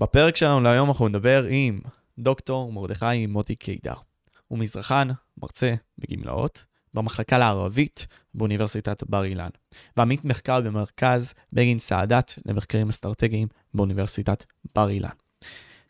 בפרק 0.00 0.36
שלנו 0.36 0.60
להיום 0.60 0.88
אנחנו 0.88 1.08
נדבר 1.08 1.44
עם 1.50 1.80
דוקטור 2.18 2.72
מרדכי 2.72 3.26
מוטי 3.26 3.56
קידר. 3.56 3.94
הוא 4.48 4.58
מזרחן, 4.58 5.08
מרצה 5.42 5.74
בגמלאות, 5.98 6.64
במחלקה 6.94 7.38
לערבית 7.38 8.06
באוניברסיטת 8.34 9.02
בר 9.04 9.24
אילן, 9.24 9.48
ועמית 9.96 10.24
מחקר 10.24 10.60
במרכז 10.60 11.34
בגין 11.52 11.78
סעדת 11.78 12.34
למחקרים 12.46 12.88
אסטרטגיים 12.88 13.48
באוניברסיטת 13.74 14.44
בר 14.74 14.88
אילן. 14.88 15.08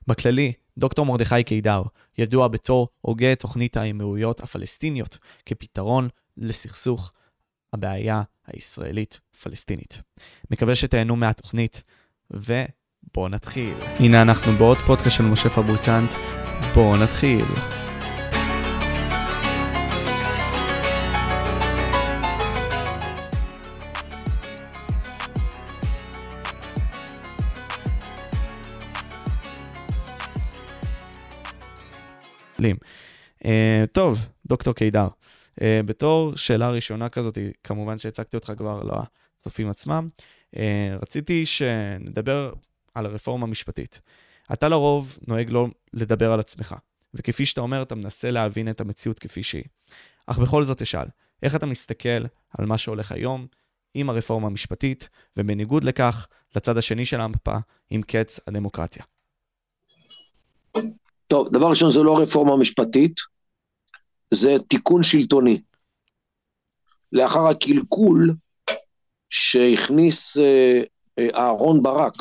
בכללי, 0.06 0.52
דוקטור 0.78 1.06
מרדכי 1.06 1.44
קידר 1.44 1.82
ידוע 2.18 2.48
בתור 2.48 2.88
הוגה 3.00 3.34
תוכנית 3.34 3.76
האמירויות 3.76 4.40
הפלסטיניות 4.40 5.18
כפתרון 5.46 6.08
לסכסוך 6.36 7.12
הבעיה 7.72 8.22
הישראלית-פלסטינית. 8.46 10.02
מקווה 10.50 10.74
שתהנו 10.74 11.16
מהתוכנית, 11.16 11.82
ובואו 13.08 13.28
נתחיל. 13.28 13.74
הנה 13.98 14.22
אנחנו 14.22 14.52
בעוד 14.52 14.78
פודקאסט 14.86 15.16
של 15.16 15.24
משה 15.24 15.48
פבריקנט, 15.48 16.14
בואו 16.74 16.96
נתחיל. 16.96 17.44
Uh, 33.44 33.86
טוב, 33.92 34.28
דוקטור 34.46 34.74
קידר, 34.74 35.08
uh, 35.08 35.62
בתור 35.84 36.36
שאלה 36.36 36.70
ראשונה 36.70 37.08
כזאת, 37.08 37.38
כמובן 37.64 37.98
שהצגתי 37.98 38.36
אותך 38.36 38.52
כבר 38.56 38.82
לצופים 39.36 39.70
עצמם, 39.70 40.08
uh, 40.54 40.58
רציתי 41.02 41.46
שנדבר 41.46 42.52
על 42.94 43.06
הרפורמה 43.06 43.46
המשפטית. 43.46 44.00
אתה 44.52 44.68
לרוב 44.68 45.18
נוהג 45.28 45.50
לא 45.50 45.66
לדבר 45.92 46.32
על 46.32 46.40
עצמך, 46.40 46.74
וכפי 47.14 47.46
שאתה 47.46 47.60
אומר, 47.60 47.82
אתה 47.82 47.94
מנסה 47.94 48.30
להבין 48.30 48.70
את 48.70 48.80
המציאות 48.80 49.18
כפי 49.18 49.42
שהיא. 49.42 49.64
אך 50.26 50.38
בכל 50.38 50.62
זאת 50.62 50.82
אשאל, 50.82 51.06
איך 51.42 51.56
אתה 51.56 51.66
מסתכל 51.66 52.24
על 52.58 52.66
מה 52.66 52.78
שהולך 52.78 53.12
היום 53.12 53.46
עם 53.94 54.10
הרפורמה 54.10 54.46
המשפטית, 54.46 55.08
ובניגוד 55.36 55.84
לכך, 55.84 56.26
לצד 56.56 56.76
השני 56.76 57.04
של 57.04 57.20
המפה, 57.20 57.56
עם 57.90 58.02
קץ 58.02 58.40
הדמוקרטיה? 58.46 59.02
טוב, 61.26 61.48
דבר 61.48 61.70
ראשון 61.70 61.90
זה 61.90 62.00
לא 62.00 62.18
רפורמה 62.18 62.56
משפטית, 62.56 63.20
זה 64.34 64.56
תיקון 64.68 65.02
שלטוני. 65.02 65.62
לאחר 67.12 67.46
הקלקול 67.46 68.34
שהכניס 69.30 70.36
אה, 70.36 70.82
אה, 71.18 71.28
אהרון 71.34 71.82
ברק 71.82 72.14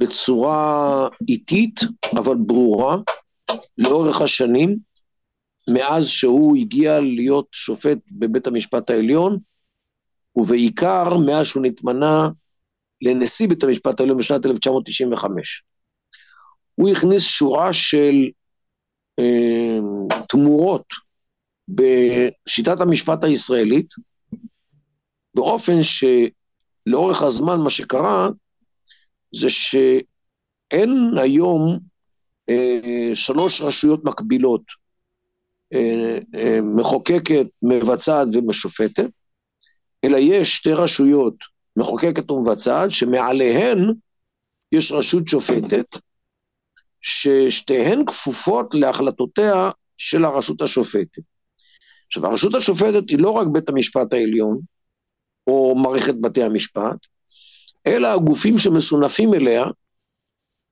בצורה 0.00 1.08
איטית 1.28 1.80
אבל 2.18 2.34
ברורה 2.46 2.96
לאורך 3.78 4.20
השנים, 4.20 4.76
מאז 5.70 6.08
שהוא 6.08 6.56
הגיע 6.56 7.00
להיות 7.00 7.46
שופט 7.52 7.98
בבית 8.12 8.46
המשפט 8.46 8.90
העליון, 8.90 9.38
ובעיקר 10.36 11.16
מאז 11.26 11.46
שהוא 11.46 11.62
נתמנה 11.62 12.28
לנשיא 13.02 13.48
בית 13.48 13.62
המשפט 13.64 14.00
העליון 14.00 14.18
בשנת 14.18 14.46
1995. 14.46 15.62
הוא 16.74 16.88
הכניס 16.90 17.22
שורה 17.22 17.72
של 17.72 18.14
אה, 19.18 19.78
תמורות 20.28 20.86
בשיטת 21.68 22.80
המשפט 22.80 23.24
הישראלית, 23.24 23.94
באופן 25.34 25.78
שלאורך 25.82 27.22
הזמן 27.22 27.60
מה 27.60 27.70
שקרה 27.70 28.28
זה 29.32 29.50
שאין 29.50 31.18
היום 31.22 31.78
אה, 32.48 33.10
שלוש 33.14 33.60
רשויות 33.60 34.04
מקבילות, 34.04 34.62
אה, 35.72 36.18
אה, 36.34 36.58
מחוקקת, 36.60 37.46
מבצעת 37.62 38.28
ומשופטת, 38.32 39.10
אלא 40.04 40.16
יש 40.20 40.56
שתי 40.56 40.72
רשויות, 40.72 41.34
מחוקקת 41.76 42.30
ומבצעת, 42.30 42.90
שמעליהן 42.90 43.92
יש 44.72 44.92
רשות 44.92 45.28
שופטת, 45.28 45.86
ששתיהן 47.00 48.04
כפופות 48.06 48.74
להחלטותיה 48.74 49.70
של 49.96 50.24
הרשות 50.24 50.62
השופטת. 50.62 51.22
עכשיו, 52.06 52.26
הרשות 52.26 52.54
השופטת 52.54 53.08
היא 53.08 53.18
לא 53.18 53.30
רק 53.30 53.46
בית 53.52 53.68
המשפט 53.68 54.12
העליון, 54.12 54.60
או 55.46 55.74
מערכת 55.74 56.14
בתי 56.20 56.42
המשפט, 56.42 56.96
אלא 57.86 58.08
הגופים 58.08 58.58
שמסונפים 58.58 59.34
אליה, 59.34 59.64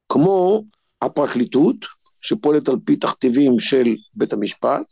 כמו 0.09 0.65
הפרקליטות, 1.03 1.77
שפועלת 2.23 2.69
על 2.69 2.77
פי 2.85 2.97
תכתיבים 2.97 3.59
של 3.59 3.95
בית 4.15 4.33
המשפט, 4.33 4.83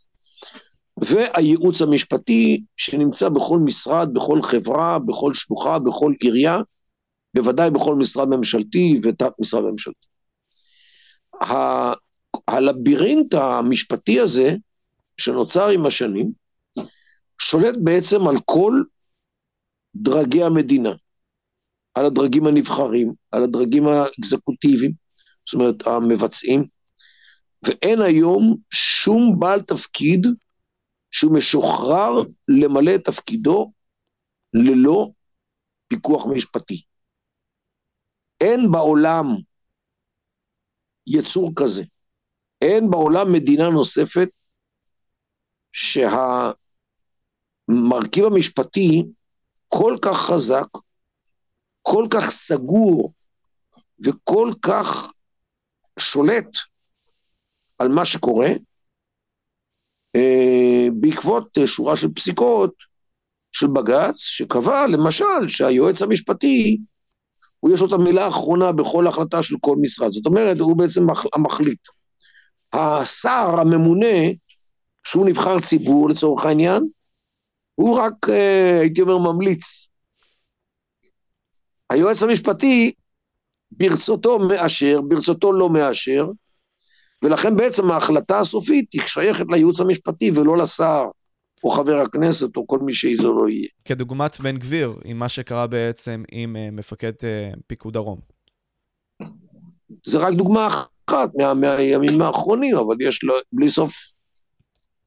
והייעוץ 0.97 1.81
המשפטי 1.81 2.63
שנמצא 2.77 3.29
בכל 3.29 3.59
משרד, 3.59 4.13
בכל 4.13 4.41
חברה, 4.41 4.99
בכל 4.99 5.33
שלוחה, 5.33 5.79
בכל 5.79 6.13
עירייה, 6.19 6.57
בוודאי 7.33 7.71
בכל 7.71 7.95
משרד 7.95 8.27
ממשלתי 8.27 8.99
ותת 9.03 9.31
משרד 9.39 9.63
ממשלתי. 9.63 10.07
הלבירינט 12.47 13.33
המשפטי 13.33 14.19
הזה, 14.19 14.55
שנוצר 15.17 15.69
עם 15.69 15.85
השנים, 15.85 16.31
שולט 17.39 17.75
בעצם 17.83 18.27
על 18.27 18.35
כל 18.45 18.73
דרגי 19.95 20.43
המדינה, 20.43 20.91
על 21.97 22.05
הדרגים 22.05 22.47
הנבחרים, 22.47 23.13
על 23.31 23.43
הדרגים 23.43 23.87
האקזקוטיביים, 23.87 24.91
זאת 25.45 25.53
אומרת 25.53 25.87
המבצעים, 25.87 26.65
ואין 27.63 28.01
היום 28.01 28.57
שום 28.71 29.39
בעל 29.39 29.61
תפקיד 29.61 30.27
שהוא 31.11 31.33
משוחרר 31.37 32.11
למלא 32.47 32.95
את 32.95 33.03
תפקידו 33.03 33.71
ללא 34.53 35.09
פיקוח 35.87 36.25
משפטי. 36.25 36.81
אין 38.41 38.71
בעולם 38.71 39.25
יצור 41.07 41.51
כזה. 41.55 41.83
אין 42.61 42.89
בעולם 42.89 43.31
מדינה 43.33 43.69
נוספת 43.69 44.29
שהמרכיב 45.71 46.55
המשפטי 48.25 49.03
כל 49.67 49.97
כך 50.01 50.17
חזק, 50.17 50.67
כל 51.89 52.07
כך 52.09 52.29
סגור 52.29 53.13
וכל 54.05 54.51
כך 54.61 55.11
שולט 55.99 56.49
על 57.79 57.87
מה 57.87 58.05
שקורה, 58.05 58.49
אה, 60.15 60.87
בעקבות 60.99 61.57
שורה 61.65 61.95
של 61.95 62.13
פסיקות 62.13 62.73
של 63.51 63.67
בג"ץ, 63.67 64.17
שקבע 64.17 64.87
למשל 64.87 65.47
שהיועץ 65.47 66.01
המשפטי 66.01 66.77
הוא 67.59 67.73
יש 67.73 67.81
לו 67.81 67.87
את 67.87 67.91
המילה 67.91 68.25
האחרונה 68.25 68.71
בכל 68.71 69.07
החלטה 69.07 69.43
של 69.43 69.55
כל 69.61 69.75
משרד. 69.81 70.11
זאת 70.11 70.25
אומרת, 70.25 70.59
הוא 70.59 70.77
בעצם 70.77 71.01
המחליט. 71.33 71.87
השר 72.73 73.59
הממונה, 73.59 74.17
שהוא 75.03 75.25
נבחר 75.25 75.59
ציבור 75.59 76.09
לצורך 76.09 76.45
העניין, 76.45 76.87
הוא 77.75 77.99
רק, 77.99 78.29
אה, 78.29 78.79
הייתי 78.79 79.01
אומר, 79.01 79.17
ממליץ. 79.17 79.89
היועץ 81.89 82.23
המשפטי, 82.23 82.91
ברצותו 83.71 84.39
מאשר, 84.39 85.01
ברצותו 85.01 85.51
לא 85.51 85.69
מאשר, 85.69 86.27
ולכן 87.23 87.55
בעצם 87.55 87.91
ההחלטה 87.91 88.39
הסופית 88.39 88.93
היא 88.93 89.01
שייכת 89.05 89.45
לייעוץ 89.49 89.79
המשפטי 89.79 90.31
ולא 90.31 90.57
לשר. 90.57 91.05
או 91.63 91.69
חבר 91.69 91.97
הכנסת, 91.97 92.57
או 92.57 92.67
כל 92.67 92.79
מי 92.79 92.93
שאיזו 92.93 93.33
לא 93.33 93.49
יהיה. 93.49 93.67
כדוגמת 93.85 94.39
בן 94.39 94.57
גביר, 94.57 94.95
עם 95.05 95.19
מה 95.19 95.29
שקרה 95.29 95.67
בעצם 95.67 96.23
עם 96.31 96.55
uh, 96.55 96.75
מפקד 96.75 97.11
uh, 97.11 97.57
פיקוד 97.67 97.93
דרום. 97.93 98.19
זה 100.05 100.17
רק 100.17 100.33
דוגמה 100.33 100.67
אחת 100.67 101.29
מה, 101.35 101.53
מהימים 101.53 102.21
האחרונים, 102.21 102.75
אבל 102.75 102.95
יש 102.99 103.23
לו, 103.23 103.33
בלי 103.51 103.69
סוף 103.69 103.93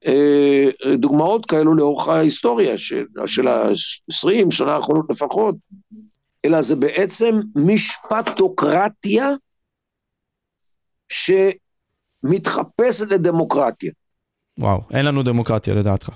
uh, 0.05 0.89
דוגמאות 0.99 1.47
כאלו 1.47 1.75
לאורך 1.75 2.09
ההיסטוריה 2.09 2.79
של, 2.79 3.05
של 3.27 3.49
ה-20 3.49 4.51
שנה 4.51 4.73
האחרונות 4.73 5.07
לפחות, 5.11 5.55
אלא 6.45 6.63
זה 6.63 6.77
בעצם 6.77 7.35
משפטוקרטיה 7.55 9.29
שמתחפשת 11.09 13.07
לדמוקרטיה. 13.11 13.93
וואו, 14.59 14.81
אין 14.91 15.07
לנו 15.07 15.23
דמוקרטיה 15.23 15.75
לדעתך. 15.75 16.11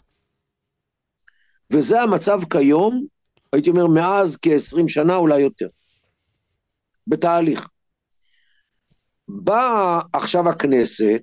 וזה 1.72 2.00
המצב 2.00 2.40
כיום, 2.50 3.06
הייתי 3.52 3.70
אומר 3.70 3.86
מאז 3.86 4.38
כ-20 4.42 4.88
שנה, 4.88 5.16
אולי 5.16 5.40
יותר. 5.40 5.68
בתהליך. 7.06 7.68
באה 9.28 10.00
עכשיו 10.12 10.48
הכנסת 10.48 11.22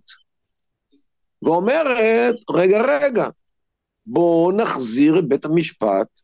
ואומרת, 1.41 2.35
רגע, 2.49 2.81
רגע, 2.81 3.29
בואו 4.05 4.51
נחזיר 4.51 5.19
את 5.19 5.27
בית 5.27 5.45
המשפט 5.45 6.20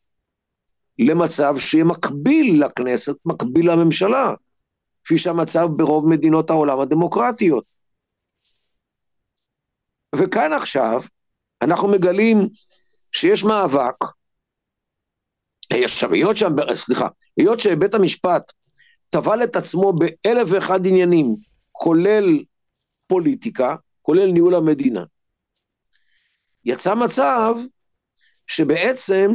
למצב 1.00 1.56
שיהיה 1.60 1.84
מקביל 1.84 2.66
לכנסת, 2.66 3.16
מקביל 3.26 3.72
לממשלה. 3.72 4.34
כפי 5.04 5.18
שהמצב 5.18 5.68
ברוב 5.78 6.08
מדינות 6.08 6.50
העולם 6.50 6.80
הדמוקרטיות. 6.80 7.64
וכאן 10.16 10.54
עכשיו 10.54 11.02
אנחנו 11.62 11.88
מגלים 11.88 12.50
שיש 13.12 13.44
מאבק, 13.44 13.96
עכשיו, 15.74 16.14
היות 16.14 16.38
שם, 16.38 16.50
סליחה, 16.74 17.08
היות 17.38 17.60
שבית 17.60 17.94
המשפט 17.94 18.52
טבל 19.10 19.44
את 19.44 19.56
עצמו 19.56 19.94
באלף 19.94 20.48
ואחד 20.52 20.88
עניינים, 20.88 21.36
כולל 21.72 22.44
פוליטיקה, 23.08 23.76
כולל 24.02 24.32
ניהול 24.32 24.56
המדינה, 24.56 25.04
יצא 26.66 26.96
מצב 26.96 27.56
שבעצם 28.48 29.32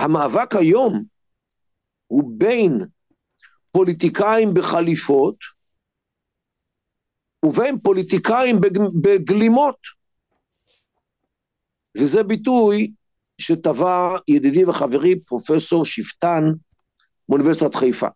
המאבק 0.00 0.54
היום 0.54 1.04
הוא 2.06 2.32
בין 2.38 2.86
פוליטיקאים 3.72 4.54
בחליפות 4.54 5.36
ובין 7.44 7.78
פוליטיקאים 7.78 8.56
בגלימות. 9.02 9.76
וזה 11.98 12.22
ביטוי 12.22 12.92
שטבע 13.38 14.16
ידידי 14.28 14.64
וחברי 14.64 15.20
פרופסור 15.20 15.84
שפטן 15.84 16.44
מאוניברסיטת 17.28 17.74
חיפה, 17.74 18.06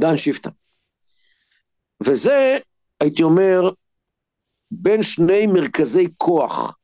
דן 0.00 0.16
שפטן. 0.16 0.50
וזה, 2.02 2.58
הייתי 3.00 3.22
אומר, 3.22 3.60
בין 4.70 5.02
שני 5.02 5.46
מרכזי 5.46 6.08
כוח, 6.16 6.76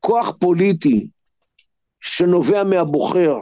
כוח 0.00 0.36
פוליטי 0.40 1.08
שנובע 2.04 2.64
מהבוחר 2.64 3.36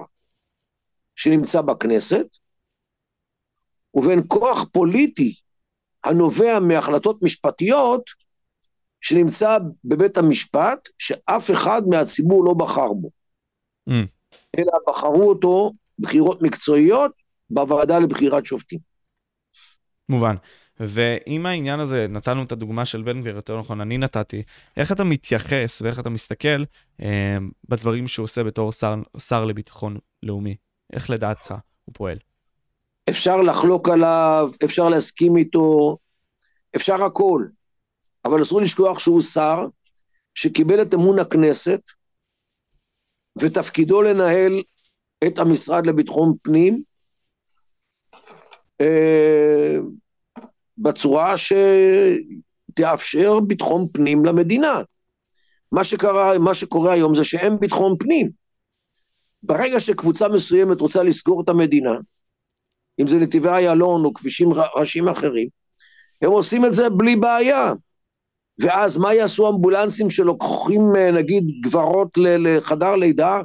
שנמצא 1.17 1.61
בכנסת, 1.61 2.27
ובין 3.95 4.23
כוח 4.29 4.65
פוליטי 4.73 5.35
הנובע 6.05 6.61
מהחלטות 6.61 7.23
משפטיות 7.23 8.03
שנמצא 9.01 9.59
בבית 9.85 10.17
המשפט, 10.17 10.89
שאף 10.99 11.51
אחד 11.51 11.83
מהציבור 11.91 12.45
לא 12.45 12.55
בחר 12.55 12.93
בו, 12.93 13.11
mm. 13.91 13.93
אלא 14.59 14.73
בחרו 14.89 15.29
אותו 15.29 15.73
בחירות 15.99 16.43
מקצועיות 16.43 17.13
בוועדה 17.51 17.99
לבחירת 17.99 18.47
שופטים. 18.47 18.79
מובן. 20.09 20.37
ואם 20.81 21.47
העניין 21.47 21.81
הזה, 21.81 22.07
נתנו 22.09 22.43
את 22.43 22.53
הדוגמה 22.53 22.87
של 22.87 23.03
בן 23.03 23.21
גביר, 23.21 23.37
יותר 23.37 23.61
נכון, 23.61 23.81
אני 23.81 23.99
נתתי, 23.99 24.43
איך 24.77 24.93
אתה 24.93 25.05
מתייחס 25.05 25.83
ואיך 25.83 26.01
אתה 26.01 26.11
מסתכל 26.11 26.65
אה, 27.03 27.37
בדברים 27.69 28.09
שהוא 28.09 28.25
עושה 28.25 28.45
בתור 28.45 28.73
שר, 28.73 28.95
שר 29.19 29.45
לביטחון 29.45 29.99
לאומי? 30.23 30.57
איך 30.93 31.11
לדעתך 31.11 31.55
הוא 31.85 31.95
פועל? 31.95 32.19
אפשר 33.11 33.43
לחלוק 33.43 33.89
עליו, 33.89 34.51
אפשר 34.65 34.89
להסכים 34.89 35.37
איתו, 35.37 35.97
אפשר 36.77 37.05
הכל. 37.05 37.47
אבל 38.25 38.43
אסור 38.43 38.61
לשכוח 38.61 38.99
שהוא 38.99 39.21
שר 39.21 39.59
שקיבל 40.35 40.83
את 40.83 40.95
אמון 40.95 41.19
הכנסת, 41.19 41.81
ותפקידו 43.39 44.03
לנהל 44.03 44.63
את 45.27 45.39
המשרד 45.39 45.87
לביטחון 45.87 46.35
פנים 46.43 46.83
אה, 48.81 49.52
בצורה 50.83 51.35
שתאפשר 52.71 53.41
ביטחון 53.41 53.87
פנים 53.93 54.25
למדינה. 54.25 54.83
מה 55.73 55.85
שקרה, 55.85 56.39
מה 56.39 56.55
שקורה 56.55 56.93
היום 56.93 57.15
זה 57.15 57.25
שאין 57.25 57.59
ביטחון 57.61 57.97
פנים. 57.99 58.31
ברגע 59.43 59.81
שקבוצה 59.81 60.29
מסוימת 60.29 60.81
רוצה 60.81 61.03
לסגור 61.03 61.43
את 61.43 61.49
המדינה, 61.49 61.95
אם 63.01 63.07
זה 63.07 63.19
נתיבי 63.19 63.49
איילון 63.49 64.05
או 64.05 64.15
כבישים 64.15 64.49
ראשיים 64.77 65.09
אחרים, 65.09 65.49
הם 66.23 66.31
עושים 66.31 66.67
את 66.67 66.73
זה 66.73 66.91
בלי 66.91 67.17
בעיה. 67.17 67.73
ואז 68.59 68.97
מה 68.97 69.15
יעשו 69.15 69.51
אמבולנסים 69.51 70.11
שלוקחים 70.11 70.83
אה, 70.97 71.11
נגיד 71.11 71.45
גברות 71.65 72.19
לחדר 72.19 72.97
לידה, 72.97 73.41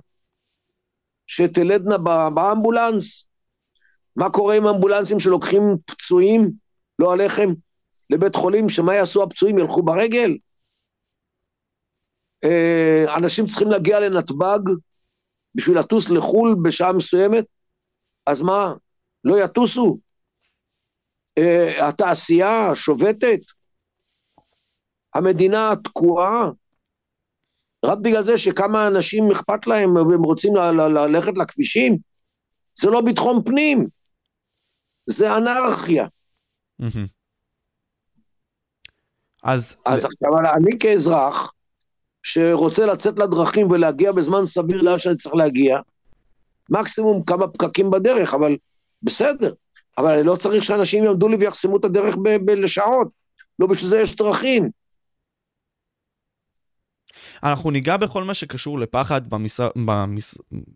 שתלדנה 1.28 1.98
באמבולנס? 2.30 3.28
מה 4.16 4.30
קורה 4.30 4.56
עם 4.56 4.68
אמבולנסים 4.68 5.20
שלוקחים 5.20 5.62
פצועים, 5.86 6.52
לא 7.00 7.14
עליכם, 7.14 7.50
לבית 8.10 8.36
חולים, 8.36 8.70
שמה 8.70 8.96
יעשו 8.96 9.24
הפצועים, 9.24 9.58
ילכו 9.58 9.84
ברגל? 9.84 10.38
אה, 12.44 13.06
אנשים 13.18 13.46
צריכים 13.46 13.68
להגיע 13.68 14.00
לנתב"ג 14.00 14.60
בשביל 15.56 15.80
לטוס 15.80 16.10
לחו"ל 16.10 16.56
בשעה 16.64 16.94
מסוימת, 16.94 17.46
אז 18.26 18.42
מה, 18.42 18.74
לא 19.24 19.44
יטוסו? 19.44 19.98
אה, 21.38 21.88
התעשייה 21.90 22.76
שובתת? 22.76 23.40
המדינה 25.16 25.74
תקועה 25.84 26.50
רק 27.86 27.98
בגלל 27.98 28.24
זה 28.24 28.38
שכמה 28.38 28.88
אנשים 28.88 29.32
אכפת 29.32 29.68
להם 29.68 29.96
והם 29.96 30.24
רוצים 30.24 30.56
ללכת 30.56 31.38
לכבישים? 31.38 31.98
זה 32.80 32.90
לא 32.90 33.02
ביטחון 33.02 33.44
פנים, 33.46 33.88
זה 35.06 35.38
אנרכיה. 35.38 36.08
אז... 39.44 39.76
אז 39.86 40.06
עכשיו 40.06 40.32
אני 40.56 40.80
כאזרח, 40.80 41.54
שרוצה 42.24 42.86
לצאת 42.86 43.20
לדרכים 43.20 43.72
ולהגיע 43.72 44.12
בזמן 44.12 44.46
סביר 44.46 44.82
לאן 44.82 45.00
שאני 45.00 45.16
צריך 45.16 45.36
להגיע, 45.36 45.80
מקסימום 46.70 47.24
כמה 47.24 47.48
פקקים 47.48 47.92
בדרך, 47.92 48.34
אבל 48.34 48.58
בסדר. 49.04 49.54
אבל 49.98 50.12
אני 50.14 50.24
לא 50.24 50.36
צריך 50.36 50.64
שאנשים 50.64 51.04
יעמדו 51.04 51.28
לי 51.28 51.36
ויחסמו 51.36 51.78
את 51.78 51.86
הדרך 51.86 52.16
לשעות. 52.48 53.08
לא 53.60 53.68
בשביל 53.68 53.90
זה 53.90 54.00
יש 54.00 54.16
דרכים. 54.16 54.70
אנחנו 57.44 57.72
ניגע 57.72 57.98
בכל 57.98 58.24
מה 58.24 58.34
שקשור 58.34 58.80
לפחד 58.80 59.28
במזרח, 59.28 59.72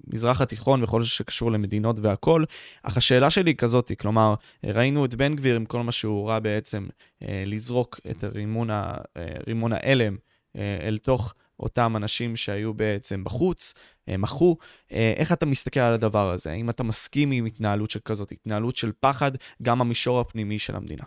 במזרח 0.07 0.41
התיכון, 0.41 0.81
בכל 0.81 0.99
מה 0.99 1.05
שקשור 1.05 1.51
למדינות 1.51 1.95
והכול, 1.99 2.45
אך 2.83 2.97
השאלה 2.97 3.29
שלי 3.29 3.49
היא 3.49 3.55
כזאת, 3.55 3.91
כלומר, 3.99 4.35
ראינו 4.63 5.05
את 5.05 5.15
בן 5.15 5.35
גביר 5.35 5.55
עם 5.55 5.65
כל 5.65 5.83
מה 5.83 5.91
שהוא 5.91 6.29
ראה 6.29 6.39
בעצם 6.39 6.87
אה, 7.23 7.43
לזרוק 7.45 7.99
את 8.11 8.23
רימון, 8.23 8.69
ה, 8.69 8.93
אה, 9.17 9.25
רימון 9.47 9.73
ההלם 9.73 10.17
אה, 10.55 10.77
אל 10.81 10.97
תוך 10.97 11.33
אותם 11.59 11.93
אנשים 11.95 12.35
שהיו 12.35 12.73
בעצם 12.73 13.23
בחוץ, 13.23 13.73
מחו. 14.17 14.57
איך 14.91 15.31
אתה 15.31 15.45
מסתכל 15.45 15.79
על 15.79 15.93
הדבר 15.93 16.31
הזה? 16.31 16.51
האם 16.51 16.69
אתה 16.69 16.83
מסכים 16.83 17.31
עם 17.31 17.45
התנהלות 17.45 17.91
שכזאת, 17.91 18.31
התנהלות 18.31 18.75
של 18.75 18.91
פחד, 18.99 19.31
גם 19.61 19.79
במישור 19.79 20.19
הפנימי 20.19 20.59
של 20.59 20.75
המדינה? 20.75 21.03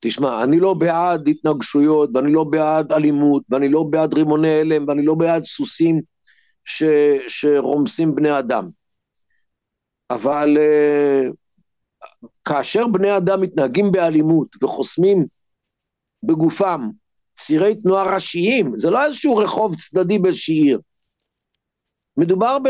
תשמע, 0.00 0.44
אני 0.44 0.60
לא 0.60 0.74
בעד 0.74 1.28
התנגשויות, 1.28 2.10
ואני 2.14 2.32
לא 2.32 2.44
בעד 2.44 2.92
אלימות, 2.92 3.42
ואני 3.50 3.68
לא 3.68 3.84
בעד 3.90 4.14
רימוני 4.14 4.60
הלם, 4.60 4.88
ואני 4.88 5.04
לא 5.04 5.14
בעד 5.14 5.44
סוסים 5.44 6.00
ש, 6.64 6.82
שרומסים 7.28 8.14
בני 8.14 8.38
אדם. 8.38 8.68
אבל 10.10 10.56
uh, 10.56 11.34
כאשר 12.44 12.86
בני 12.86 13.16
אדם 13.16 13.40
מתנהגים 13.40 13.92
באלימות 13.92 14.62
וחוסמים 14.62 15.26
בגופם 16.22 16.90
צירי 17.34 17.82
תנועה 17.82 18.14
ראשיים, 18.14 18.72
זה 18.76 18.90
לא 18.90 19.04
איזשהו 19.04 19.36
רחוב 19.36 19.76
צדדי 19.76 20.18
באיזושהי 20.18 20.54
עיר. 20.54 20.80
מדובר 22.16 22.58
ב... 22.58 22.66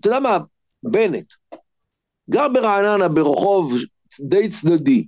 אתה 0.00 0.08
יודע 0.08 0.20
מה, 0.20 0.38
בנט, 0.82 1.32
גר 2.30 2.48
ברעננה 2.48 3.08
ברחוב 3.08 3.72
די 4.20 4.48
צדדי, 4.48 5.06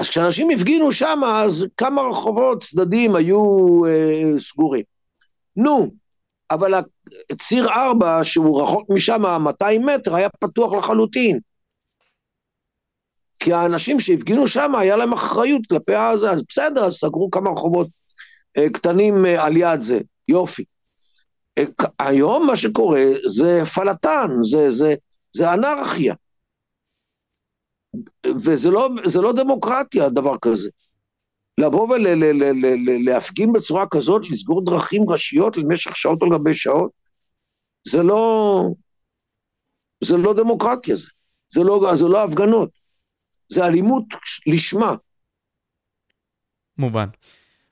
אז 0.00 0.10
כשאנשים 0.10 0.50
הפגינו 0.50 0.92
שם, 0.92 1.20
אז 1.24 1.66
כמה 1.76 2.02
רחובות 2.02 2.62
צדדים 2.62 3.14
היו 3.14 3.40
אה, 3.86 4.38
סגורים. 4.38 4.84
נו, 5.56 5.90
אבל 6.50 6.74
ציר 7.38 7.68
4, 7.68 8.24
שהוא 8.24 8.62
רחוק 8.62 8.90
משם 8.90 9.22
200 9.40 9.86
מטר, 9.86 10.14
היה 10.14 10.28
פתוח 10.28 10.72
לחלוטין. 10.72 11.38
כי 13.40 13.52
האנשים 13.52 14.00
שהפגינו 14.00 14.46
שם, 14.46 14.74
היה 14.74 14.96
להם 14.96 15.12
אחריות 15.12 15.66
כלפי 15.66 15.94
הזה, 15.94 16.30
אז 16.30 16.42
בסדר, 16.48 16.84
אז 16.84 16.94
סגרו 16.94 17.30
כמה 17.30 17.50
רחובות 17.50 17.88
אה, 18.56 18.70
קטנים 18.72 19.26
אה, 19.26 19.44
על 19.44 19.56
יד 19.56 19.80
זה, 19.80 20.00
יופי. 20.28 20.64
אה, 21.58 21.64
היום 21.98 22.46
מה 22.46 22.56
שקורה 22.56 23.02
זה 23.26 23.64
פלטן, 23.74 24.28
זה, 24.42 24.70
זה, 24.70 24.94
זה 25.36 25.54
אנרכיה. 25.54 26.14
וזה 28.44 28.70
לא, 28.70 28.88
לא 29.22 29.32
דמוקרטיה, 29.32 30.08
דבר 30.08 30.38
כזה. 30.42 30.70
לבוא 31.58 31.96
ולהפגין 31.96 33.52
בצורה 33.52 33.84
כזאת, 33.90 34.22
לסגור 34.30 34.64
דרכים 34.64 35.10
ראשיות 35.10 35.56
למשך 35.56 35.96
שעות 35.96 36.22
על 36.22 36.28
גבי 36.32 36.54
שעות, 36.54 36.90
זה 37.86 38.02
לא, 38.02 38.62
זה 40.04 40.16
לא 40.16 40.34
דמוקרטיה, 40.34 40.96
זה, 40.96 41.08
זה, 41.48 41.60
לא, 41.60 41.92
זה 41.94 42.06
לא 42.08 42.24
הפגנות, 42.24 42.70
זה 43.48 43.66
אלימות 43.66 44.04
לשמה. 44.46 44.94
מובן. 46.78 47.06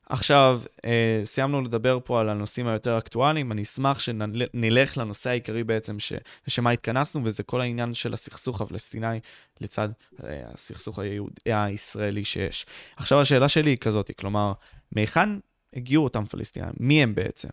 עכשיו, 0.09 0.61
אה, 0.85 1.21
סיימנו 1.25 1.63
לדבר 1.63 1.99
פה 2.05 2.21
על 2.21 2.29
הנושאים 2.29 2.67
היותר 2.67 2.99
אקטואליים, 2.99 3.53
אני 3.53 3.63
אשמח 3.63 4.01
שנלך 4.01 4.97
לנושא 4.97 5.31
העיקרי 5.31 5.65
בעצם 5.65 6.01
ש, 6.01 6.13
שמה 6.47 6.71
התכנסנו, 6.71 7.25
וזה 7.25 7.43
כל 7.43 7.61
העניין 7.61 7.95
של 7.95 8.15
הסכסוך 8.15 8.61
הפלסטיני 8.61 9.21
לצד 9.61 9.89
אה, 10.25 10.43
הסכסוך 10.55 10.99
היהוד, 10.99 11.33
הישראלי 11.45 12.25
שיש. 12.25 12.67
עכשיו, 12.97 13.21
השאלה 13.21 13.49
שלי 13.49 13.71
היא 13.71 13.79
כזאת, 13.79 14.11
כלומר, 14.19 14.53
מהיכן 14.93 15.29
הגיעו 15.75 16.05
אותם 16.05 16.27
פלסטינאים? 16.27 16.75
מי 16.81 17.03
הם 17.03 17.15
בעצם, 17.15 17.49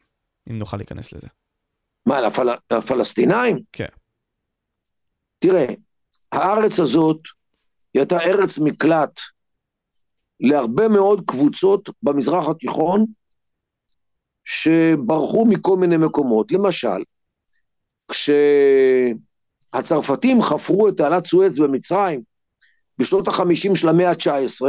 אם 0.49 0.59
נוכל 0.59 0.77
להיכנס 0.77 1.13
לזה? 1.13 1.27
מה, 2.05 2.21
לפל... 2.21 2.47
לפלסטינאים? 2.73 3.59
כן. 3.71 3.85
תראה, 5.39 5.65
הארץ 6.31 6.79
הזאת 6.79 7.19
היא 7.93 7.99
הייתה 7.99 8.19
ארץ 8.19 8.59
מקלט 8.59 9.19
להרבה 10.39 10.87
מאוד 10.87 11.21
קבוצות 11.27 11.89
במזרח 12.03 12.49
התיכון 12.49 13.05
שברחו 14.43 15.45
מכל 15.45 15.77
מיני 15.77 15.97
מקומות. 15.97 16.51
למשל, 16.51 17.03
כשהצרפתים 19.71 20.41
חפרו 20.41 20.87
את 20.87 20.97
תעלת 20.97 21.25
סואץ 21.25 21.57
במצרים 21.57 22.21
בשנות 22.97 23.27
החמישים 23.27 23.75
של 23.75 23.89
המאה 23.89 24.09
ה-19, 24.09 24.65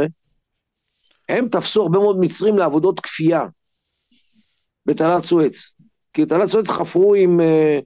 הם 1.29 1.47
תפסו 1.49 1.81
הרבה 1.81 1.99
מאוד 1.99 2.19
מצרים 2.19 2.57
לעבודות 2.57 2.99
כפייה 2.99 3.43
בתעלת 4.85 5.25
סואץ. 5.25 5.71
כי 6.13 6.25
תעלת 6.25 6.49
סואץ 6.49 6.67
חפרו 6.67 7.15
עם, 7.15 7.39
אה, 7.41 7.79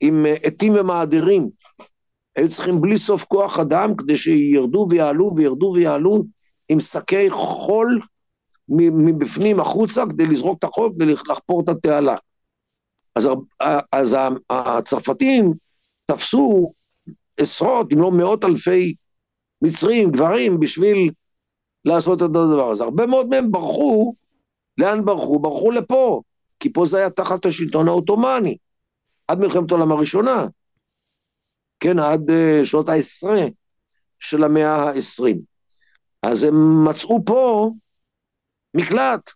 עם 0.00 0.26
עטים 0.42 0.72
ומעדרים. 0.80 1.50
היו 2.36 2.48
צריכים 2.50 2.80
בלי 2.80 2.98
סוף 2.98 3.24
כוח 3.24 3.58
אדם 3.58 3.96
כדי 3.96 4.16
שירדו 4.16 4.86
ויעלו 4.90 5.32
וירדו 5.36 5.72
ויעלו 5.74 6.24
עם 6.70 6.80
שקי 6.80 7.30
חול 7.30 8.00
מבפנים 8.68 9.60
החוצה 9.60 10.02
כדי 10.10 10.26
לזרוק 10.26 10.58
את 10.58 10.64
החול 10.64 10.92
ולחפור 10.98 11.62
את 11.62 11.68
התעלה. 11.68 12.14
אז, 13.16 13.28
אז 13.92 14.16
הצרפתים 14.50 15.52
תפסו 16.06 16.72
עשרות, 17.36 17.92
אם 17.92 18.00
לא 18.00 18.10
מאות 18.10 18.44
אלפי 18.44 18.94
מצרים, 19.62 20.10
גברים, 20.10 20.60
בשביל 20.60 21.10
לעשות 21.84 22.18
את 22.18 22.22
הדבר 22.22 22.70
הזה. 22.70 22.84
הרבה 22.84 23.06
מאוד 23.06 23.28
מהם 23.28 23.50
ברחו, 23.50 24.14
לאן 24.78 25.04
ברחו? 25.04 25.38
ברחו 25.38 25.70
לפה, 25.70 26.22
כי 26.60 26.72
פה 26.72 26.86
זה 26.86 26.98
היה 26.98 27.10
תחת 27.10 27.44
השלטון 27.46 27.88
העות'מאני, 27.88 28.56
עד 29.28 29.38
מלחמת 29.38 29.70
העולם 29.70 29.92
הראשונה, 29.92 30.46
כן, 31.80 31.98
עד 31.98 32.30
uh, 32.30 32.64
שנות 32.64 32.88
העשרה 32.88 33.46
של 34.18 34.44
המאה 34.44 34.74
העשרים. 34.74 35.49
אז 36.22 36.44
הם 36.44 36.84
מצאו 36.88 37.24
פה 37.24 37.70
מקלט. 38.74 39.30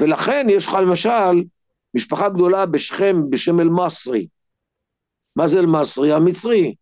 ולכן 0.00 0.46
יש 0.50 0.66
לך 0.66 0.74
למשל 0.74 1.44
משפחה 1.94 2.28
גדולה 2.28 2.66
בשכם 2.66 3.16
בשם 3.30 3.60
אל-מסרי. 3.60 4.26
מה 5.36 5.48
זה 5.48 5.58
אל-מסרי? 5.58 6.12
המצרי. 6.12 6.74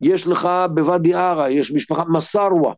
יש 0.00 0.26
לך 0.26 0.48
בוואדי 0.74 1.14
ערה, 1.14 1.50
יש 1.50 1.72
משפחה 1.72 2.04
מסרווה. 2.04 2.74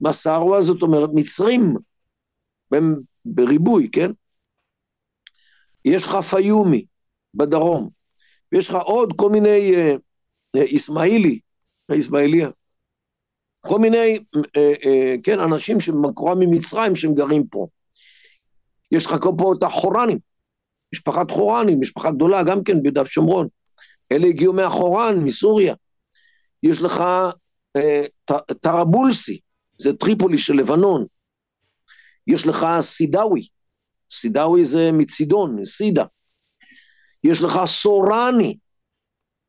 מסרווה 0.00 0.60
זאת 0.60 0.82
אומרת 0.82 1.10
מצרים, 1.14 1.74
הם 2.72 2.94
בריבוי, 3.24 3.88
כן? 3.92 4.10
יש 5.84 6.04
לך 6.04 6.16
פיומי 6.16 6.86
בדרום, 7.34 7.90
ויש 8.52 8.68
לך 8.68 8.74
עוד 8.74 9.12
כל 9.16 9.30
מיני, 9.30 9.74
אה, 9.76 9.94
אה, 10.56 10.62
איסמעילי, 10.62 11.40
איסמעיליה, 11.92 12.48
כל 13.60 13.78
מיני, 13.78 14.18
אה, 14.56 14.72
אה, 14.84 15.14
כן, 15.22 15.40
אנשים 15.40 15.80
שמקורם 15.80 16.38
ממצרים 16.40 16.96
שהם 16.96 17.14
גרים 17.14 17.46
פה. 17.46 17.66
יש 18.92 19.06
לך 19.06 19.14
פה 19.38 19.52
את 19.58 19.62
החורנים, 19.62 20.18
משפחת 20.94 21.30
חורנים, 21.30 21.80
משפחה 21.80 22.10
גדולה 22.10 22.42
גם 22.42 22.64
כן 22.64 22.82
ביהודה 22.82 23.02
ושומרון. 23.02 23.48
אלה 24.12 24.26
הגיעו 24.26 24.52
מהחורן, 24.52 25.24
מסוריה. 25.24 25.74
יש 26.62 26.80
לך 26.80 27.02
אה, 27.76 28.04
טראבולסי, 28.60 29.40
זה 29.78 29.92
טריפולי 29.92 30.38
של 30.38 30.54
לבנון. 30.54 31.06
יש 32.26 32.46
לך 32.46 32.66
סידאווי, 32.80 33.48
סידאווי 34.12 34.64
זה 34.64 34.90
מצידון, 34.92 35.64
סידה. 35.64 36.04
יש 37.24 37.42
לך 37.42 37.60
סורני, 37.66 38.58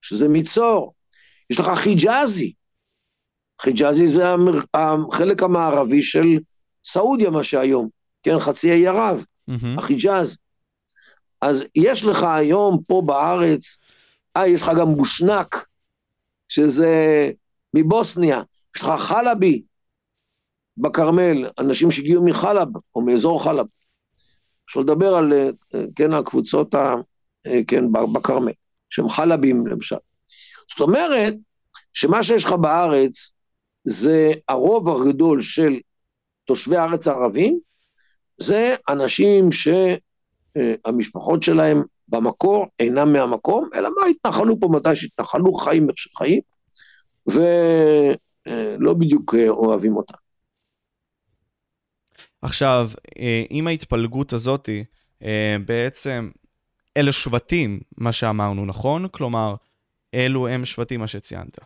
שזה 0.02 0.28
מצור. 0.30 0.94
יש 1.50 1.60
לך 1.60 1.68
חיג'אזי, 1.76 2.54
חיג'אזי 3.60 4.08
זה 4.08 4.24
החלק 4.74 5.44
המערבי 5.44 6.02
של 6.02 6.40
סעודיה, 6.84 7.30
מה 7.30 7.44
שהיום, 7.44 7.90
כן, 8.24 8.40
חצי 8.40 8.72
האי 8.72 8.88
ערב, 8.88 9.26
mm-hmm. 9.50 9.54
החיג'אז. 9.78 10.38
אז 11.42 11.66
יש 11.76 12.04
לך 12.04 12.24
היום 12.24 12.80
פה 12.88 13.02
בארץ, 13.06 13.78
אה, 14.38 14.48
יש 14.48 14.62
לך 14.62 14.72
גם 14.80 14.96
בושנק, 14.96 15.68
שזה 16.48 17.32
מבוסניה, 17.74 18.42
יש 18.76 18.82
לך 18.82 18.92
חלבי 18.98 19.62
בכרמל, 20.78 21.50
אנשים 21.60 21.92
שהגיעו 21.92 22.26
מחלב, 22.26 22.68
או 22.96 23.02
מאזור 23.02 23.44
חלב. 23.44 23.66
אפשר 24.66 24.80
לדבר 24.80 25.16
על, 25.16 25.34
אה, 25.34 25.50
כן, 25.96 26.14
הקבוצות, 26.14 26.76
ה, 26.76 26.96
אה, 27.48 27.60
כן, 27.68 27.92
בכרמל, 27.92 28.52
שהם 28.90 29.10
חלבים 29.10 29.68
למשל. 29.68 29.96
זאת 30.70 30.80
אומרת, 30.80 31.34
שמה 31.94 32.24
שיש 32.24 32.44
לך 32.44 32.52
בארץ, 32.52 33.32
זה 33.84 34.32
הרוב 34.48 34.90
הגדול 34.90 35.42
של 35.42 35.80
תושבי 36.46 36.78
הארץ 36.78 37.08
הערבים, 37.08 37.60
זה 38.38 38.76
אנשים 38.90 39.50
שהמשפחות 39.52 41.44
שלהם 41.44 41.84
במקור 42.08 42.66
אינם 42.80 43.14
מהמקום, 43.14 43.70
אלא 43.74 43.90
מה, 43.90 44.06
התנחלו 44.12 44.60
פה 44.60 44.70
מתי 44.72 44.96
שהתנחלו, 44.96 45.54
חיים 45.54 45.90
איך 45.90 45.98
שחיים, 45.98 46.42
ולא 47.28 48.94
בדיוק 48.94 49.36
אוהבים 49.50 49.98
אותם. 49.98 50.18
עכשיו, 52.42 52.90
עם 53.50 53.68
ההתפלגות 53.68 54.34
הזאת, 54.34 54.70
בעצם 55.66 56.30
אלה 56.98 57.12
שבטים, 57.12 57.80
מה 57.98 58.12
שאמרנו, 58.12 58.66
נכון? 58.66 59.08
כלומר, 59.12 59.56
אלו 60.14 60.48
הם 60.48 60.66
שבטים, 60.66 61.00
מה 61.00 61.08
שציינת. 61.08 61.60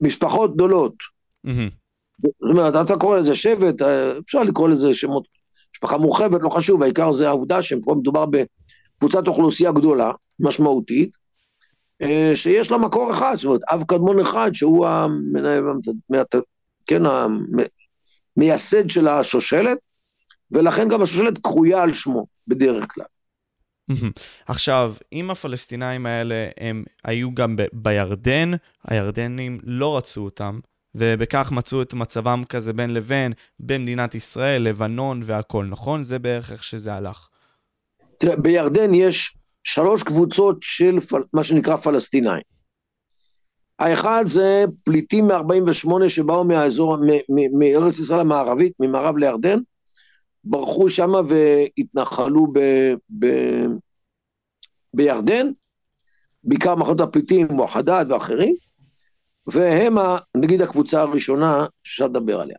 משפחות 0.00 0.54
גדולות. 0.54 0.94
זאת 2.22 2.50
אומרת, 2.50 2.86
אתה 2.86 2.96
קורא 2.96 3.16
לזה 3.16 3.34
שבט, 3.34 3.82
אה, 3.82 4.18
אפשר 4.18 4.42
לקרוא 4.42 4.68
לזה 4.68 4.94
שמות, 4.94 5.24
משפחה 5.74 5.98
מורחבת, 5.98 6.40
לא 6.42 6.48
חשוב, 6.48 6.82
העיקר 6.82 7.12
זה 7.12 7.28
העובדה 7.28 7.62
שפה 7.62 7.94
מדובר 7.94 8.24
בקבוצת 8.26 9.26
אוכלוסייה 9.26 9.72
גדולה, 9.72 10.12
משמעותית, 10.40 11.16
אה, 12.02 12.30
שיש 12.34 12.70
לה 12.70 12.78
מקור 12.78 13.10
אחד, 13.10 13.34
זאת 13.36 13.44
אומרת, 13.44 13.60
אב 13.72 13.82
קדמון 13.82 14.20
אחד 14.20 14.50
שהוא 14.54 14.86
המנהל, 14.86 15.64
כן, 16.86 17.02
המייסד 18.36 18.90
של 18.90 19.08
השושלת, 19.08 19.78
ולכן 20.50 20.88
גם 20.88 21.02
השושלת 21.02 21.38
קרויה 21.38 21.82
על 21.82 21.92
שמו, 21.92 22.26
בדרך 22.48 22.94
כלל. 22.94 23.06
עכשיו, 24.46 24.94
אם 25.12 25.30
הפלסטינאים 25.30 26.06
האלה 26.06 26.48
הם 26.60 26.84
היו 27.04 27.34
גם 27.34 27.56
ב- 27.56 27.66
בירדן, 27.72 28.50
הירדנים 28.86 29.58
לא 29.64 29.96
רצו 29.96 30.20
אותם, 30.20 30.60
ובכך 30.94 31.52
מצאו 31.52 31.82
את 31.82 31.94
מצבם 31.94 32.42
כזה 32.48 32.72
בין 32.72 32.94
לבין 32.94 33.32
במדינת 33.60 34.14
ישראל, 34.14 34.62
לבנון 34.62 35.20
והכול, 35.24 35.66
נכון? 35.66 36.02
זה 36.02 36.18
בערך 36.18 36.52
איך 36.52 36.64
שזה 36.64 36.94
הלך. 36.94 37.28
תראה, 38.18 38.36
בירדן 38.36 38.94
יש 38.94 39.36
שלוש 39.64 40.02
קבוצות 40.02 40.58
של 40.60 41.00
פל... 41.00 41.22
מה 41.32 41.44
שנקרא 41.44 41.76
פלסטינאים. 41.76 42.42
האחד 43.78 44.24
זה 44.26 44.64
פליטים 44.84 45.26
מ-48 45.26 46.08
שבאו 46.08 46.44
מהאזור, 46.44 46.96
מארץ 47.58 47.98
ישראל 47.98 48.20
המערבית, 48.20 48.72
ממערב 48.80 49.16
לירדן, 49.16 49.58
ברחו 50.44 50.88
שם 50.88 51.10
והתנחלו 51.28 52.46
ב, 52.52 52.58
ב, 53.18 53.26
בירדן, 54.94 55.50
בעיקר 56.44 56.76
מחנות 56.76 57.00
הפליטים 57.00 57.48
כמו 57.48 57.66
חדד 57.66 58.06
ואחרים, 58.08 58.54
והם 59.46 59.94
נגיד 60.36 60.62
הקבוצה 60.62 61.02
הראשונה 61.02 61.66
שאפשר 61.82 62.04
לדבר 62.06 62.40
עליה. 62.40 62.56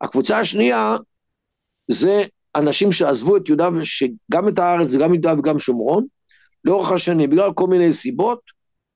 הקבוצה 0.00 0.38
השנייה 0.38 0.96
זה 1.88 2.24
אנשים 2.56 2.92
שעזבו 2.92 3.36
את 3.36 3.48
יהודה, 3.48 3.68
גם 4.32 4.48
את 4.48 4.58
הארץ 4.58 4.94
וגם 4.94 5.14
יהודה 5.14 5.34
וגם 5.38 5.58
שומרון, 5.58 6.06
לאורך 6.64 6.92
השנים, 6.92 7.30
בגלל 7.30 7.52
כל 7.52 7.66
מיני 7.66 7.92
סיבות, 7.92 8.40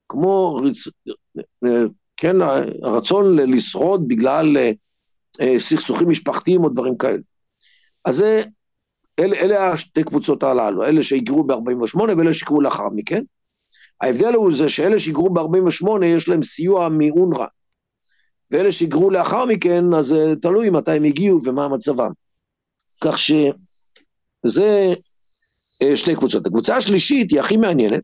כמו 0.09 0.55
רצ... 0.55 0.77
כן, 2.17 2.37
הרצון 2.83 3.37
לשרוד 3.37 4.09
בגלל 4.09 4.57
אה, 5.41 5.59
סכסוכים 5.59 6.09
משפחתיים 6.09 6.65
או 6.65 6.69
דברים 6.69 6.97
כאלה. 6.97 7.21
אז 8.05 8.17
זה, 8.17 8.43
אלה, 9.19 9.37
אלה 9.37 9.73
השתי 9.73 10.05
קבוצות 10.05 10.43
הללו, 10.43 10.85
אלה 10.85 11.03
שהיגרו 11.03 11.45
ב-48' 11.45 11.99
ואלה 12.19 12.35
שהיגרו 12.35 12.61
לאחר 12.61 12.89
מכן. 12.95 13.23
ההבדל 14.01 14.35
הוא 14.35 14.53
זה 14.53 14.69
שאלה 14.69 14.99
שהיגרו 14.99 15.31
ב-48' 15.31 16.05
יש 16.05 16.29
להם 16.29 16.43
סיוע 16.43 16.89
מאונר"א, 16.89 17.47
ואלה 18.51 18.73
שהיגרו 18.73 19.11
לאחר 19.11 19.45
מכן, 19.45 19.85
אז 19.95 20.15
תלוי 20.43 20.71
מתי 20.71 20.93
הם 20.93 21.05
הגיעו 21.05 21.41
ומה 21.45 21.69
מצבם. 21.69 22.11
כך 23.01 23.19
שזה 23.19 24.95
אה, 25.83 25.97
שתי 25.97 26.15
קבוצות. 26.15 26.47
הקבוצה 26.47 26.77
השלישית 26.77 27.31
היא 27.31 27.41
הכי 27.41 27.57
מעניינת, 27.57 28.03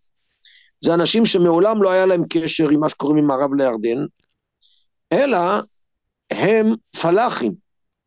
זה 0.84 0.94
אנשים 0.94 1.26
שמעולם 1.26 1.82
לא 1.82 1.90
היה 1.90 2.06
להם 2.06 2.24
קשר 2.28 2.68
עם 2.68 2.80
מה 2.80 2.88
שקוראים 2.88 3.24
ממערב 3.24 3.54
לירדן, 3.54 4.02
אלא 5.12 5.38
הם 6.30 6.66
פלאחים 7.02 7.54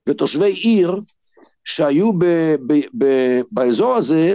ותושבי 0.09 0.51
עיר 0.51 1.01
שהיו 1.63 2.13
ב, 2.13 2.25
ב, 2.67 2.73
ב, 2.97 3.05
באזור 3.51 3.95
הזה 3.95 4.33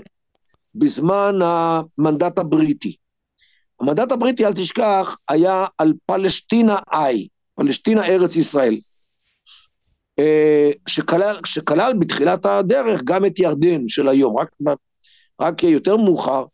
בזמן 0.74 1.38
המנדט 1.42 2.38
הבריטי. 2.38 2.96
המנדט 3.80 4.12
הבריטי, 4.12 4.46
אל 4.46 4.52
תשכח, 4.52 5.16
היה 5.28 5.66
על 5.78 5.92
פלשתינה 6.06 6.78
איי, 6.92 7.28
פלשתינה 7.54 8.06
ארץ 8.06 8.36
ישראל, 8.36 8.76
אה, 10.18 10.70
שכלל, 10.86 11.40
שכלל 11.44 11.92
בתחילת 11.98 12.46
הדרך 12.46 13.02
גם 13.04 13.24
את 13.24 13.38
ירדן 13.38 13.88
של 13.88 14.08
היום, 14.08 14.38
רק, 14.38 14.48
רק 15.40 15.62
יותר 15.62 15.96
מאוחר 15.96 16.44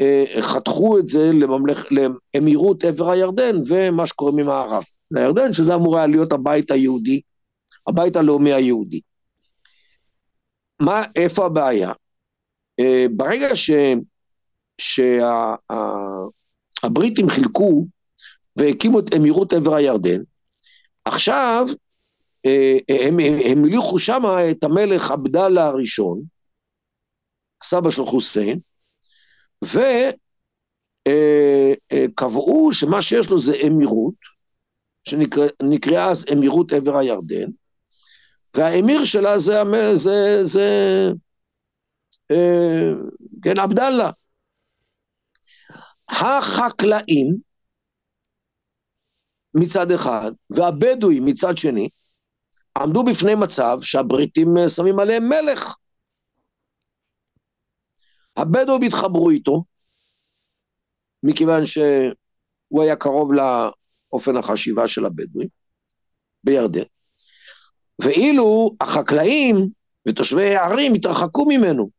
אה, 0.00 0.24
חתכו 0.40 0.98
את 0.98 1.06
זה 1.06 1.30
לממלכ... 1.32 1.86
לאמירות 1.90 2.84
עבר 2.84 3.10
הירדן 3.10 3.56
ומה 3.68 4.06
שקוראים 4.06 4.36
ממערב 4.36 4.82
לירדן, 5.10 5.52
שזה 5.52 5.74
אמור 5.74 5.96
היה 5.96 6.06
להיות 6.06 6.32
הבית 6.32 6.70
היהודי, 6.70 7.20
הבית 7.86 8.16
הלאומי 8.16 8.52
היהודי. 8.52 9.00
מה, 10.80 11.02
איפה 11.16 11.46
הבעיה? 11.46 11.92
אה, 12.80 13.06
ברגע. 13.16 13.48
שהבריטים 14.80 15.68
שה... 17.28 17.34
חילקו 17.34 17.86
והקימו 18.56 19.00
את 19.00 19.14
אמירות 19.16 19.52
עבר 19.52 19.74
הירדן, 19.74 20.20
עכשיו 21.04 21.66
אה, 22.46 22.78
הם 22.88 23.16
המליכו 23.50 23.98
שם 23.98 24.22
את 24.50 24.64
המלך 24.64 25.10
עבדאללה 25.10 25.66
הראשון, 25.66 26.22
סבא 27.62 27.90
של 27.90 28.04
חוסיין, 28.04 28.58
וקבעו 31.92 32.72
שמה 32.72 33.02
שיש 33.02 33.30
לו 33.30 33.38
זה 33.38 33.56
אמירות, 33.66 34.14
שנקראה 35.04 36.10
אז 36.10 36.24
אמירות 36.32 36.72
עבר 36.72 36.98
הירדן, 36.98 37.50
והאמיר 38.54 39.04
שלה 39.04 39.38
זה, 39.38 39.62
זה, 39.94 40.44
זה 40.44 40.68
אה, 42.30 42.90
כן, 43.42 43.58
עבדאללה. 43.58 44.10
החקלאים 46.08 47.36
מצד 49.54 49.90
אחד, 49.90 50.32
והבדואים 50.50 51.24
מצד 51.24 51.56
שני, 51.56 51.88
עמדו 52.78 53.04
בפני 53.04 53.34
מצב 53.34 53.78
שהבריטים 53.82 54.56
אה, 54.56 54.68
שמים 54.68 54.98
עליהם 54.98 55.28
מלך. 55.28 55.74
הבדואים 58.36 58.82
התחברו 58.82 59.30
איתו, 59.30 59.64
מכיוון 61.22 61.66
שהוא 61.66 62.82
היה 62.82 62.96
קרוב 62.96 63.30
לאופן 63.32 64.36
החשיבה 64.36 64.88
של 64.88 65.06
הבדואים 65.06 65.48
בירדן. 66.44 66.97
ואילו 67.98 68.76
החקלאים 68.80 69.68
ותושבי 70.08 70.56
הערים 70.56 70.94
התרחקו 70.94 71.46
ממנו. 71.46 71.90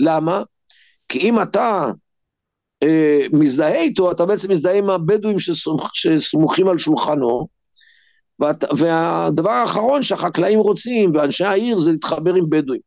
למה? 0.00 0.42
כי 1.08 1.18
אם 1.18 1.42
אתה 1.42 1.90
אה, 2.82 3.26
מזדהה 3.32 3.76
איתו, 3.80 4.10
אתה 4.10 4.26
בעצם 4.26 4.50
מזדהה 4.50 4.78
עם 4.78 4.90
הבדואים 4.90 5.38
שסמוכ, 5.38 5.90
שסמוכים 5.94 6.68
על 6.68 6.78
שולחנו, 6.78 7.48
ואת, 8.38 8.64
והדבר 8.78 9.50
האחרון 9.50 10.02
שהחקלאים 10.02 10.58
רוצים, 10.58 11.14
ואנשי 11.14 11.44
העיר, 11.44 11.78
זה 11.78 11.92
להתחבר 11.92 12.34
עם 12.34 12.50
בדואים. 12.50 12.80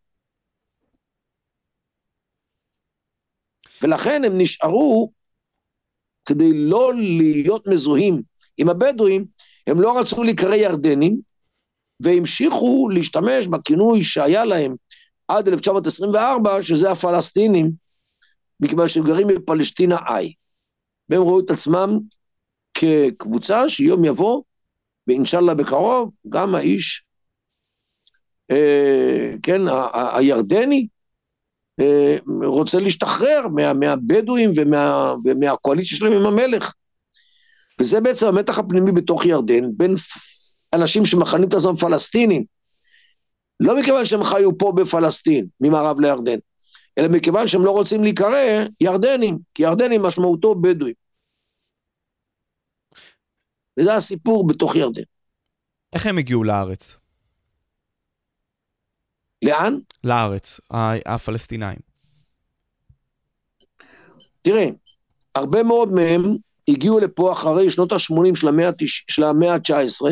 ולכן 3.82 4.22
הם 4.26 4.38
נשארו, 4.38 5.12
כדי 6.26 6.54
לא 6.54 6.92
להיות 7.38 7.68
מזוהים 7.68 8.22
עם 8.58 8.70
הבדואים, 8.70 9.26
הם 9.68 9.82
לא 9.82 10.00
רצו 10.00 10.24
להיקרא 10.24 10.56
ירדנים, 10.56 11.29
והמשיכו 12.00 12.90
להשתמש 12.94 13.48
בכינוי 13.48 14.04
שהיה 14.04 14.46
להם 14.46 14.76
עד 15.28 15.48
1924, 15.48 16.64
שזה 16.64 16.92
הפלסטינים, 16.92 17.72
מכיוון 18.60 18.88
שהם 18.88 19.04
גרים 19.04 19.28
בפלשתינה 19.28 19.98
איי. 20.08 20.34
והם 21.10 21.22
ראו 21.22 21.40
את 21.40 21.50
עצמם 21.50 22.00
כקבוצה 22.74 23.70
שיום 23.70 24.06
יבוא, 24.06 24.44
ואינשאללה 25.08 25.54
בקרוב, 25.54 26.12
גם 26.30 26.56
האיש, 26.56 27.04
אה, 28.52 29.34
כן, 29.44 29.68
ה- 29.68 30.18
הירדני, 30.18 30.88
אה, 31.80 32.16
רוצה 32.46 32.80
להשתחרר 32.80 33.48
מה, 33.48 33.74
מהבדואים 33.74 34.52
ומה, 34.56 35.14
ומהקואליציה 35.26 35.98
שלהם 35.98 36.14
עם 36.14 36.26
המלך. 36.26 36.74
וזה 37.80 38.02
בעצם 38.02 38.28
המתח 38.28 38.60
הפנימי 38.60 38.92
בתוך 38.92 39.26
ירדן, 39.26 39.64
בין 39.78 39.96
אנשים 40.74 41.06
שמכנים 41.06 41.48
את 41.48 41.54
עצמם 41.54 41.76
פלסטינים, 41.76 42.46
לא 43.60 43.80
מכיוון 43.80 44.06
שהם 44.06 44.24
חיו 44.24 44.58
פה 44.58 44.74
בפלסטין, 44.76 45.48
ממערב 45.62 46.00
לירדן, 46.00 46.38
אלא 46.98 47.08
מכיוון 47.08 47.48
שהם 47.48 47.66
לא 47.66 47.72
רוצים 47.72 48.04
להיקרא 48.04 48.38
ירדנים, 48.82 49.40
כי 49.54 49.64
ירדנים 49.64 50.02
משמעותו 50.02 50.56
בדואים. 50.56 50.94
וזה 53.80 53.96
הסיפור 53.96 54.48
בתוך 54.48 54.76
ירדן. 54.76 55.02
איך 55.94 56.06
הם 56.06 56.18
הגיעו 56.18 56.44
לארץ? 56.44 56.96
לאן? 59.42 59.80
לארץ, 60.04 60.60
הפלסטינאים. 61.06 61.80
תראה, 64.42 64.70
הרבה 65.36 65.64
מאוד 65.64 65.92
מהם 65.92 66.38
הגיעו 66.68 67.00
לפה 67.00 67.32
אחרי 67.34 67.72
שנות 67.72 67.92
ה-80 67.92 68.36
של 69.08 69.24
המאה 69.24 69.54
ה-19, 69.54 70.06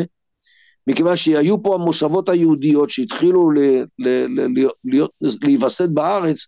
מכיוון 0.88 1.16
שהיו 1.16 1.62
פה 1.62 1.74
המושבות 1.74 2.28
היהודיות 2.28 2.90
שהתחילו 2.90 3.50
להיווסד 5.42 5.94
בארץ 5.94 6.46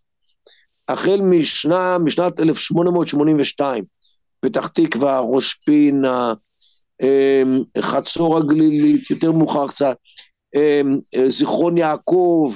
החל 0.88 1.20
משנה, 1.20 1.98
משנת 1.98 2.40
1882, 2.40 3.84
פתח 4.40 4.66
תקווה, 4.66 5.20
ראש 5.20 5.54
פינה, 5.54 6.34
אמ, 7.02 7.62
חצור 7.78 8.38
הגלילית, 8.38 9.10
יותר 9.10 9.32
מאוחר 9.32 9.68
קצת, 9.68 9.96
אמ, 10.54 10.98
זיכרון 11.28 11.78
יעקב, 11.78 12.54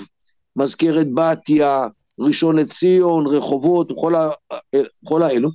מזכרת 0.56 1.06
בתיה, 1.14 1.86
ראשון 2.18 2.56
לציון, 2.56 3.26
רחובות, 3.26 3.92
וכל 3.92 5.22
האלו, 5.22 5.48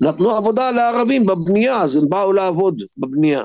נתנו 0.00 0.30
עבודה 0.30 0.70
לערבים 0.70 1.26
בבנייה, 1.26 1.82
אז 1.82 1.96
הם 1.96 2.08
באו 2.08 2.32
לעבוד 2.32 2.82
בבנייה. 2.96 3.42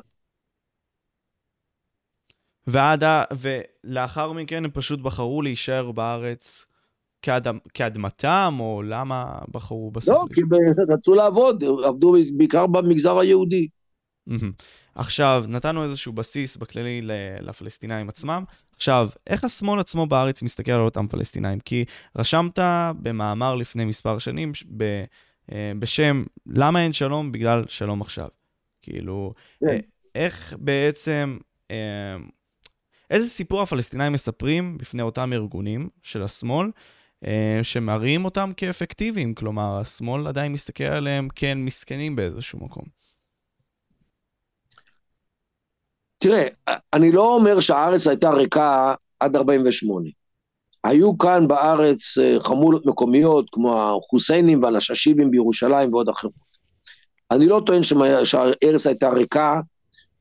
ועד 2.67 3.03
ה... 3.03 3.23
ולאחר 3.39 4.31
מכן 4.31 4.65
הם 4.65 4.71
פשוט 4.71 4.99
בחרו 4.99 5.41
להישאר 5.41 5.91
בארץ 5.91 6.65
כאדמ... 7.21 7.57
כאדמתם, 7.73 8.57
או 8.59 8.81
למה 8.81 9.39
בחרו 9.51 9.91
בסוף? 9.91 10.17
לא, 10.17 10.25
כי 10.33 10.41
רצו 10.93 11.13
לעבוד, 11.13 11.63
עבדו 11.63 12.15
בעיקר 12.37 12.67
במגזר 12.67 13.19
היהודי. 13.19 13.67
עכשיו, 14.95 15.45
נתנו 15.47 15.83
איזשהו 15.83 16.13
בסיס 16.13 16.57
בכללי 16.57 17.01
לפלסטינאים 17.41 18.09
עצמם. 18.09 18.43
עכשיו, 18.75 19.09
איך 19.27 19.43
השמאל 19.43 19.79
עצמו 19.79 20.05
בארץ 20.05 20.41
מסתכל 20.41 20.71
על 20.71 20.81
אותם 20.81 21.07
פלסטינאים? 21.07 21.59
כי 21.59 21.85
רשמת 22.15 22.59
במאמר 23.01 23.55
לפני 23.55 23.85
מספר 23.85 24.19
שנים 24.19 24.51
ב, 24.77 24.83
אה, 25.51 25.71
בשם 25.79 26.23
למה 26.45 26.83
אין 26.83 26.93
שלום? 26.93 27.31
בגלל 27.31 27.63
שלום 27.67 28.01
עכשיו. 28.01 28.27
כאילו, 28.81 29.33
כן. 29.59 29.67
אה, 29.67 29.79
איך 30.15 30.55
בעצם 30.59 31.37
אה, 31.71 32.15
איזה 33.11 33.29
סיפור 33.29 33.61
הפלסטינאים 33.61 34.13
מספרים 34.13 34.77
בפני 34.77 35.01
אותם 35.01 35.33
ארגונים 35.33 35.89
של 36.03 36.23
השמאל, 36.23 36.71
אה, 37.25 37.59
שמראים 37.63 38.25
אותם 38.25 38.51
כאפקטיביים? 38.57 39.33
כלומר, 39.33 39.77
השמאל 39.81 40.27
עדיין 40.27 40.53
מסתכל 40.53 40.83
עליהם 40.83 41.27
כן 41.35 41.57
מסכנים 41.57 42.15
באיזשהו 42.15 42.59
מקום. 42.59 42.83
תראה, 46.17 46.47
אני 46.93 47.11
לא 47.11 47.35
אומר 47.35 47.59
שהארץ 47.59 48.07
הייתה 48.07 48.29
ריקה 48.29 48.93
עד 49.19 49.35
48. 49.35 50.09
היו 50.83 51.17
כאן 51.17 51.47
בארץ 51.47 52.17
אה, 52.17 52.37
חמולות 52.41 52.85
מקומיות, 52.85 53.45
כמו 53.51 53.81
החוסיינים 53.81 54.63
והנששיבים 54.63 55.31
בירושלים 55.31 55.93
ועוד 55.93 56.09
אחרות. 56.09 56.51
אני 57.31 57.47
לא 57.47 57.61
טוען 57.65 57.81
שהארץ 58.23 58.87
הייתה 58.87 59.09
ריקה 59.09 59.59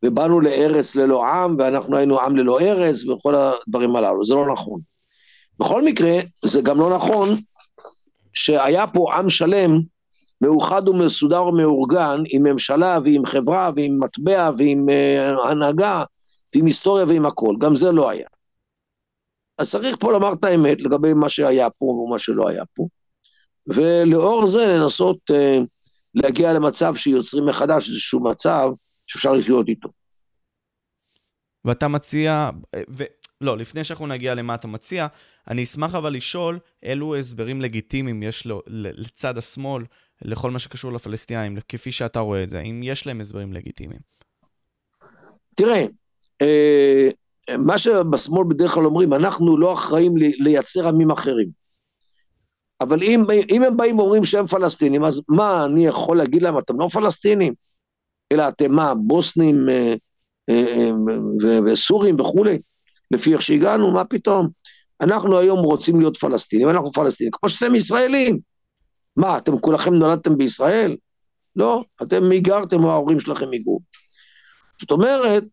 ובאנו 0.04 0.40
לארץ 0.40 0.96
ללא 0.96 1.26
עם, 1.26 1.56
ואנחנו 1.58 1.96
היינו 1.96 2.20
עם 2.20 2.36
ללא 2.36 2.60
ארץ, 2.60 3.04
וכל 3.04 3.34
הדברים 3.34 3.96
הללו, 3.96 4.24
זה 4.24 4.34
לא 4.34 4.52
נכון. 4.52 4.80
בכל 5.58 5.84
מקרה, 5.84 6.18
זה 6.44 6.60
גם 6.60 6.78
לא 6.78 6.96
נכון 6.96 7.28
שהיה 8.32 8.86
פה 8.86 9.14
עם 9.14 9.30
שלם, 9.30 9.80
מאוחד 10.40 10.88
ומסודר 10.88 11.44
ומאורגן, 11.46 12.22
עם 12.28 12.42
ממשלה 12.42 12.98
ועם 13.04 13.26
חברה 13.26 13.70
ועם 13.76 14.00
מטבע 14.00 14.50
ועם 14.58 14.86
uh, 14.88 15.48
הנהגה 15.48 16.04
ועם 16.54 16.66
היסטוריה 16.66 17.04
ועם 17.08 17.26
הכל, 17.26 17.54
גם 17.60 17.76
זה 17.76 17.92
לא 17.92 18.10
היה. 18.10 18.28
אז 19.58 19.70
צריך 19.70 19.96
פה 20.00 20.12
לומר 20.12 20.32
את 20.32 20.44
האמת 20.44 20.82
לגבי 20.82 21.14
מה 21.14 21.28
שהיה 21.28 21.70
פה 21.70 21.84
ומה 21.84 22.18
שלא 22.18 22.48
היה 22.48 22.62
פה, 22.74 22.86
ולאור 23.66 24.46
זה 24.46 24.68
לנסות 24.68 25.18
אה, 25.30 25.58
להגיע 26.14 26.52
למצב 26.52 26.94
שיוצרים 26.94 27.46
מחדש 27.46 27.88
איזשהו 27.88 28.22
מצב 28.22 28.70
שאפשר 29.10 29.32
לחיות 29.32 29.68
איתו. 29.68 29.88
ואתה 31.64 31.88
מציע, 31.88 32.50
ו... 32.90 33.04
לא, 33.40 33.58
לפני 33.58 33.84
שאנחנו 33.84 34.06
נגיע 34.06 34.34
למה 34.34 34.54
אתה 34.54 34.66
מציע, 34.66 35.06
אני 35.48 35.62
אשמח 35.62 35.94
אבל 35.94 36.12
לשאול 36.12 36.58
אילו 36.82 37.16
הסברים 37.16 37.60
לגיטימיים 37.60 38.22
יש 38.22 38.46
לו 38.46 38.62
לצד 38.66 39.38
השמאל 39.38 39.84
לכל 40.22 40.50
מה 40.50 40.58
שקשור 40.58 40.92
לפלסטינאים, 40.92 41.58
כפי 41.68 41.92
שאתה 41.92 42.20
רואה 42.20 42.42
את 42.42 42.50
זה, 42.50 42.58
האם 42.58 42.82
יש 42.82 43.06
להם 43.06 43.20
הסברים 43.20 43.52
לגיטימיים? 43.52 44.00
תראה, 45.54 45.84
אה, 46.42 47.08
מה 47.58 47.78
שבשמאל 47.78 48.44
בדרך 48.48 48.70
כלל 48.70 48.86
אומרים, 48.86 49.12
אנחנו 49.12 49.58
לא 49.58 49.72
אחראים 49.72 50.16
לייצר 50.16 50.88
עמים 50.88 51.10
אחרים. 51.10 51.48
אבל 52.80 53.02
אם, 53.02 53.24
אם 53.50 53.62
הם 53.62 53.76
באים 53.76 53.98
ואומרים 53.98 54.24
שהם 54.24 54.46
פלסטינים, 54.46 55.04
אז 55.04 55.22
מה, 55.28 55.64
אני 55.64 55.86
יכול 55.86 56.16
להגיד 56.16 56.42
להם, 56.42 56.58
אתם 56.58 56.80
לא 56.80 56.88
פלסטינים? 56.88 57.54
אלא 58.32 58.48
אתם 58.48 58.72
מה, 58.72 58.94
בוסנים 58.94 59.68
אה, 59.68 59.94
אה, 60.50 60.90
וסורים 61.66 62.20
וכולי? 62.20 62.58
לפי 63.10 63.32
איך 63.32 63.42
שהגענו, 63.42 63.90
מה 63.90 64.04
פתאום? 64.04 64.48
אנחנו 65.00 65.38
היום 65.38 65.58
רוצים 65.58 66.00
להיות 66.00 66.16
פלסטינים, 66.16 66.68
אנחנו 66.68 66.92
פלסטינים, 66.92 67.30
כמו 67.32 67.48
שאתם 67.48 67.74
ישראלים. 67.74 68.38
מה, 69.16 69.38
אתם 69.38 69.58
כולכם 69.58 69.94
נולדתם 69.94 70.36
בישראל? 70.36 70.96
לא, 71.56 71.84
אתם 72.02 72.30
היגרתם 72.30 72.84
או 72.84 72.90
ההורים 72.90 73.20
שלכם 73.20 73.50
היגרו. 73.52 73.80
זאת 74.80 74.90
אומרת, 74.90 75.44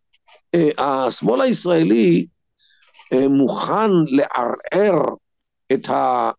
אה, 0.54 0.70
השמאל 0.78 1.40
הישראלי 1.40 2.26
אה, 3.12 3.28
מוכן 3.28 3.90
לערער 4.06 5.04
את, 5.72 5.88
ה, 5.88 6.30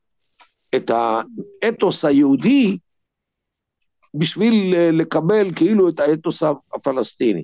את 0.75 0.91
האתוס 0.93 2.05
היהודי 2.05 2.77
בשביל 4.13 4.73
אה, 4.75 4.91
לקבל 4.91 5.55
כאילו 5.55 5.89
את 5.89 5.99
האתוס 5.99 6.43
הפלסטיני. 6.73 7.43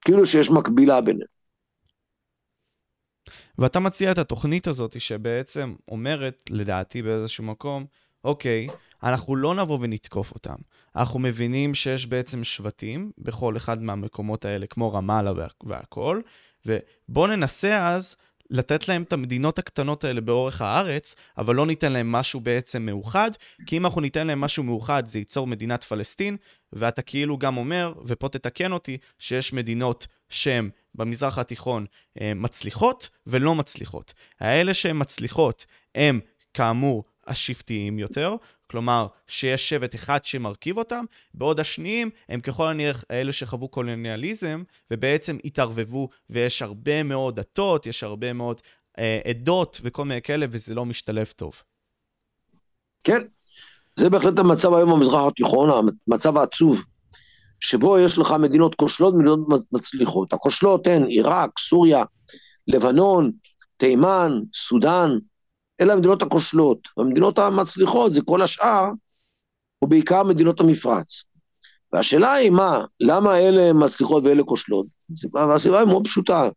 כאילו 0.00 0.26
שיש 0.26 0.50
מקבילה 0.50 1.00
ביניהם. 1.00 1.28
ואתה 3.58 3.80
מציע 3.80 4.12
את 4.12 4.18
התוכנית 4.18 4.66
הזאת 4.66 5.00
שבעצם 5.00 5.74
אומרת, 5.88 6.42
לדעתי 6.50 7.02
באיזשהו 7.02 7.44
מקום, 7.44 7.86
אוקיי, 8.24 8.66
אנחנו 9.02 9.36
לא 9.36 9.54
נבוא 9.54 9.78
ונתקוף 9.80 10.32
אותם. 10.32 10.56
אנחנו 10.96 11.18
מבינים 11.18 11.74
שיש 11.74 12.06
בעצם 12.06 12.44
שבטים 12.44 13.10
בכל 13.18 13.56
אחד 13.56 13.82
מהמקומות 13.82 14.44
האלה, 14.44 14.66
כמו 14.66 14.92
רמאללה 14.92 15.32
וה- 15.32 15.46
והכול, 15.66 16.22
ובואו 16.66 17.26
ננסה 17.26 17.88
אז 17.88 18.16
לתת 18.50 18.88
להם 18.88 19.02
את 19.02 19.12
המדינות 19.12 19.58
הקטנות 19.58 20.04
האלה 20.04 20.20
באורך 20.20 20.62
הארץ, 20.62 21.14
אבל 21.38 21.54
לא 21.54 21.66
ניתן 21.66 21.92
להם 21.92 22.12
משהו 22.12 22.40
בעצם 22.40 22.82
מאוחד, 22.82 23.30
כי 23.66 23.76
אם 23.76 23.86
אנחנו 23.86 24.00
ניתן 24.00 24.26
להם 24.26 24.40
משהו 24.40 24.62
מאוחד, 24.62 25.06
זה 25.06 25.18
ייצור 25.18 25.46
מדינת 25.46 25.84
פלסטין, 25.84 26.36
ואתה 26.72 27.02
כאילו 27.02 27.38
גם 27.38 27.56
אומר, 27.56 27.92
ופה 28.06 28.28
תתקן 28.28 28.72
אותי, 28.72 28.98
שיש 29.18 29.52
מדינות 29.52 30.06
שהן 30.28 30.70
במזרח 30.94 31.38
התיכון 31.38 31.86
אה, 32.20 32.32
מצליחות 32.34 33.08
ולא 33.26 33.54
מצליחות. 33.54 34.14
האלה 34.40 34.74
שהן 34.74 34.96
מצליחות 35.00 35.66
הם 35.94 36.20
כאמור 36.54 37.04
השבטיים 37.26 37.98
יותר, 37.98 38.36
כלומר 38.70 39.06
שיש 39.28 39.68
שבט 39.68 39.94
אחד 39.94 40.24
שמרכיב 40.24 40.78
אותם, 40.78 41.04
בעוד 41.34 41.60
השניים 41.60 42.10
הם 42.28 42.40
ככל 42.40 42.68
הנראה 42.68 43.00
אלה 43.10 43.32
שחוו 43.32 43.68
קולוניאליזם 43.68 44.62
ובעצם 44.90 45.38
התערבבו 45.44 46.08
ויש 46.30 46.62
הרבה 46.62 47.02
מאוד 47.02 47.36
דתות, 47.40 47.86
יש 47.86 48.02
הרבה 48.02 48.32
מאוד 48.32 48.60
אה, 48.98 49.20
עדות 49.24 49.80
וכל 49.84 50.04
מיני 50.04 50.22
כאלה 50.22 50.46
וזה 50.50 50.74
לא 50.74 50.84
משתלב 50.84 51.26
טוב. 51.36 51.62
כן, 53.04 53.22
זה 53.96 54.10
בהחלט 54.10 54.38
המצב 54.38 54.74
היום 54.74 54.90
במזרח 54.90 55.26
התיכון, 55.28 55.70
המצב 56.08 56.36
העצוב, 56.36 56.84
שבו 57.60 57.98
יש 57.98 58.18
לך 58.18 58.32
מדינות 58.32 58.74
כושלות 58.74 59.14
ומדינות 59.14 59.64
מצליחות. 59.72 60.32
הכושלות 60.32 60.86
הן 60.86 61.04
עיראק, 61.04 61.58
סוריה, 61.58 62.04
לבנון, 62.66 63.30
תימן, 63.76 64.40
סודאן, 64.54 65.18
אלה 65.80 65.92
המדינות 65.92 66.22
הכושלות. 66.22 66.78
והמדינות 66.96 67.38
המצליחות 67.38 68.12
זה 68.12 68.20
כל 68.22 68.42
השאר, 68.42 68.90
ובעיקר 69.82 70.22
מדינות 70.22 70.60
המפרץ. 70.60 71.24
והשאלה 71.92 72.32
היא 72.32 72.50
מה, 72.50 72.84
למה 73.00 73.38
אלה 73.38 73.72
מצליחות 73.72 74.24
ואלה 74.24 74.42
כושלות? 74.42 74.86
והסיבה 75.34 75.78
היא 75.78 75.88
מאוד 75.88 76.04
פשוטה. 76.04 76.48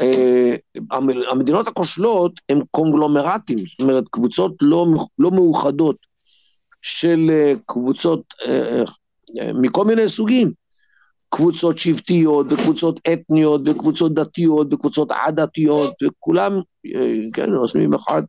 אה, 0.00 0.54
המדינות 1.30 1.68
הכושלות 1.68 2.40
הן 2.48 2.60
קונגלומרטים, 2.70 3.58
זאת 3.58 3.80
אומרת 3.80 4.04
קבוצות 4.10 4.52
לא, 4.60 4.86
לא 5.18 5.30
מאוחדות 5.30 5.96
של 6.82 7.30
אה, 7.30 7.52
קבוצות 7.66 8.34
אה, 8.46 8.82
מכל 9.54 9.84
מיני 9.84 10.08
סוגים. 10.08 10.52
קבוצות 11.28 11.78
שבטיות, 11.78 12.46
וקבוצות 12.50 13.00
אתניות, 13.12 13.60
וקבוצות 13.68 14.14
דתיות, 14.14 14.72
וקבוצות 14.72 15.10
עדתיות, 15.10 15.94
וכולם, 16.02 16.52
אה, 16.94 17.16
כן, 17.32 17.54
רושמים 17.54 17.94
אחד 17.94 18.22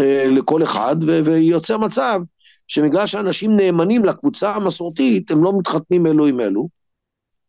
אה, 0.00 0.24
לכל 0.28 0.62
אחד, 0.62 0.96
ויוצר 1.24 1.78
מצב 1.78 2.20
שבגלל 2.66 3.06
שאנשים 3.06 3.56
נאמנים 3.56 4.04
לקבוצה 4.04 4.54
המסורתית, 4.54 5.30
הם 5.30 5.44
לא 5.44 5.58
מתחתנים 5.58 6.06
אלו 6.06 6.26
עם 6.26 6.40
אלו, 6.40 6.68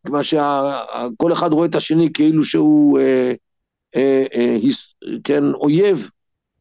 כיוון 0.06 0.22
שכל 0.22 1.32
אחד 1.32 1.52
רואה 1.52 1.66
את 1.66 1.74
השני 1.74 2.12
כאילו 2.12 2.44
שהוא, 2.44 2.98
אה, 2.98 3.32
אה, 3.96 4.24
אה, 4.34 4.56
היס, 4.62 4.94
כן, 5.24 5.44
אויב 5.54 6.10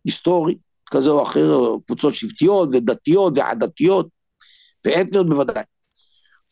היסטורי 0.05 0.55
כזה 0.91 1.09
או 1.09 1.23
אחר, 1.23 1.75
קבוצות 1.85 2.15
שבטיות 2.15 2.69
ודתיות 2.71 3.33
ועדתיות, 3.37 4.07
ואתניות 4.85 5.29
בוודאי. 5.29 5.63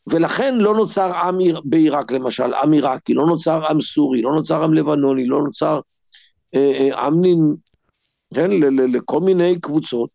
ולכן 0.10 0.56
לא 0.58 0.74
נוצר 0.74 1.16
עם 1.16 1.38
בעיראק 1.64 2.12
למשל, 2.12 2.54
עם 2.54 2.72
עיראקי, 2.72 3.14
לא 3.14 3.26
נוצר 3.26 3.68
עם 3.68 3.82
סורי, 3.82 4.22
לא 4.22 4.32
נוצר 4.32 4.64
עם 4.64 4.74
לבנוני, 4.74 5.26
לא 5.26 5.44
נוצר 5.44 5.80
אה, 6.56 6.72
אה, 6.72 7.06
עם, 7.06 7.22
כן, 8.34 8.52
לכל 8.92 9.20
מיני 9.20 9.60
קבוצות, 9.60 10.10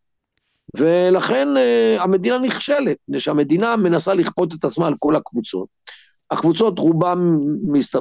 ולכן 0.77 1.47
אה, 1.57 1.95
המדינה 1.99 2.39
נכשלת, 2.39 2.97
מפני 3.07 3.19
שהמדינה 3.19 3.77
מנסה 3.77 4.13
לכפות 4.13 4.53
את 4.53 4.63
עצמה 4.63 4.87
על 4.87 4.95
כל 4.99 5.15
הקבוצות. 5.15 5.67
הקבוצות 6.31 6.79
רובן 6.79 7.17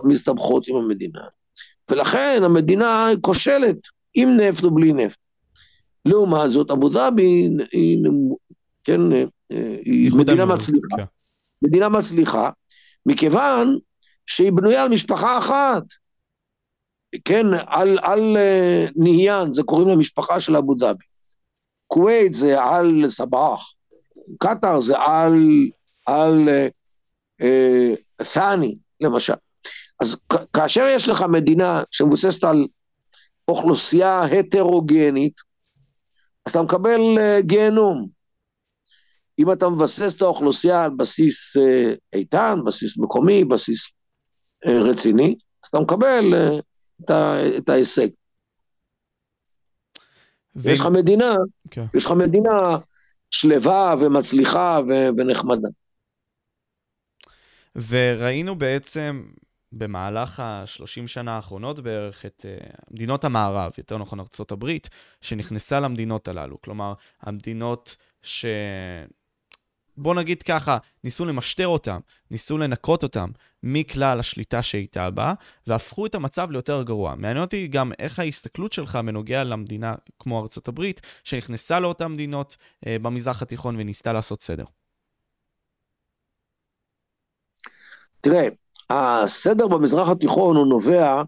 מסתבכות 0.05 0.69
עם 0.69 0.77
המדינה, 0.77 1.21
ולכן 1.91 2.41
המדינה 2.45 3.09
כושלת, 3.21 3.77
עם 4.15 4.37
נפט 4.37 4.65
או 4.65 4.71
בלי 4.71 4.93
נפט. 4.93 5.19
לעומת 6.05 6.53
זאת, 6.53 6.71
אבו 6.71 6.89
דאבי 6.89 7.49
היא, 7.73 7.99
כן, 8.85 9.01
היא 9.85 10.11
מדינה 10.15 10.45
מצליחה. 10.47 10.97
כן. 10.97 11.05
מדינה 11.63 11.89
מצליחה, 11.89 12.51
מכיוון 13.07 13.79
שהיא 14.27 14.53
בנויה 14.53 14.83
על 14.83 14.89
משפחה 14.89 15.39
אחת. 15.39 15.83
כן, 17.25 17.47
על, 17.67 17.99
על 18.03 18.37
uh, 18.37 18.93
ניהיאן, 18.97 19.53
זה 19.53 19.63
קוראים 19.63 19.89
למשפחה 19.89 20.41
של 20.41 20.57
אבו 20.57 20.75
דאבי. 20.75 21.05
כווית 21.87 22.35
זה 22.35 22.63
על 22.63 23.05
סבאח, 23.09 23.73
קטאר 24.39 24.81
זה 24.81 24.99
על, 24.99 25.69
על 26.07 26.49
uh, 26.49 27.43
uh, 27.43 28.25
ת'אני, 28.35 28.77
למשל. 29.01 29.35
אז 30.01 30.17
כאשר 30.53 30.87
יש 30.87 31.09
לך 31.09 31.25
מדינה 31.33 31.83
שמבוססת 31.91 32.45
על 32.45 32.67
אוכלוסייה 33.49 34.23
הטרוגנית, 34.23 35.35
אז 36.47 36.51
אתה 36.51 36.63
מקבל 36.63 37.01
uh, 37.17 37.43
גיהנום. 37.43 38.22
אם 39.39 39.53
אתה 39.53 39.69
מבסס 39.69 40.17
את 40.17 40.23
האוכלוסייה 40.23 40.85
על 40.85 40.91
בסיס 40.97 41.57
אה, 41.57 41.95
איתן, 42.13 42.55
בסיס 42.67 42.99
מקומי, 42.99 43.45
בסיס 43.45 43.91
אה, 44.67 44.81
רציני, 44.91 45.37
אז 45.65 45.69
אתה 45.69 45.81
מקבל 45.81 46.35
אה, 46.35 46.59
את, 47.05 47.11
ה, 47.11 47.35
את 47.59 47.69
ההישג. 47.69 48.09
ו... 50.57 50.71
יש 50.71 50.81
לך 50.81 50.87
מדינה, 50.87 51.33
okay. 51.35 51.69
כן. 51.71 51.85
יש 51.95 52.05
לך 52.05 52.11
מדינה 52.11 52.79
שלווה 53.31 53.95
ומצליחה 54.01 54.81
ו... 54.89 54.93
ונחמדה. 55.19 55.69
וראינו 57.89 58.59
בעצם 58.59 59.25
במהלך 59.73 60.41
השלושים 60.41 61.09
שנה 61.09 61.37
האחרונות 61.37 61.81
בערך 61.81 62.27
את 62.27 62.45
uh, 62.45 62.77
מדינות 62.91 63.25
המערב, 63.25 63.73
יותר 63.79 63.99
נכון 63.99 64.21
ארצות 64.21 64.53
הברית, 64.53 64.89
שנכנסה 65.21 65.81
למדינות 65.81 66.29
הללו. 66.29 66.61
כלומר, 66.61 66.95
המדינות 67.21 67.97
ש... 68.23 68.47
בוא 69.97 70.15
נגיד 70.15 70.43
ככה, 70.43 70.79
ניסו 71.05 71.25
למשטר 71.25 71.67
אותם, 71.67 72.01
ניסו 72.31 72.59
לנקות 72.59 73.03
אותם 73.03 73.31
מכלל 73.63 74.21
השליטה 74.21 74.63
שהייתה 74.63 75.11
בה, 75.11 75.35
והפכו 75.67 76.07
את 76.07 76.15
המצב 76.15 76.51
ליותר 76.51 76.83
גרוע. 76.83 77.15
מעניין 77.15 77.45
אותי 77.45 77.67
גם 77.67 77.93
איך 77.99 78.19
ההסתכלות 78.19 78.73
שלך 78.73 78.99
בנוגע 79.07 79.45
למדינה 79.45 79.95
כמו 80.19 80.41
ארצות 80.43 80.69
הברית, 80.69 81.01
שנכנסה 81.25 81.81
לאותן 81.81 82.13
מדינות 82.13 82.57
אה, 82.87 82.97
במזרח 83.03 83.43
התיכון 83.43 83.77
וניסתה 83.79 84.13
לעשות 84.13 84.43
סדר. 84.43 84.65
תראה, 88.21 88.49
הסדר 88.91 89.69
במזרח 89.69 90.09
התיכון 90.09 90.57
הוא 90.57 90.67
נובע 90.67 91.23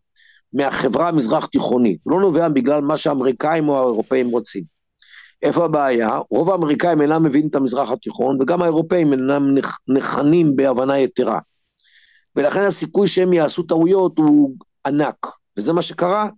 מהחברה 0.53 1.09
המזרח 1.09 1.47
תיכונית, 1.47 2.01
הוא 2.03 2.13
לא 2.13 2.21
נובע 2.21 2.49
בגלל 2.49 2.81
מה 2.81 2.97
שהאמריקאים 2.97 3.69
או 3.69 3.79
האירופאים 3.79 4.31
רוצים. 4.31 4.74
איפה 5.45 5.65
הבעיה? 5.65 6.19
רוב 6.31 6.51
האמריקאים 6.51 7.03
אינם 7.03 7.23
מבינים 7.23 7.49
את 7.49 7.55
המזרח 7.55 7.91
התיכון, 7.91 8.43
וגם 8.43 8.63
האירופאים 8.63 9.13
אינם 9.13 9.43
נכנים 9.89 10.57
בהבנה 10.57 10.99
יתרה. 10.99 11.39
ולכן 12.37 12.61
הסיכוי 12.61 13.09
שהם 13.09 13.33
יעשו 13.33 13.63
טעויות 13.63 14.19
הוא 14.19 14.57
ענק, 14.87 15.27
וזה 15.57 15.73
מה 15.73 15.83
שקרה. 15.83 16.29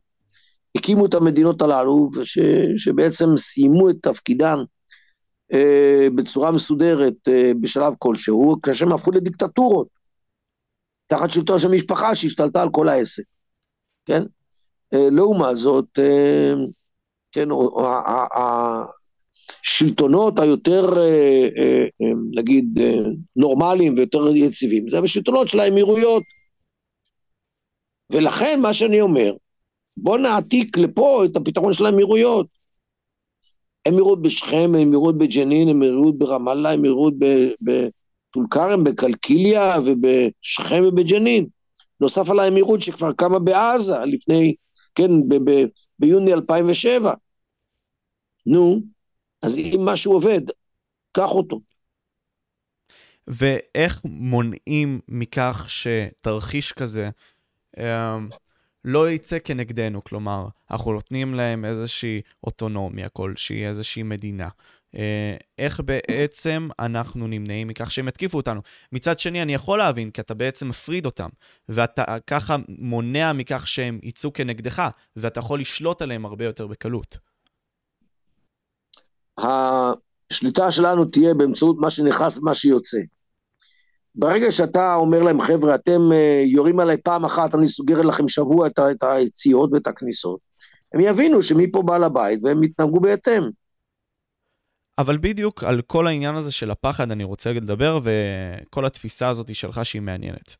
הקימו 0.76 1.06
את 1.06 1.14
המדינות 1.14 1.62
הללו, 1.62 2.08
ש, 2.24 2.38
שבעצם 2.76 3.36
סיימו 3.36 3.90
את 3.90 3.96
תפקידן 4.02 4.56
אה, 5.52 6.08
בצורה 6.14 6.50
מסודרת 6.50 7.28
אה, 7.28 7.52
בשלב 7.60 7.94
כלשהו, 7.98 8.56
כאשר 8.62 8.86
הם 8.86 8.92
הפכו 8.92 9.10
לדיקטטורות, 9.10 9.88
תחת 11.06 11.30
שלטון 11.30 11.58
של 11.58 11.68
משפחה 11.68 12.14
שהשתלטה 12.14 12.62
על 12.62 12.68
כל 12.72 12.88
העסק, 12.88 13.22
כן? 14.06 14.22
אה, 14.94 15.08
לעומת 15.10 15.56
זאת, 15.56 15.98
אה, 15.98 16.52
כן, 17.32 17.48
השלטונות 19.64 20.38
היותר, 20.38 20.98
אה, 20.98 21.48
אה, 21.60 22.12
נגיד, 22.34 22.64
נורמליים 23.36 23.94
ויותר 23.96 24.36
יציבים, 24.36 24.88
זה 24.88 24.98
השלטונות 24.98 25.48
של 25.48 25.60
האמירויות. 25.60 26.22
ולכן 28.12 28.60
מה 28.62 28.74
שאני 28.74 29.00
אומר, 29.00 29.32
בוא 29.96 30.18
נעתיק 30.18 30.78
לפה 30.78 31.24
את 31.24 31.36
הפתרון 31.36 31.72
של 31.72 31.86
האמירויות. 31.86 32.46
אמירות 33.88 34.22
בשכם, 34.22 34.74
אמירות 34.74 35.18
בג'נין, 35.18 35.68
אמירות 35.68 36.18
ברמאללה, 36.18 36.74
אמירות 36.74 37.14
בטול 37.60 38.46
כרם, 38.50 38.84
בקלקיליה 38.84 39.76
ובשכם 39.84 40.82
ובג'נין. 40.88 41.46
נוסף 42.00 42.30
על 42.30 42.38
האמירות 42.38 42.82
שכבר 42.82 43.12
קמה 43.12 43.38
בעזה 43.38 43.98
לפני, 44.04 44.54
כן, 44.94 45.10
ביוני 45.98 46.32
2007. 46.32 47.14
נו, 48.46 48.80
אז 49.42 49.58
אם 49.58 49.80
משהו 49.84 50.12
עובד, 50.12 50.40
קח 51.12 51.30
אותו. 51.30 51.60
ואיך 53.28 54.00
מונעים 54.04 55.00
מכך 55.08 55.66
שתרחיש 55.68 56.72
כזה 56.72 57.10
אה, 57.78 58.18
לא 58.84 59.10
יצא 59.10 59.38
כנגדנו? 59.44 60.04
כלומר, 60.04 60.48
אנחנו 60.70 60.92
נותנים 60.92 61.34
להם 61.34 61.64
איזושהי 61.64 62.20
אוטונומיה 62.44 63.08
כלשהי, 63.08 63.66
איזושהי 63.66 64.02
מדינה. 64.02 64.48
אה, 64.96 65.36
איך 65.58 65.80
בעצם 65.80 66.68
אנחנו 66.78 67.26
נמנעים 67.26 67.68
מכך 67.68 67.90
שהם 67.90 68.08
יתקיפו 68.08 68.36
אותנו. 68.36 68.60
מצד 68.92 69.18
שני, 69.18 69.42
אני 69.42 69.54
יכול 69.54 69.78
להבין, 69.78 70.10
כי 70.10 70.20
אתה 70.20 70.34
בעצם 70.34 70.68
מפריד 70.68 71.06
אותם, 71.06 71.28
ואתה 71.68 72.04
ככה 72.26 72.56
מונע 72.68 73.32
מכך 73.32 73.68
שהם 73.68 73.98
יצאו 74.02 74.32
כנגדך, 74.32 74.88
ואתה 75.16 75.40
יכול 75.40 75.60
לשלוט 75.60 76.02
עליהם 76.02 76.24
הרבה 76.26 76.44
יותר 76.44 76.66
בקלות. 76.66 77.18
השליטה 79.38 80.70
שלנו 80.70 81.04
תהיה 81.04 81.34
באמצעות 81.34 81.76
מה 81.78 81.90
שנכנס 81.90 82.38
ומה 82.38 82.54
שיוצא. 82.54 82.98
ברגע 84.14 84.52
שאתה 84.52 84.94
אומר 84.94 85.22
להם, 85.22 85.40
חבר'ה, 85.40 85.74
אתם 85.74 86.12
אה, 86.12 86.42
יורים 86.46 86.80
עליי 86.80 86.96
פעם 86.96 87.24
אחת, 87.24 87.54
אני 87.54 87.66
סוגר 87.66 88.00
לכם 88.00 88.28
שבוע 88.28 88.66
את 88.66 89.02
היציאות 89.02 89.70
ואת 89.72 89.86
הכניסות, 89.86 90.40
הם 90.94 91.00
יבינו 91.00 91.42
שמפה 91.42 91.82
בעל 91.82 92.04
הבית 92.04 92.40
והם 92.42 92.62
יתנהגו 92.62 93.00
בהתאם. 93.00 93.42
אבל 94.98 95.18
בדיוק 95.18 95.64
על 95.64 95.80
כל 95.82 96.06
העניין 96.06 96.34
הזה 96.34 96.52
של 96.52 96.70
הפחד 96.70 97.10
אני 97.10 97.24
רוצה 97.24 97.52
לדבר, 97.52 98.00
וכל 98.02 98.86
התפיסה 98.86 99.28
הזאת 99.28 99.54
שלך 99.54 99.80
שהיא 99.84 100.02
מעניינת. 100.02 100.56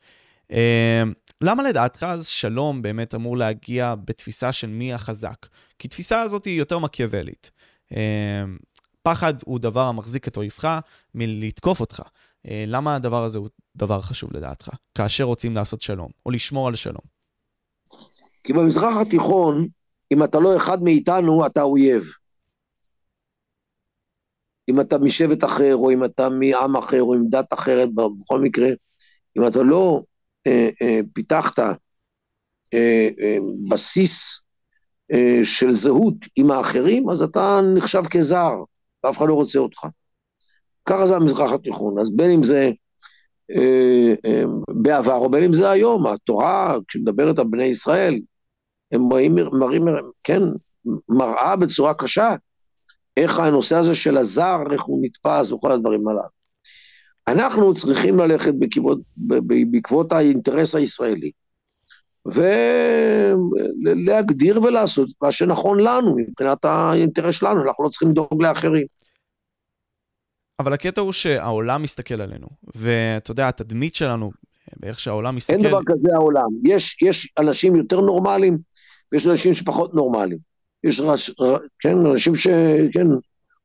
אה, 0.53 1.03
למה 1.41 1.63
לדעתך 1.63 2.07
אז 2.09 2.27
שלום 2.27 2.83
באמת 2.83 3.15
אמור 3.15 3.37
להגיע 3.37 3.95
בתפיסה 4.05 4.53
של 4.53 4.67
מי 4.67 4.95
החזק? 4.95 5.47
כי 5.79 5.89
תפיסה 5.89 6.21
הזאת 6.21 6.45
היא 6.45 6.59
יותר 6.59 6.79
מקיאוולית. 6.79 7.51
אה, 7.93 8.45
פחד 9.03 9.35
הוא 9.45 9.59
דבר 9.59 9.81
המחזיק 9.81 10.29
את 10.29 10.37
אויבך 10.37 10.79
מלתקוף 11.15 11.81
אותך. 11.81 12.03
אה, 12.49 12.65
למה 12.67 12.97
הדבר 12.97 13.25
הזה 13.25 13.39
הוא 13.39 13.49
דבר 13.77 14.01
חשוב 14.01 14.37
לדעתך, 14.37 14.69
כאשר 14.95 15.25
רוצים 15.25 15.55
לעשות 15.55 15.83
שלום, 15.83 16.09
או 16.27 16.31
לשמור 16.31 16.69
על 16.69 16.75
שלום? 16.75 17.17
כי 18.45 18.53
במזרח 18.53 18.97
התיכון, 18.97 19.69
אם 20.13 20.25
אתה 20.25 20.39
לא 20.41 20.57
אחד 20.57 20.83
מאיתנו, 20.83 21.47
אתה 21.47 21.63
אויב. 21.63 22.05
אם 24.69 24.81
אתה 24.81 24.99
משבט 24.99 25.45
אחר, 25.45 25.75
או 25.75 25.91
אם 25.91 26.05
אתה 26.05 26.29
מעם 26.29 26.77
אחר, 26.77 27.03
או 27.03 27.15
עם 27.15 27.29
דת 27.31 27.53
אחרת, 27.53 27.89
בכל 27.95 28.41
מקרה, 28.41 28.69
אם 29.39 29.47
אתה 29.47 29.63
לא 29.63 30.03
אה, 30.47 30.69
אה, 30.83 31.01
פיתחת 31.13 31.59
אה, 31.59 31.73
אה, 32.75 33.37
בסיס 33.69 34.43
של 35.43 35.73
זהות 35.73 36.15
עם 36.37 36.51
האחרים, 36.51 37.11
אז 37.11 37.23
אתה 37.23 37.61
נחשב 37.75 38.03
כזר, 38.11 38.55
ואף 39.05 39.19
אחד 39.19 39.29
לא 39.29 39.35
רוצה 39.35 39.59
אותך. 39.59 39.87
ככה 40.87 41.07
זה 41.07 41.17
המזרח 41.17 41.53
התיכון, 41.53 41.99
אז 41.99 42.17
בין 42.17 42.31
אם 42.31 42.43
זה 42.43 42.71
אה, 43.51 44.15
אה, 44.27 44.43
בעבר 44.69 45.17
או 45.17 45.31
בין 45.31 45.45
אם 45.45 45.53
זה 45.53 45.71
היום, 45.71 46.07
התורה, 46.07 46.77
כשמדברת 46.89 47.39
על 47.39 47.47
בני 47.51 47.65
ישראל, 47.65 48.21
הם 48.93 49.01
מראים, 49.09 49.35
מראים, 49.53 49.85
כן, 50.25 50.41
מראה 51.09 51.57
בצורה 51.57 51.95
קשה 51.95 52.35
איך 53.17 53.39
הנושא 53.39 53.77
הזה 53.77 53.95
של 53.95 54.17
הזר, 54.17 54.59
איך 54.73 54.83
הוא 54.83 55.05
נתפס 55.05 55.53
וכל 55.53 55.73
הדברים 55.73 56.09
הללו. 56.09 56.37
אנחנו 57.29 57.75
צריכים 57.75 58.19
ללכת 58.19 58.55
בעקבות, 58.55 58.99
בעקבות 59.71 60.13
האינטרס 60.13 60.75
הישראלי, 60.75 61.31
ולהגדיר 63.85 64.63
ולעשות 64.63 65.09
מה 65.23 65.33
שנכון 65.33 65.81
לנו, 65.81 66.17
מבחינת 66.17 66.65
האינטרס 66.65 67.35
שלנו, 67.35 67.63
אנחנו 67.63 67.85
לא 67.85 67.89
צריכים 67.89 68.11
לדאוג 68.11 68.43
לאחרים. 68.43 68.87
אבל 70.61 70.73
הקטע 70.73 71.01
הוא 71.01 71.13
שהעולם 71.13 71.83
מסתכל 71.83 72.21
עלינו, 72.21 72.47
ואתה 72.75 73.31
יודע, 73.31 73.49
התדמית 73.49 73.95
שלנו, 73.95 74.31
באיך 74.77 75.01
שהעולם 75.01 75.37
מסתכל... 75.37 75.53
אין 75.53 75.63
דבר 75.63 75.81
כזה 75.87 76.09
העולם. 76.15 76.49
יש, 76.65 77.03
יש 77.03 77.33
אנשים 77.39 77.77
יותר 77.77 78.01
נורמליים, 78.01 78.59
ויש 79.13 79.27
אנשים 79.27 79.55
שפחות 79.55 79.95
נורמליים. 79.95 80.39
יש 80.85 81.01
רש, 81.01 81.31
כן, 81.79 81.99
אנשים 81.99 82.35
שכן, 82.35 83.07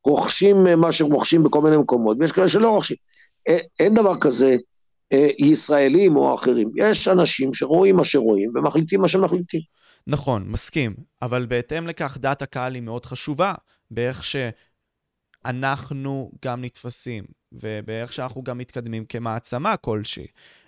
רוכשים 0.04 0.56
מה 0.76 0.92
שרוכשים 0.92 1.42
בכל 1.42 1.60
מיני 1.60 1.76
מקומות, 1.76 2.16
ויש 2.20 2.32
כאלה 2.32 2.48
שלא 2.48 2.70
רוכשים. 2.70 2.96
אין, 3.46 3.58
אין 3.80 3.94
דבר 3.94 4.20
כזה 4.20 4.48
אה, 4.48 4.56
ישראלים 5.38 6.16
או 6.16 6.34
אחרים. 6.34 6.70
יש 6.76 7.08
אנשים 7.08 7.54
שרואים 7.54 7.96
מה 7.96 8.04
שרואים 8.04 8.52
ומחליטים 8.54 9.00
מה 9.00 9.08
שמחליטים. 9.08 9.60
נכון, 10.06 10.44
מסכים, 10.48 10.94
אבל 11.22 11.46
בהתאם 11.46 11.86
לכך 11.86 12.18
דעת 12.20 12.42
הקהל 12.42 12.74
היא 12.74 12.82
מאוד 12.82 13.06
חשובה, 13.06 13.54
באיך 13.90 14.24
ש... 14.24 14.36
אנחנו 15.44 16.30
גם 16.44 16.64
נתפסים, 16.64 17.24
ובאיך 17.52 18.12
שאנחנו 18.12 18.42
גם 18.42 18.58
מתקדמים 18.58 19.04
כמעצמה 19.04 19.76
כלשהי. 19.76 20.26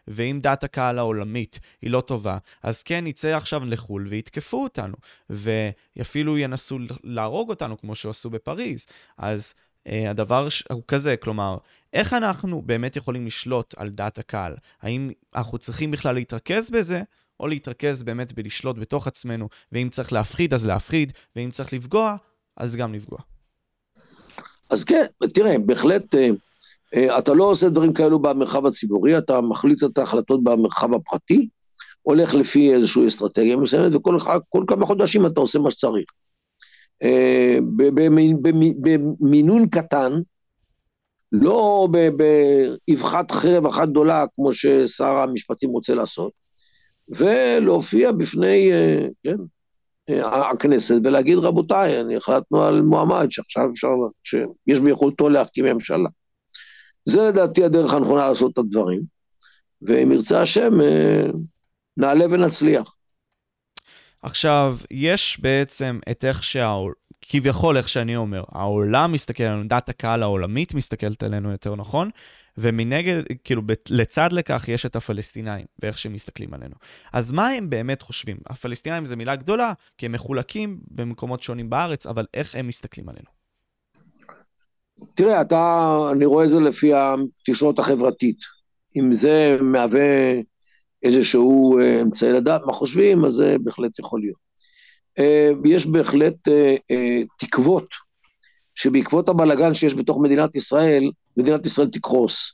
ואם 0.09 0.38
דעת 0.42 0.64
הקהל 0.64 0.98
העולמית 0.98 1.61
היא 1.83 1.90
לא 1.90 2.00
טובה, 2.00 2.38
אז 2.62 2.83
כן, 2.83 3.04
נצא 3.04 3.37
עכשיו 3.37 3.64
לחו"ל 3.64 4.07
ויתקפו 4.07 4.62
אותנו, 4.62 4.94
ואפילו 5.30 6.38
ינסו 6.38 6.78
להרוג 7.04 7.50
אותנו, 7.50 7.78
כמו 7.78 7.94
שעשו 7.94 8.30
בפריז. 8.30 8.87
אז 9.18 9.54
אה, 9.57 9.72
הדבר 9.87 10.49
הוא 10.73 10.83
כזה, 10.88 11.16
כלומר, 11.16 11.59
איך 11.92 12.12
אנחנו 12.12 12.62
באמת 12.62 12.97
יכולים 12.97 13.27
לשלוט 13.27 13.75
על 13.77 13.90
דעת 13.90 14.18
הקהל? 14.18 14.55
האם 14.83 15.11
אנחנו 15.35 15.59
צריכים 15.59 15.90
בכלל 15.90 16.14
להתרכז 16.14 16.70
בזה, 16.70 17.03
או 17.40 17.47
להתרכז 17.47 18.03
באמת 18.03 18.33
בלשלוט 18.33 18.77
בתוך 18.79 19.07
עצמנו, 19.07 19.49
ואם 19.73 19.88
צריך 19.90 20.12
להפחיד, 20.12 20.55
אז 20.55 20.66
להפחיד, 20.66 21.12
ואם 21.37 21.51
צריך 21.51 21.73
לפגוע, 21.73 22.16
אז 22.57 22.77
גם 22.77 22.94
לפגוע. 22.94 23.18
אז 24.70 24.85
כן, 24.85 25.05
תראה, 25.35 25.59
בהחלט, 25.59 26.14
אה, 26.14 26.29
אה, 26.94 27.18
אתה 27.18 27.35
לא 27.35 27.44
עושה 27.44 27.68
דברים 27.68 27.92
כאלו 27.92 28.18
במרחב 28.18 28.66
הציבורי, 28.66 29.18
אתה 29.18 29.40
מחליט 29.40 29.85
את 29.85 29.99
ההחלטות 29.99 30.44
במרחב 30.44 30.94
הפרטי, 30.94 31.49
הולך 32.03 32.35
לפי 32.35 32.75
איזושהי 32.75 33.09
אסטרטגיה 33.09 33.57
מסוימת, 33.57 33.94
וכל 33.94 34.18
כל 34.49 34.64
כמה 34.66 34.87
חודשים 34.87 35.27
אתה 35.27 35.40
עושה 35.40 35.59
מה 35.59 35.70
שצריך. 35.70 36.05
אה, 37.02 37.59
במינון 39.20 39.68
קטן, 39.68 40.12
לא 41.33 41.88
באבחת 42.88 43.30
חרב 43.30 43.66
אחת 43.66 43.88
גדולה, 43.88 44.24
כמו 44.35 44.52
ששר 44.52 45.18
המשפטים 45.18 45.70
רוצה 45.70 45.94
לעשות, 45.94 46.33
ולהופיע 47.09 48.12
בפני, 48.12 48.70
כן, 49.22 49.37
הכנסת 50.50 51.00
ולהגיד, 51.04 51.38
רבותיי, 51.38 52.00
אני 52.00 52.16
החלטנו 52.16 52.62
על 52.62 52.83
מועמד 52.83 53.26
שעכשיו 53.30 53.70
אפשר, 53.70 53.88
שיש 54.24 54.80
ביכולתו 54.80 55.28
להקים 55.28 55.64
ממשלה. 55.64 56.09
זה 57.04 57.22
לדעתי 57.22 57.64
הדרך 57.64 57.94
הנכונה 57.94 58.28
לעשות 58.28 58.52
את 58.52 58.59
הדברים, 58.59 59.02
ואם 59.83 60.12
ירצה 60.12 60.42
השם, 60.42 60.80
אה, 60.80 61.26
נעלה 61.96 62.24
ונצליח. 62.30 62.94
עכשיו, 64.24 64.76
יש 64.90 65.38
בעצם 65.40 65.98
את 66.10 66.24
איך 66.24 66.42
שה... 66.42 66.76
כביכול, 67.20 67.76
איך 67.76 67.88
שאני 67.88 68.16
אומר, 68.16 68.44
העולם 68.52 69.12
מסתכל 69.12 69.42
עלינו, 69.42 69.68
דעת 69.68 69.88
הקהל 69.88 70.22
העולמית 70.22 70.74
מסתכלת 70.74 71.22
עלינו 71.22 71.50
יותר 71.50 71.74
נכון, 71.74 72.10
ומנגד, 72.58 73.22
כאילו, 73.44 73.62
לצד 73.90 74.32
לכך 74.32 74.64
יש 74.68 74.87
את 74.87 74.96
הפלסטינאים, 74.96 75.66
ואיך 75.82 75.98
שהם 75.98 76.12
מסתכלים 76.12 76.54
עלינו. 76.54 76.74
אז 77.12 77.32
מה 77.32 77.48
הם 77.48 77.70
באמת 77.70 78.02
חושבים? 78.02 78.37
הפלסטינאים 78.46 79.06
זו 79.06 79.16
מילה 79.16 79.37
גדולה, 79.37 79.72
כי 79.98 80.06
הם 80.06 80.12
מחולקים 80.12 80.80
במקומות 80.90 81.42
שונים 81.42 81.70
בארץ, 81.70 82.06
אבל 82.06 82.26
איך 82.34 82.54
הם 82.54 82.68
מסתכלים 82.68 83.08
עלינו? 83.08 83.26
תראה, 85.14 85.40
אתה, 85.40 85.96
אני 86.12 86.24
רואה 86.24 86.44
את 86.44 86.50
זה 86.50 86.60
לפי 86.60 86.92
התקשורת 86.94 87.78
החברתית. 87.78 88.38
אם 88.96 89.12
זה 89.12 89.56
מהווה 89.60 90.34
איזשהו 91.04 91.78
אה, 91.78 92.00
אמצעי 92.02 92.32
לדעת 92.32 92.62
מה 92.66 92.72
חושבים, 92.72 93.24
אז 93.24 93.32
זה 93.32 93.56
בהחלט 93.62 93.98
יכול 93.98 94.20
להיות. 94.20 94.38
אה, 95.18 95.50
יש 95.64 95.86
בהחלט 95.86 96.48
אה, 96.48 97.22
תקוות 97.38 97.86
שבעקבות 98.74 99.28
הבלגן 99.28 99.74
שיש 99.74 99.94
בתוך 99.94 100.18
מדינת 100.22 100.56
ישראל, 100.56 101.10
מדינת 101.36 101.66
ישראל 101.66 101.88
תקרוס. 101.90 102.52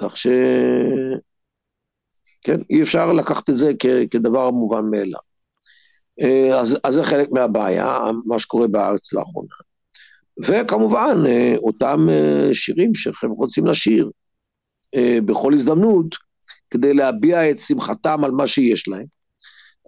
כך 0.00 0.16
ש... 0.16 0.26
כן, 2.42 2.60
אי 2.70 2.82
אפשר 2.82 3.12
לקחת 3.12 3.50
את 3.50 3.56
זה 3.56 3.72
כ- 3.78 4.10
כדבר 4.10 4.50
מובן 4.50 4.90
מאליו. 4.90 5.20
אז, 6.60 6.78
אז 6.84 6.94
זה 6.94 7.04
חלק 7.04 7.28
מהבעיה, 7.32 7.98
מה 8.26 8.38
שקורה 8.38 8.66
בארץ 8.66 9.12
לאחרונה. 9.12 9.54
וכמובן, 10.44 11.16
אותם 11.56 12.06
שירים 12.52 12.94
שהם 12.94 13.30
רוצים 13.30 13.66
לשיר 13.66 14.10
בכל 15.24 15.52
הזדמנות, 15.52 16.06
כדי 16.70 16.94
להביע 16.94 17.50
את 17.50 17.58
שמחתם 17.58 18.24
על 18.24 18.30
מה 18.30 18.46
שיש 18.46 18.88
להם. 18.88 19.16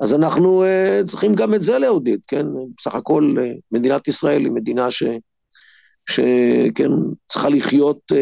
אז 0.00 0.14
אנחנו 0.14 0.64
uh, 0.64 1.04
צריכים 1.04 1.34
גם 1.34 1.54
את 1.54 1.62
זה 1.62 1.78
לעודד, 1.78 2.18
כן? 2.26 2.46
בסך 2.78 2.94
הכל 2.94 3.34
uh, 3.36 3.60
מדינת 3.72 4.08
ישראל 4.08 4.44
היא 4.44 4.52
מדינה 4.52 4.90
ש... 4.90 5.02
שכן, 6.10 6.90
צריכה 7.26 7.48
לחיות 7.48 8.12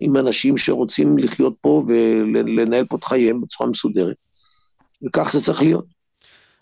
עם 0.00 0.16
אנשים 0.16 0.58
שרוצים 0.58 1.18
לחיות 1.18 1.54
פה 1.60 1.84
ולנהל 1.88 2.84
פה 2.84 2.96
את 2.96 3.04
חייהם 3.04 3.40
בצורה 3.40 3.70
מסודרת. 3.70 4.16
וכך 5.06 5.32
זה 5.32 5.40
צריך 5.40 5.62
להיות. 5.62 5.84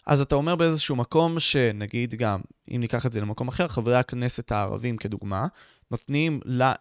אז 0.07 0.20
אתה 0.20 0.35
אומר 0.35 0.57
באיזשהו 0.57 0.96
מקום 0.96 1.38
שנגיד 1.38 2.14
גם, 2.14 2.40
אם 2.70 2.81
ניקח 2.81 3.07
את 3.07 3.12
זה 3.12 3.20
למקום 3.20 3.48
אחר, 3.48 3.68
חברי 3.68 3.96
הכנסת 3.96 4.52
הערבים 4.52 4.96
כדוגמה, 4.96 5.46
נותנים, 5.90 6.40
לה, 6.44 6.72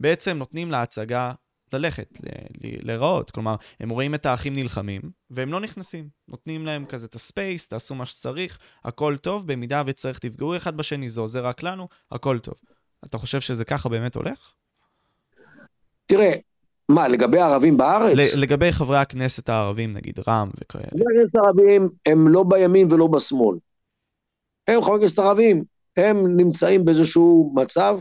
בעצם 0.00 0.36
נותנים 0.36 0.70
להצגה 0.70 1.32
ללכת, 1.74 2.18
להיראות. 2.60 3.30
כלומר, 3.30 3.54
הם 3.80 3.90
רואים 3.90 4.14
את 4.14 4.26
האחים 4.26 4.52
נלחמים, 4.52 5.00
והם 5.30 5.52
לא 5.52 5.60
נכנסים. 5.60 6.08
נותנים 6.28 6.66
להם 6.66 6.84
כזה 6.84 7.06
את 7.06 7.14
הספייס, 7.14 7.68
תעשו 7.68 7.94
מה 7.94 8.06
שצריך, 8.06 8.58
הכל 8.84 9.16
טוב, 9.16 9.46
במידה 9.46 9.82
וצריך 9.86 10.18
תפגעו 10.18 10.56
אחד 10.56 10.76
בשני, 10.76 11.10
זה 11.10 11.20
עוזר 11.20 11.46
רק 11.46 11.62
לנו, 11.62 11.88
הכל 12.12 12.38
טוב. 12.38 12.54
אתה 13.04 13.18
חושב 13.18 13.40
שזה 13.40 13.64
ככה 13.64 13.88
באמת 13.88 14.14
הולך? 14.14 14.52
תראה, 16.06 16.32
מה, 16.88 17.08
לגבי 17.08 17.38
הערבים 17.38 17.76
בארץ? 17.76 18.34
לגבי 18.36 18.72
חברי 18.72 18.98
הכנסת 18.98 19.48
הערבים, 19.48 19.92
נגיד 19.92 20.20
רע"מ 20.28 20.50
וכאלה. 20.60 20.84
חברי 20.90 21.04
הכנסת 21.16 21.36
הערבים 21.36 21.88
הם 22.06 22.28
לא 22.28 22.44
בימין 22.48 22.92
ולא 22.92 23.06
בשמאל. 23.06 23.58
הם 24.68 24.82
חברי 24.82 24.96
הכנסת 24.96 25.18
הערבים, 25.18 25.64
הם 25.96 26.36
נמצאים 26.36 26.84
באיזשהו 26.84 27.52
מצב 27.54 27.98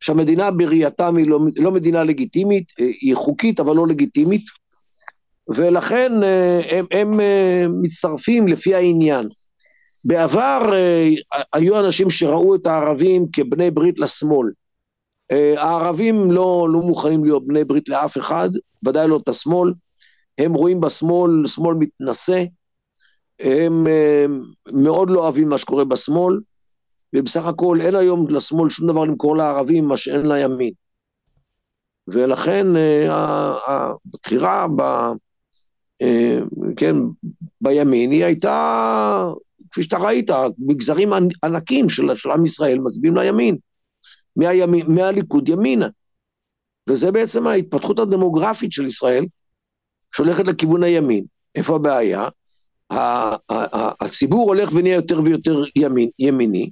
שהמדינה 0.00 0.50
בראייתם 0.50 1.16
היא 1.16 1.26
לא, 1.26 1.40
לא 1.56 1.70
מדינה 1.70 2.04
לגיטימית, 2.04 2.72
אה, 2.80 2.86
היא 3.00 3.14
חוקית 3.14 3.60
אבל 3.60 3.76
לא 3.76 3.86
לגיטימית, 3.86 4.44
ולכן 5.48 6.12
אה, 6.22 6.60
הם, 6.70 6.86
הם 6.90 7.20
אה, 7.20 7.64
מצטרפים 7.82 8.48
לפי 8.48 8.74
העניין. 8.74 9.28
בעבר 10.08 10.72
היו 11.52 11.80
אנשים 11.80 12.10
שראו 12.10 12.54
את 12.54 12.66
הערבים 12.66 13.26
כבני 13.32 13.70
ברית 13.70 13.98
לשמאל. 13.98 14.50
הערבים 15.56 16.32
לא, 16.32 16.68
לא 16.72 16.80
מוכנים 16.80 17.24
להיות 17.24 17.46
בני 17.46 17.64
ברית 17.64 17.88
לאף 17.88 18.18
אחד, 18.18 18.48
ודאי 18.86 19.08
לא 19.08 19.16
את 19.16 19.28
השמאל. 19.28 19.72
הם 20.38 20.54
רואים 20.54 20.80
בשמאל 20.80 21.46
שמאל 21.46 21.74
מתנשא, 21.74 22.44
הם 23.40 23.86
מאוד 24.72 25.10
לא 25.10 25.20
אוהבים 25.20 25.48
מה 25.48 25.58
שקורה 25.58 25.84
בשמאל, 25.84 26.40
ובסך 27.14 27.46
הכל 27.46 27.78
אין 27.80 27.94
היום 27.94 28.28
לשמאל 28.28 28.70
שום 28.70 28.88
דבר 28.88 29.04
למכור 29.04 29.36
לערבים, 29.36 29.84
מה 29.84 29.96
שאין 29.96 30.32
לימין. 30.32 30.72
ולכן 32.08 32.76
אה, 32.76 33.56
הבחירה 33.66 34.66
ב, 34.76 34.80
אה, 36.02 36.38
כן, 36.76 36.96
בימין 37.60 38.10
היא 38.10 38.24
הייתה, 38.24 39.28
כפי 39.70 39.82
שאתה 39.82 39.98
ראית, 39.98 40.30
מגזרים 40.58 41.10
ענקים 41.44 41.88
של, 41.88 42.16
של 42.16 42.30
עם 42.30 42.44
ישראל 42.44 42.78
מצביעים 42.78 43.16
לימין, 43.16 43.56
מהימין, 44.36 44.86
מהליכוד 44.88 45.48
ימינה. 45.48 45.88
וזה 46.88 47.12
בעצם 47.12 47.46
ההתפתחות 47.46 47.98
הדמוגרפית 47.98 48.72
של 48.72 48.86
ישראל, 48.86 49.26
שהולכת 50.14 50.46
לכיוון 50.46 50.82
הימין. 50.82 51.24
איפה 51.54 51.76
הבעיה? 51.76 52.28
הציבור 54.00 54.48
הולך 54.48 54.70
ונהיה 54.74 54.94
יותר 54.94 55.20
ויותר 55.24 55.64
ימין, 55.76 56.08
ימיני, 56.18 56.70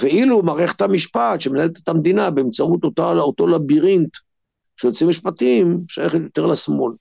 ואילו 0.00 0.42
מערכת 0.42 0.80
המשפט 0.80 1.40
שמנהלת 1.40 1.78
את 1.82 1.88
המדינה 1.88 2.30
באמצעות 2.30 2.84
אותה, 2.84 3.10
אותו 3.10 3.46
לבירינט 3.46 4.10
של 4.76 4.88
יוצאים 4.88 5.10
משפטיים, 5.10 5.84
שייכת 5.88 6.20
יותר 6.20 6.46
לשמאל. 6.46 6.92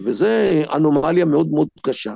וזה 0.00 0.62
אנומליה 0.76 1.24
מאוד 1.24 1.48
מאוד 1.48 1.68
קשה, 1.82 2.14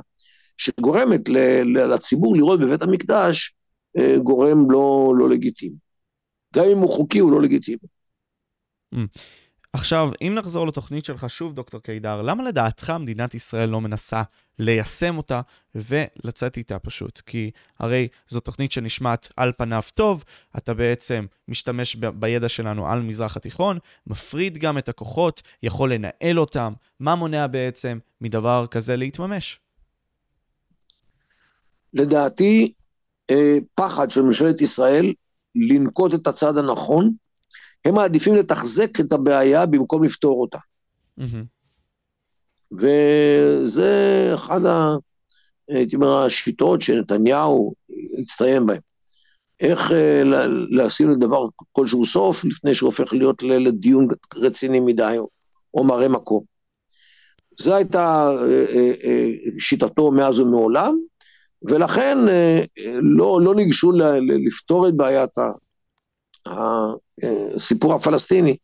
שגורמת 0.56 1.20
לציבור 1.64 2.36
לראות 2.36 2.60
בבית 2.60 2.82
המקדש 2.82 3.54
אה, 3.98 4.18
גורם 4.18 4.70
לא, 4.70 5.14
לא 5.18 5.30
לגיטימי. 5.30 5.76
גם 6.54 6.64
אם 6.64 6.78
הוא 6.78 6.88
חוקי, 6.88 7.18
הוא 7.18 7.32
לא 7.32 7.42
לגיטימי. 7.42 7.78
Mm. 8.94 8.98
עכשיו, 9.74 10.10
אם 10.22 10.34
נחזור 10.34 10.66
לתוכנית 10.66 11.04
שלך 11.04 11.30
שוב, 11.30 11.54
דוקטור 11.54 11.80
קידר, 11.80 12.22
למה 12.22 12.44
לדעתך 12.44 12.90
מדינת 13.00 13.34
ישראל 13.34 13.68
לא 13.68 13.80
מנסה 13.80 14.22
ליישם 14.58 15.16
אותה 15.16 15.40
ולצאת 15.74 16.56
איתה 16.56 16.78
פשוט? 16.78 17.20
כי 17.26 17.50
הרי 17.78 18.08
זו 18.28 18.40
תוכנית 18.40 18.72
שנשמעת 18.72 19.28
על 19.36 19.52
פניו 19.56 19.82
טוב, 19.94 20.24
אתה 20.56 20.74
בעצם 20.74 21.26
משתמש 21.48 21.96
ב- 21.96 22.20
בידע 22.20 22.48
שלנו 22.48 22.88
על 22.88 23.02
מזרח 23.02 23.36
התיכון, 23.36 23.78
מפריד 24.06 24.58
גם 24.58 24.78
את 24.78 24.88
הכוחות, 24.88 25.42
יכול 25.62 25.92
לנהל 25.92 26.40
אותם, 26.40 26.72
מה 27.00 27.14
מונע 27.14 27.46
בעצם 27.46 27.98
מדבר 28.20 28.66
כזה 28.70 28.96
להתממש? 28.96 29.60
לדעתי, 31.94 32.72
אה, 33.30 33.56
פחד 33.74 34.10
של 34.10 34.22
ממשלת 34.22 34.60
ישראל 34.60 35.12
לנקוט 35.54 36.14
את 36.14 36.26
הצעד 36.26 36.58
הנכון, 36.58 37.23
הם 37.84 37.94
מעדיפים 37.94 38.34
לתחזק 38.34 39.00
את 39.00 39.12
הבעיה 39.12 39.66
במקום 39.66 40.04
לפתור 40.04 40.40
אותה. 40.40 40.58
Mm-hmm. 41.20 41.44
וזה 42.72 44.30
אחד 44.34 44.66
ה... 44.66 44.94
הייתי 45.68 45.96
אומר, 45.96 46.18
השיטות 46.18 46.82
שנתניהו 46.82 47.74
הצטיין 48.20 48.66
בהן. 48.66 48.80
איך 49.60 49.92
אה, 49.92 50.22
לשים 50.70 51.10
לדבר 51.10 51.46
כלשהו 51.72 52.06
סוף 52.06 52.44
לפני 52.44 52.74
שהוא 52.74 52.86
הופך 52.86 53.12
להיות 53.12 53.42
לדיון 53.42 54.08
רציני 54.34 54.80
מדי 54.80 55.16
או 55.74 55.84
מראה 55.84 56.08
מקום. 56.08 56.42
זו 57.58 57.74
הייתה 57.74 58.30
אה, 58.48 58.64
אה, 59.04 59.30
שיטתו 59.58 60.12
מאז 60.12 60.40
ומעולם, 60.40 60.94
ולכן 61.62 62.18
לא, 63.16 63.40
לא 63.42 63.54
ניגשו 63.54 63.92
לפתור 64.46 64.88
את 64.88 64.96
בעיית 64.96 65.30
הסיפור 66.46 67.94
הפלסטיני, 67.94 68.56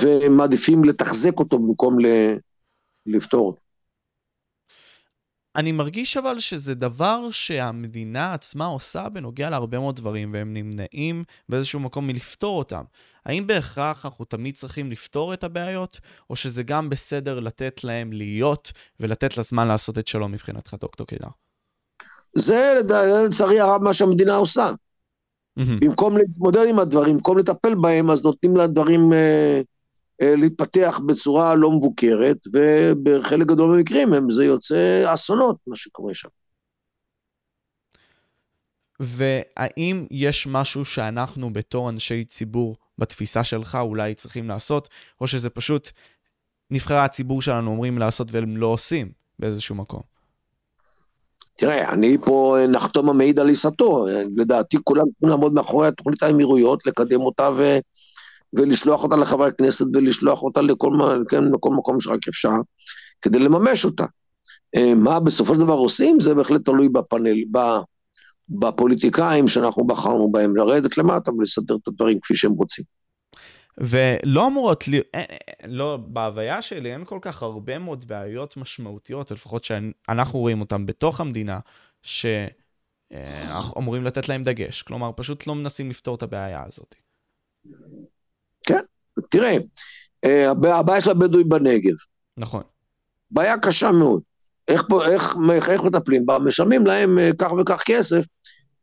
ומעדיפים 0.00 0.84
לתחזק 0.84 1.38
אותו 1.38 1.58
במקום 1.58 1.96
לפתור 3.06 3.46
אותו. 3.46 3.60
אני 5.56 5.72
מרגיש 5.72 6.16
אבל 6.16 6.38
שזה 6.38 6.74
דבר 6.74 7.30
שהמדינה 7.30 8.34
עצמה 8.34 8.66
עושה 8.66 9.08
בנוגע 9.08 9.50
להרבה 9.50 9.78
מאוד 9.78 9.96
דברים, 9.96 10.32
והם 10.32 10.54
נמנעים 10.54 11.24
באיזשהו 11.48 11.80
מקום 11.80 12.06
מלפתור 12.06 12.58
אותם. 12.58 12.82
האם 13.26 13.46
בהכרח 13.46 14.06
אנחנו 14.06 14.24
תמיד 14.24 14.54
צריכים 14.54 14.90
לפתור 14.90 15.34
את 15.34 15.44
הבעיות, 15.44 16.00
או 16.30 16.36
שזה 16.36 16.62
גם 16.62 16.90
בסדר 16.90 17.40
לתת 17.40 17.84
להם 17.84 18.12
להיות 18.12 18.72
ולתת 19.00 19.38
לזמן 19.38 19.68
לעשות 19.68 19.98
את 19.98 20.08
שלום 20.08 20.32
מבחינתך, 20.32 20.74
דוקטור 20.80 21.06
קידר? 21.06 21.28
זה 22.34 22.74
לצערי 23.26 23.60
הרב 23.60 23.82
מה 23.82 23.94
שהמדינה 23.94 24.34
עושה. 24.34 24.70
Mm-hmm. 25.58 25.80
במקום 25.80 26.16
להתמודד 26.16 26.66
עם 26.68 26.78
הדברים, 26.78 27.16
במקום 27.16 27.38
לטפל 27.38 27.74
בהם, 27.74 28.10
אז 28.10 28.24
נותנים 28.24 28.56
לדברים 28.56 29.12
אה, 29.12 29.60
אה, 30.22 30.36
להתפתח 30.36 31.00
בצורה 31.06 31.54
לא 31.54 31.70
מבוקרת, 31.70 32.36
ובחלק 32.52 33.46
גדול 33.46 33.70
מהמקרים 33.70 34.12
הם, 34.12 34.30
זה 34.30 34.44
יוצא 34.44 35.14
אסונות, 35.14 35.56
מה 35.66 35.76
שקורה 35.76 36.14
שם. 36.14 36.28
והאם 39.00 40.06
יש 40.10 40.46
משהו 40.46 40.84
שאנחנו 40.84 41.52
בתור 41.52 41.90
אנשי 41.90 42.24
ציבור, 42.24 42.76
בתפיסה 42.98 43.44
שלך, 43.44 43.78
אולי 43.80 44.14
צריכים 44.14 44.48
לעשות, 44.48 44.88
או 45.20 45.26
שזה 45.26 45.50
פשוט 45.50 45.90
נבחרי 46.70 46.98
הציבור 46.98 47.42
שלנו 47.42 47.70
אומרים 47.70 47.98
לעשות 47.98 48.28
והם 48.32 48.56
לא 48.56 48.66
עושים 48.66 49.12
באיזשהו 49.38 49.74
מקום? 49.74 50.11
תראה, 51.56 51.92
אני 51.92 52.18
פה 52.24 52.56
נחתום 52.68 53.08
המעיד 53.08 53.38
על 53.38 53.48
עיסתו, 53.48 54.06
לדעתי 54.36 54.76
כולם 54.84 55.04
צריכים 55.10 55.28
לעמוד 55.28 55.54
מאחורי 55.54 55.88
התוכנית 55.88 56.22
האמירויות, 56.22 56.86
לקדם 56.86 57.20
אותה 57.20 57.50
ו... 57.56 57.78
ולשלוח 58.52 59.02
אותה 59.02 59.16
לחברי 59.16 59.48
הכנסת 59.48 59.86
ולשלוח 59.94 60.42
אותה 60.42 60.62
לכל, 60.62 60.98
כן, 61.28 61.44
לכל 61.44 61.70
מקום 61.70 62.00
שרק 62.00 62.28
אפשר, 62.28 62.50
כדי 63.22 63.38
לממש 63.38 63.84
אותה. 63.84 64.04
אה, 64.76 64.94
מה 64.94 65.20
בסופו 65.20 65.54
של 65.54 65.60
דבר 65.60 65.74
עושים, 65.74 66.20
זה 66.20 66.34
בהחלט 66.34 66.64
תלוי 66.64 66.88
בפאנל, 66.88 67.36
בפוליטיקאים 68.48 69.48
שאנחנו 69.48 69.84
בחרנו 69.86 70.32
בהם, 70.32 70.56
לרדת 70.56 70.98
למטה 70.98 71.32
ולסדר 71.32 71.76
את 71.82 71.88
הדברים 71.88 72.18
כפי 72.22 72.36
שהם 72.36 72.52
רוצים. 72.52 72.84
ולא 73.78 74.46
אמורות, 74.46 74.88
לי, 74.88 75.00
לא, 75.66 75.96
בהוויה 75.96 76.62
שלי 76.62 76.92
אין 76.92 77.04
כל 77.04 77.18
כך 77.22 77.42
הרבה 77.42 77.78
מאוד 77.78 78.04
בעיות 78.04 78.56
משמעותיות, 78.56 79.30
לפחות 79.30 79.64
שאנחנו 79.64 80.38
רואים 80.38 80.60
אותן 80.60 80.86
בתוך 80.86 81.20
המדינה, 81.20 81.58
שאמורים 82.02 84.04
לתת 84.04 84.28
להם 84.28 84.44
דגש. 84.44 84.82
כלומר, 84.82 85.10
פשוט 85.16 85.46
לא 85.46 85.54
מנסים 85.54 85.90
לפתור 85.90 86.14
את 86.14 86.22
הבעיה 86.22 86.64
הזאת. 86.66 86.94
כן, 88.62 88.80
תראה, 89.30 89.56
אה, 90.24 90.50
הבעיה 90.50 91.00
של 91.00 91.10
הבדואים 91.10 91.48
בנגב. 91.48 91.94
נכון. 92.36 92.62
בעיה 93.30 93.58
קשה 93.58 93.92
מאוד. 93.92 94.22
איך, 94.68 94.82
איך, 95.06 95.36
איך, 95.52 95.68
איך 95.68 95.82
מטפלים 95.82 96.26
בה? 96.26 96.38
משלמים 96.38 96.86
להם 96.86 97.18
אה, 97.18 97.30
כך 97.38 97.52
וכך 97.52 97.82
כסף, 97.86 98.24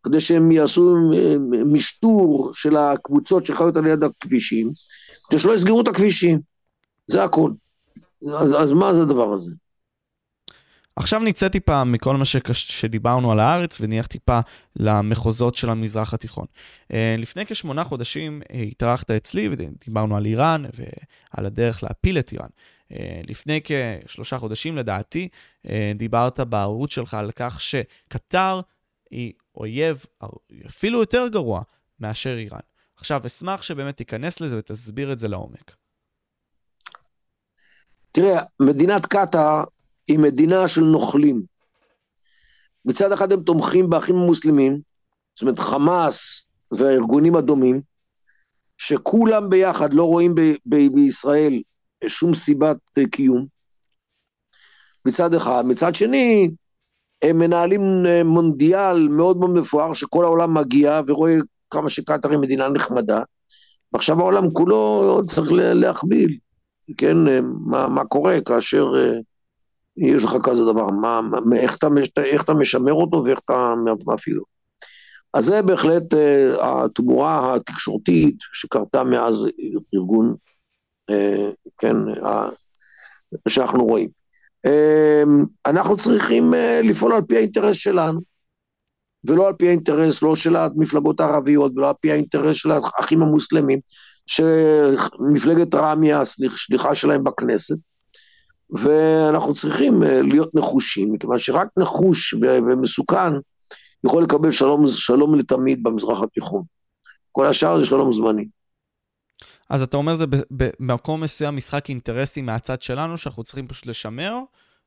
כדי 0.03 0.19
שהם 0.19 0.51
יעשו 0.51 0.95
אה, 1.13 1.35
משטור 1.65 2.51
של 2.53 2.77
הקבוצות 2.77 3.45
שחיות 3.45 3.77
על 3.77 3.87
יד 3.87 4.03
הכבישים, 4.03 4.71
כדי 5.29 5.39
שלא 5.39 5.55
יסגרו 5.55 5.81
את 5.81 5.87
הכבישים. 5.87 6.39
זה 7.07 7.23
הכל. 7.23 7.51
אז, 8.37 8.53
אז 8.63 8.71
מה 8.71 8.93
זה 8.93 9.01
הדבר 9.01 9.33
הזה? 9.33 9.51
עכשיו 10.95 11.19
נצא 11.19 11.47
טיפה 11.47 11.83
מכל 11.83 12.17
מה 12.17 12.25
שדיברנו 12.53 13.31
על 13.31 13.39
הארץ 13.39 13.77
ונלך 13.81 14.07
טיפה 14.07 14.39
למחוזות 14.75 15.55
של 15.55 15.69
המזרח 15.69 16.13
התיכון. 16.13 16.45
אה, 16.93 17.15
לפני 17.17 17.45
כשמונה 17.45 17.83
חודשים 17.83 18.41
התארחת 18.71 19.11
אצלי 19.11 19.49
ודיברנו 19.51 20.17
על 20.17 20.25
איראן 20.25 20.63
ועל 20.73 21.45
הדרך 21.45 21.83
להפיל 21.83 22.19
את 22.19 22.31
איראן. 22.31 22.49
לפני 23.27 23.61
כשלושה 23.63 24.37
חודשים, 24.37 24.77
לדעתי, 24.77 25.27
דיברת 25.95 26.39
בערוץ 26.39 26.91
שלך 26.91 27.13
על 27.13 27.31
כך 27.35 27.61
שקטר 27.61 28.61
היא 29.11 29.33
אויב 29.55 30.05
אפילו 30.67 30.99
יותר 30.99 31.27
גרוע 31.27 31.61
מאשר 31.99 32.37
איראן. 32.37 32.59
עכשיו, 32.95 33.21
אשמח 33.25 33.61
שבאמת 33.61 33.97
תיכנס 33.97 34.41
לזה 34.41 34.57
ותסביר 34.57 35.11
את 35.11 35.19
זה 35.19 35.27
לעומק. 35.27 35.75
תראה, 38.11 38.41
מדינת 38.59 39.05
קטאר 39.05 39.63
היא 40.07 40.19
מדינה 40.19 40.67
של 40.67 40.81
נוכלים. 40.81 41.41
מצד 42.85 43.11
אחד 43.11 43.31
הם 43.31 43.43
תומכים 43.43 43.89
באחים 43.89 44.15
המוסלמים, 44.15 44.81
זאת 45.35 45.41
אומרת 45.41 45.59
חמאס 45.59 46.45
והארגונים 46.71 47.35
הדומים, 47.35 47.81
שכולם 48.77 49.49
ביחד 49.49 49.93
לא 49.93 50.03
רואים 50.03 50.35
ב- 50.35 50.55
ב- 50.65 50.93
בישראל 50.95 51.61
שום 52.07 52.33
סיבת 52.33 52.77
קיום, 53.11 53.45
מצד 55.05 55.33
אחד. 55.33 55.63
מצד 55.67 55.95
שני, 55.95 56.49
הם 57.21 57.39
מנהלים 57.39 57.81
אה, 58.05 58.23
מונדיאל 58.23 59.07
מאוד 59.07 59.37
מאוד 59.37 59.49
מפואר, 59.51 59.93
שכל 59.93 60.23
העולם 60.23 60.53
מגיע 60.53 61.01
ורואה 61.07 61.35
כמה 61.69 61.89
שקטאר 61.89 62.31
היא 62.31 62.39
מדינה 62.39 62.69
נחמדה, 62.69 63.21
ועכשיו 63.93 64.19
העולם 64.19 64.53
כולו 64.53 65.21
צריך 65.27 65.49
להחביל, 65.53 66.37
כן, 66.97 67.27
אה, 67.27 67.39
מה, 67.41 67.87
מה 67.87 68.05
קורה 68.05 68.41
כאשר 68.41 68.91
אה, 68.97 69.17
יש 69.97 70.23
לך 70.23 70.35
כזה 70.43 70.65
דבר, 70.65 70.87
מה, 70.87 71.21
מה, 71.21 71.55
איך, 71.55 71.77
אתה, 71.77 71.87
איך 72.23 72.43
אתה 72.43 72.53
משמר 72.53 72.93
אותו 72.93 73.23
ואיך 73.25 73.39
אתה 73.45 73.73
מפעיל 74.07 74.39
אותו. 74.39 74.59
אז 75.33 75.45
זה 75.45 75.61
בהחלט 75.61 76.13
התמורה 76.61 77.55
התקשורתית 77.55 78.35
שקרתה 78.53 79.03
מאז 79.03 79.47
ארגון, 79.95 80.35
כן, 81.77 81.95
שאנחנו 83.47 83.85
רואים. 83.85 84.18
אמ, 84.65 85.45
אנחנו 85.65 85.97
צריכים 85.97 86.53
אה, 86.53 86.81
לפעול 86.83 87.13
על 87.13 87.21
פי 87.21 87.35
האינטרס 87.35 87.77
שלנו, 87.77 88.19
ולא 89.27 89.47
על 89.47 89.53
פי 89.53 89.67
האינטרס 89.67 90.21
לא 90.21 90.35
של 90.35 90.55
המפלגות 90.55 91.19
הערביות 91.19 91.71
ולא 91.75 91.87
על 91.87 91.93
פי 92.01 92.11
האינטרס 92.11 92.55
של 92.55 92.71
האחים 92.71 93.21
המוסלמים, 93.21 93.79
שמפלגת 94.25 95.75
רע"מ 95.75 96.01
היא 96.01 96.13
השליחה 96.15 96.95
שלהם 96.95 97.23
בכנסת, 97.23 97.77
ואנחנו 98.69 99.53
צריכים 99.53 100.03
אה, 100.03 100.21
להיות 100.21 100.55
נחושים, 100.55 101.13
מכיוון 101.13 101.39
שרק 101.39 101.67
נחוש 101.77 102.33
ומסוכן 102.43 103.33
יכול 104.05 104.23
לקבל 104.23 104.51
שלום, 104.51 104.87
שלום 104.87 105.35
לתמיד 105.35 105.83
במזרח 105.83 106.21
התיכון. 106.23 106.63
כל 107.31 107.45
השאר 107.45 107.79
זה 107.79 107.85
שלום 107.85 108.11
זמני. 108.11 108.45
אז 109.69 109.81
אתה 109.81 109.97
אומר 109.97 110.15
זה 110.15 110.25
במקום 110.79 111.21
מסוים 111.21 111.55
משחק 111.55 111.89
אינטרסים 111.89 112.45
מהצד 112.45 112.81
שלנו, 112.81 113.17
שאנחנו 113.17 113.43
צריכים 113.43 113.67
פשוט 113.67 113.85
לשמר, 113.85 114.39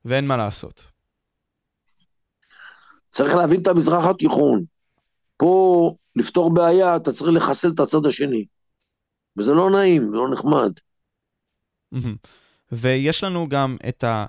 ואין 0.04 0.26
מה 0.26 0.36
לעשות. 0.36 0.84
צריך 3.10 3.34
להבין 3.34 3.62
את 3.62 3.66
המזרח 3.66 4.04
התיכון. 4.04 4.64
פה, 5.36 5.94
לפתור 6.16 6.54
בעיה, 6.54 6.96
אתה 6.96 7.12
צריך 7.12 7.30
לחסל 7.34 7.68
את 7.74 7.80
הצד 7.80 8.06
השני. 8.06 8.44
וזה 9.36 9.52
לא 9.52 9.70
נעים, 9.70 10.10
זה 10.10 10.16
לא 10.16 10.30
נחמד. 10.32 10.72
ויש 12.72 13.24
לנו 13.24 13.48
גם 13.48 13.76
את 13.88 14.04
ה... 14.04 14.26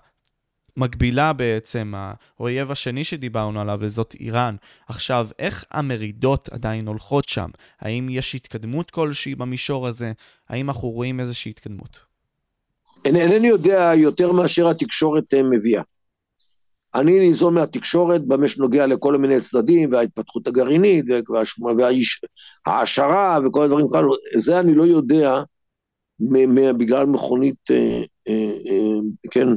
מקבילה 0.77 1.33
בעצם, 1.33 1.93
האויב 1.95 2.71
השני 2.71 3.03
שדיברנו 3.03 3.61
עליו, 3.61 3.77
וזאת 3.81 4.15
איראן. 4.19 4.55
עכשיו, 4.87 5.27
איך 5.39 5.65
המרידות 5.71 6.49
עדיין 6.49 6.87
הולכות 6.87 7.29
שם? 7.29 7.49
האם 7.79 8.07
יש 8.09 8.35
התקדמות 8.35 8.91
כלשהי 8.91 9.35
במישור 9.35 9.87
הזה? 9.87 10.11
האם 10.49 10.69
אנחנו 10.69 10.89
רואים 10.89 11.19
איזושהי 11.19 11.49
התקדמות? 11.49 11.99
אינני 13.05 13.47
יודע 13.47 13.91
יותר 13.95 14.31
מאשר 14.31 14.69
התקשורת 14.69 15.33
אה, 15.33 15.43
מביאה. 15.43 15.81
אני 16.95 17.19
ניזון 17.19 17.53
מהתקשורת 17.53 18.25
במה 18.25 18.47
שנוגע 18.47 18.87
לכל 18.87 19.17
מיני 19.17 19.39
צדדים, 19.39 19.89
וההתפתחות 19.91 20.47
הגרעינית, 20.47 21.05
וההעשרה, 22.65 23.39
וכל 23.45 23.63
הדברים 23.63 23.87
כאלו, 23.91 24.13
זה 24.35 24.59
אני 24.59 24.75
לא 24.75 24.83
יודע 24.83 25.43
בגלל 26.77 27.05
מכונית, 27.05 27.71
אה, 27.71 28.01
אה, 28.27 28.99
כן, 29.31 29.47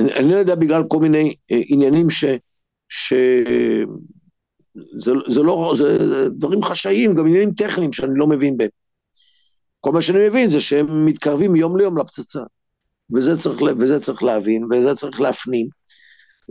אני 0.00 0.30
לא 0.30 0.36
יודע 0.36 0.54
בגלל 0.54 0.82
כל 0.88 0.98
מיני 0.98 1.34
אה, 1.50 1.60
עניינים 1.66 2.10
ש... 2.10 2.24
ש... 2.88 3.12
זה, 4.98 5.12
זה 5.28 5.42
לא, 5.42 5.72
זה, 5.76 6.08
זה 6.08 6.28
דברים 6.28 6.62
חשאיים, 6.62 7.14
גם 7.14 7.26
עניינים 7.26 7.54
טכניים 7.54 7.92
שאני 7.92 8.12
לא 8.14 8.26
מבין 8.26 8.56
בהם. 8.56 8.68
כל 9.80 9.92
מה 9.92 10.02
שאני 10.02 10.28
מבין 10.28 10.48
זה 10.48 10.60
שהם 10.60 11.06
מתקרבים 11.06 11.52
מיום 11.52 11.76
ליום 11.76 11.98
לפצצה. 11.98 12.40
וזה 13.14 13.38
צריך, 13.38 13.60
וזה 13.78 14.00
צריך 14.00 14.22
להבין, 14.22 14.64
וזה 14.64 14.94
צריך 14.94 15.20
להפנים, 15.20 15.68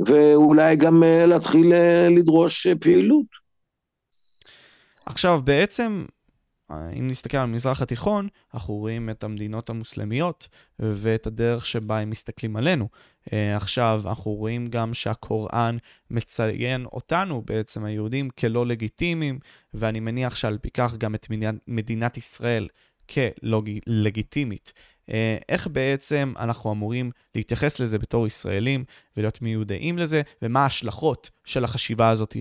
ואולי 0.05 0.75
גם 0.75 1.03
אה, 1.03 1.25
להתחיל 1.25 1.73
אה, 1.73 2.07
לדרוש 2.17 2.67
פעילות. 2.67 3.25
עכשיו, 5.05 5.41
בעצם 5.43 6.05
אם 6.71 7.07
נסתכל 7.07 7.37
על 7.37 7.43
המזרח 7.43 7.81
התיכון, 7.81 8.27
אנחנו 8.53 8.73
רואים 8.73 9.09
את 9.09 9.23
המדינות 9.23 9.69
המוסלמיות 9.69 10.47
ואת 10.79 11.27
הדרך 11.27 11.65
שבה 11.65 11.99
הם 11.99 12.09
מסתכלים 12.09 12.55
עלינו. 12.55 12.87
אה, 13.34 13.55
עכשיו, 13.55 14.01
אנחנו 14.05 14.32
רואים 14.32 14.67
גם 14.67 14.93
שהקוראן 14.93 15.78
מציין 16.11 16.86
אותנו, 16.86 17.41
בעצם 17.45 17.86
היהודים, 17.86 18.30
כלא 18.30 18.65
לגיטימיים, 18.65 19.39
ואני 19.74 19.99
מניח 19.99 20.36
שעל 20.36 20.57
פי 20.57 20.70
כך 20.70 20.97
גם 20.97 21.15
את 21.15 21.28
מדינת 21.67 22.17
ישראל 22.17 22.67
כלא 23.09 23.63
לגיטימית. 23.88 24.74
אה, 25.09 25.38
איך 25.49 25.67
בעצם 25.67 26.34
אנחנו 26.39 26.72
אמורים 26.72 27.11
להתייחס 27.36 27.80
לזה 27.80 27.99
בתור 27.99 28.28
ישראלים 28.28 28.84
ולהיות 29.17 29.41
מיודעים 29.41 29.97
לזה, 29.97 30.22
ומה 30.41 30.63
ההשלכות 30.63 31.30
של 31.45 31.63
החשיבה 31.63 32.09
הזאת 32.09 32.36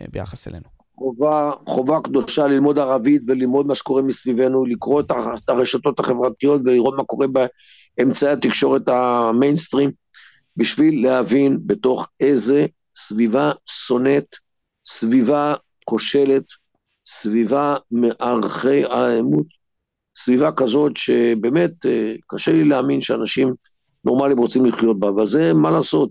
אה, 0.00 0.06
ביחס 0.10 0.48
אלינו? 0.48 0.78
חובה, 0.98 1.52
חובה 1.66 2.00
קדושה 2.04 2.46
ללמוד 2.46 2.78
ערבית 2.78 3.22
וללמוד 3.26 3.66
מה 3.66 3.74
שקורה 3.74 4.02
מסביבנו, 4.02 4.64
לקרוא 4.64 5.00
את 5.00 5.48
הרשתות 5.48 6.00
החברתיות 6.00 6.60
ולראות 6.64 6.94
מה 6.96 7.04
קורה 7.04 7.26
באמצעי 7.98 8.30
התקשורת 8.30 8.88
המיינסטרים, 8.88 9.90
בשביל 10.58 11.02
להבין 11.02 11.58
בתוך 11.66 12.08
איזה 12.20 12.66
סביבה 12.96 13.52
שונאת, 13.66 14.36
סביבה 14.84 15.54
כושלת, 15.84 16.44
סביבה 17.06 17.76
מערכי 17.90 18.84
האמות, 18.84 19.46
סביבה 20.16 20.52
כזאת 20.52 20.96
שבאמת 20.96 21.86
אה, 21.86 22.14
קשה 22.26 22.52
לי 22.52 22.64
להאמין 22.64 23.00
שאנשים 23.00 23.54
נורמליים 24.04 24.38
רוצים 24.38 24.66
לחיות 24.66 25.00
בה, 25.00 25.08
אבל 25.08 25.26
זה 25.26 25.54
מה 25.54 25.70
לעשות, 25.70 26.10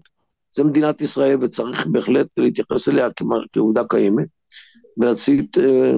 זה 0.51 0.63
מדינת 0.63 1.01
ישראל 1.01 1.37
וצריך 1.41 1.87
בהחלט 1.87 2.27
להתייחס 2.37 2.89
אליה 2.89 3.07
כעובדה 3.53 3.83
קיימת. 3.89 4.27
ולהציג, 4.97 5.45
אה, 5.59 5.91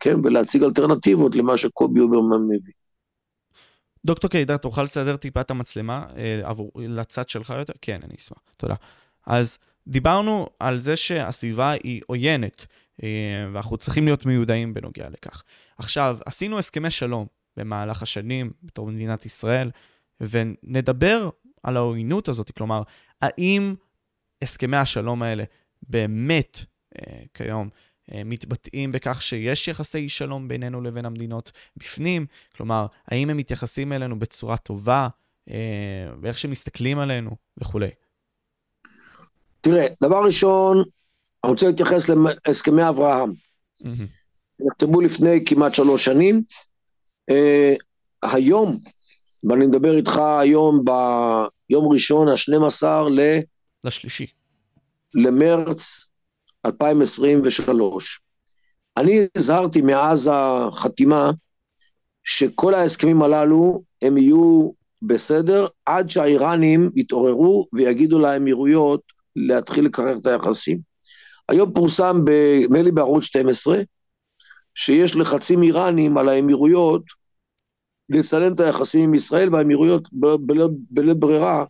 כן, 0.00 0.16
ולהציג 0.24 0.62
אלטרנטיבות 0.62 1.36
למה 1.36 1.56
שקובי 1.56 2.00
אוברמן 2.00 2.42
מביא. 2.42 2.77
דוקטור 4.08 4.30
קידר, 4.30 4.56
תוכל 4.56 4.82
לסדר 4.82 5.16
טיפה 5.16 5.40
את 5.40 5.50
המצלמה 5.50 6.06
אה, 6.16 6.40
עבור, 6.44 6.72
לצד 6.76 7.28
שלך 7.28 7.54
יותר? 7.58 7.72
כן, 7.82 8.00
אני 8.04 8.14
אשמח. 8.18 8.38
תודה. 8.56 8.74
אז 9.26 9.58
דיברנו 9.86 10.48
על 10.58 10.78
זה 10.78 10.96
שהסביבה 10.96 11.70
היא 11.70 12.02
עוינת, 12.06 12.66
אה, 13.02 13.08
ואנחנו 13.52 13.76
צריכים 13.76 14.04
להיות 14.04 14.26
מיודעים 14.26 14.74
בנוגע 14.74 15.08
לכך. 15.08 15.42
עכשיו, 15.78 16.18
עשינו 16.26 16.58
הסכמי 16.58 16.90
שלום 16.90 17.26
במהלך 17.56 18.02
השנים 18.02 18.52
בתור 18.62 18.86
מדינת 18.86 19.26
ישראל, 19.26 19.70
ונדבר 20.20 21.30
על 21.62 21.76
העוינות 21.76 22.28
הזאת, 22.28 22.50
כלומר, 22.50 22.82
האם 23.22 23.74
הסכמי 24.42 24.76
השלום 24.76 25.22
האלה 25.22 25.44
באמת 25.82 26.58
אה, 26.98 27.22
כיום 27.34 27.68
מתבטאים 28.24 28.92
בכך 28.92 29.22
שיש 29.22 29.68
יחסי 29.68 30.08
שלום 30.08 30.48
בינינו 30.48 30.80
לבין 30.80 31.04
המדינות 31.04 31.52
בפנים? 31.76 32.26
כלומר, 32.56 32.86
האם 33.06 33.30
הם 33.30 33.36
מתייחסים 33.36 33.92
אלינו 33.92 34.18
בצורה 34.18 34.56
טובה, 34.56 35.08
אה, 35.50 35.56
ואיך 36.20 36.38
שהם 36.38 36.50
מסתכלים 36.50 36.98
עלינו 36.98 37.30
וכולי? 37.58 37.90
תראה, 39.60 39.86
דבר 40.02 40.24
ראשון, 40.24 40.84
אני 41.44 41.50
רוצה 41.50 41.66
להתייחס 41.66 42.04
להסכמי 42.46 42.88
אברהם. 42.88 43.32
נחתמו 44.60 45.00
לפני 45.00 45.44
כמעט 45.46 45.74
שלוש 45.74 46.04
שנים. 46.04 46.42
Uh, 47.30 47.76
היום, 48.22 48.78
ואני 49.48 49.66
מדבר 49.66 49.96
איתך 49.96 50.20
היום 50.40 50.84
ביום 50.84 51.92
ראשון, 51.92 52.28
ה-12 52.28 52.86
ל... 53.10 53.20
לשלישי. 53.84 54.26
למרץ 55.14 56.07
2023. 56.66 58.20
אני 58.96 59.26
הזהרתי 59.36 59.80
מאז 59.80 60.30
החתימה 60.32 61.30
שכל 62.24 62.74
ההסכמים 62.74 63.22
הללו 63.22 63.82
הם 64.02 64.16
יהיו 64.16 64.70
בסדר 65.02 65.66
עד 65.86 66.10
שהאיראנים 66.10 66.90
יתעוררו 66.96 67.66
ויגידו 67.72 68.18
לאמירויות 68.18 69.00
להתחיל 69.36 69.84
לקרר 69.84 70.18
את 70.18 70.26
היחסים. 70.26 70.78
היום 71.48 71.72
פורסם, 71.74 72.16
נדמה 72.62 72.82
לי 72.82 72.92
בערוץ 72.92 73.24
12, 73.24 73.78
שיש 74.74 75.16
לחצים 75.16 75.62
איראנים 75.62 76.18
על 76.18 76.28
האמירויות 76.28 77.02
לצלם 78.08 78.52
את 78.52 78.60
היחסים 78.60 79.04
עם 79.04 79.14
ישראל, 79.14 79.54
והאמירויות 79.54 80.08
בלית 80.90 81.16
ברירה 81.16 81.64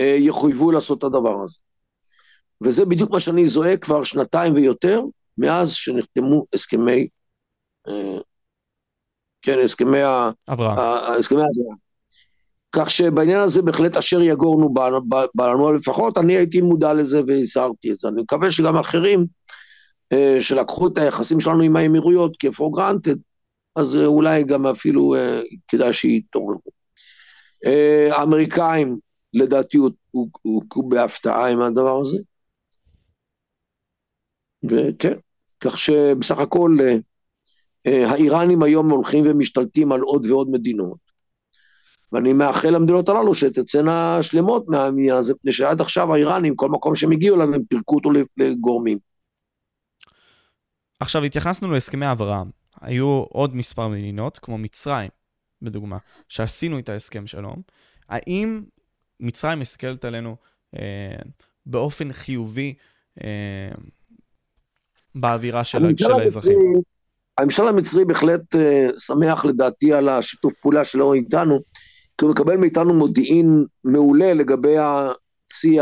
אה, 0.00 0.16
יחויבו 0.18 0.70
לעשות 0.70 0.98
את 0.98 1.04
הדבר 1.04 1.42
הזה. 1.42 1.58
וזה 2.62 2.84
בדיוק 2.84 3.10
מה 3.10 3.20
שאני 3.20 3.46
זועק 3.46 3.84
כבר 3.84 4.04
שנתיים 4.04 4.54
ויותר, 4.54 5.02
מאז 5.38 5.72
שנחתמו 5.72 6.46
הסכמי, 6.54 7.08
אה, 7.88 8.18
כן, 9.42 9.58
הסכמי 9.64 9.98
אברהם. 10.48 10.78
הסכמי 11.18 11.38
אברהם. 11.38 11.76
כך 12.72 12.90
שבעניין 12.90 13.40
הזה 13.40 13.62
בהחלט 13.62 13.96
אשר 13.96 14.22
יגורנו 14.22 14.74
בנו 15.34 15.72
לפחות, 15.72 16.18
אני 16.18 16.32
הייתי 16.32 16.60
מודע 16.60 16.94
לזה 16.94 17.20
והזהרתי 17.26 17.90
את 17.90 17.96
זה. 17.96 18.08
אני 18.08 18.22
מקווה 18.22 18.50
שגם 18.50 18.76
אחרים 18.76 19.26
אה, 20.12 20.36
שלקחו 20.40 20.86
את 20.86 20.98
היחסים 20.98 21.40
שלנו 21.40 21.62
עם 21.62 21.76
האמירויות 21.76 22.36
כ-for 22.38 22.78
granted, 22.78 23.18
אז 23.76 23.96
אולי 23.96 24.44
גם 24.44 24.66
אפילו 24.66 25.14
כדאי 25.68 25.92
שיתעוררו. 25.92 26.80
האמריקאים, 28.10 28.98
לדעתי, 29.34 29.78
הוכו 30.42 30.88
בהפתעה 30.88 31.50
עם 31.50 31.60
הדבר 31.60 32.00
הזה. 32.00 32.16
וכן, 34.64 35.18
כך 35.60 35.78
שבסך 35.78 36.38
הכל 36.38 36.76
אה, 36.80 36.96
אה, 37.86 38.10
האיראנים 38.10 38.62
היום 38.62 38.90
הולכים 38.90 39.24
ומשתלטים 39.26 39.92
על 39.92 40.00
עוד 40.00 40.26
ועוד 40.26 40.50
מדינות. 40.50 41.10
ואני 42.12 42.32
מאחל 42.32 42.70
למדינות 42.70 43.08
הללו 43.08 43.34
שתצאנה 43.34 44.22
שלמות 44.22 44.64
מהעניין 44.68 45.16
הזה, 45.16 45.34
מפני 45.34 45.52
שעד 45.52 45.80
עכשיו 45.80 46.14
האיראנים, 46.14 46.56
כל 46.56 46.68
מקום 46.68 46.94
שהם 46.94 47.12
הגיעו 47.12 47.36
אליו, 47.36 47.54
הם 47.54 47.64
פירקו 47.64 47.94
אותו 47.94 48.10
לגורמים. 48.36 48.98
עכשיו, 51.00 51.24
התייחסנו 51.24 51.72
להסכמי 51.72 52.12
אברהם. 52.12 52.50
היו 52.80 53.24
עוד 53.28 53.56
מספר 53.56 53.88
מדינות, 53.88 54.38
כמו 54.38 54.58
מצרים, 54.58 55.10
בדוגמה, 55.62 55.98
שעשינו 56.28 56.76
איתה 56.76 56.94
הסכם 56.94 57.26
שלום. 57.26 57.62
האם 58.08 58.62
מצרים 59.20 59.60
מסתכלת 59.60 60.04
עלינו 60.04 60.36
אה, 60.76 61.16
באופן 61.66 62.12
חיובי 62.12 62.74
אה, 63.24 63.70
באווירה 65.14 65.64
של, 65.64 65.96
של 65.96 66.12
האזרחים. 66.12 66.80
הממשל 67.38 67.68
המצרי 67.68 68.04
בהחלט 68.04 68.54
uh, 68.54 68.98
שמח 68.98 69.44
לדעתי 69.44 69.92
על 69.92 70.08
השיתוף 70.08 70.52
פעולה 70.62 70.84
שלו 70.84 71.14
איתנו, 71.14 71.60
כי 72.18 72.24
הוא 72.24 72.32
מקבל 72.32 72.56
מאיתנו 72.56 72.94
מודיעין 72.94 73.64
מעולה 73.84 74.34
לגבי 74.34 74.76
הצי 74.78 75.78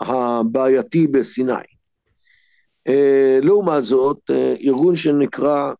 הבעייתי 0.00 1.06
בסיני. 1.06 1.52
Uh, 2.88 2.92
לעומת 3.42 3.84
זאת, 3.84 4.30
uh, 4.30 4.60
ארגון 4.66 4.96
שנקרא, 4.96 5.72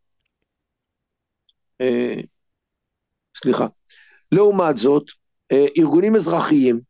סליחה, 3.37 3.67
לעומת 4.33 4.77
זאת, 4.77 5.05
ארגונים 5.79 6.17
אזרחיים 6.17 6.81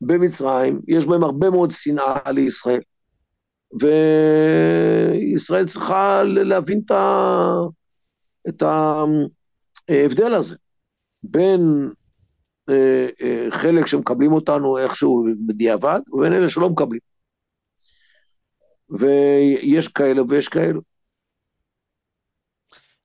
במצרים, 0.00 0.80
יש 0.88 1.06
בהם 1.06 1.24
הרבה 1.24 1.50
מאוד 1.50 1.70
שנאה 1.70 2.30
לישראל. 2.30 2.80
וישראל 3.80 5.66
צריכה 5.66 6.22
להבין 6.22 6.80
את 8.48 8.62
ההבדל 8.62 10.34
הזה 10.34 10.56
בין 11.22 11.92
אה, 12.70 13.08
אה, 13.22 13.46
חלק 13.50 13.86
שמקבלים 13.86 14.32
אותנו 14.32 14.78
איכשהו 14.78 15.26
בדיעבד, 15.46 16.00
ובין 16.12 16.32
אלה 16.32 16.50
שלא 16.50 16.70
מקבלים. 16.70 17.00
ויש 18.90 19.88
כאלה 19.88 20.22
ויש 20.28 20.48
כאלו. 20.48 20.80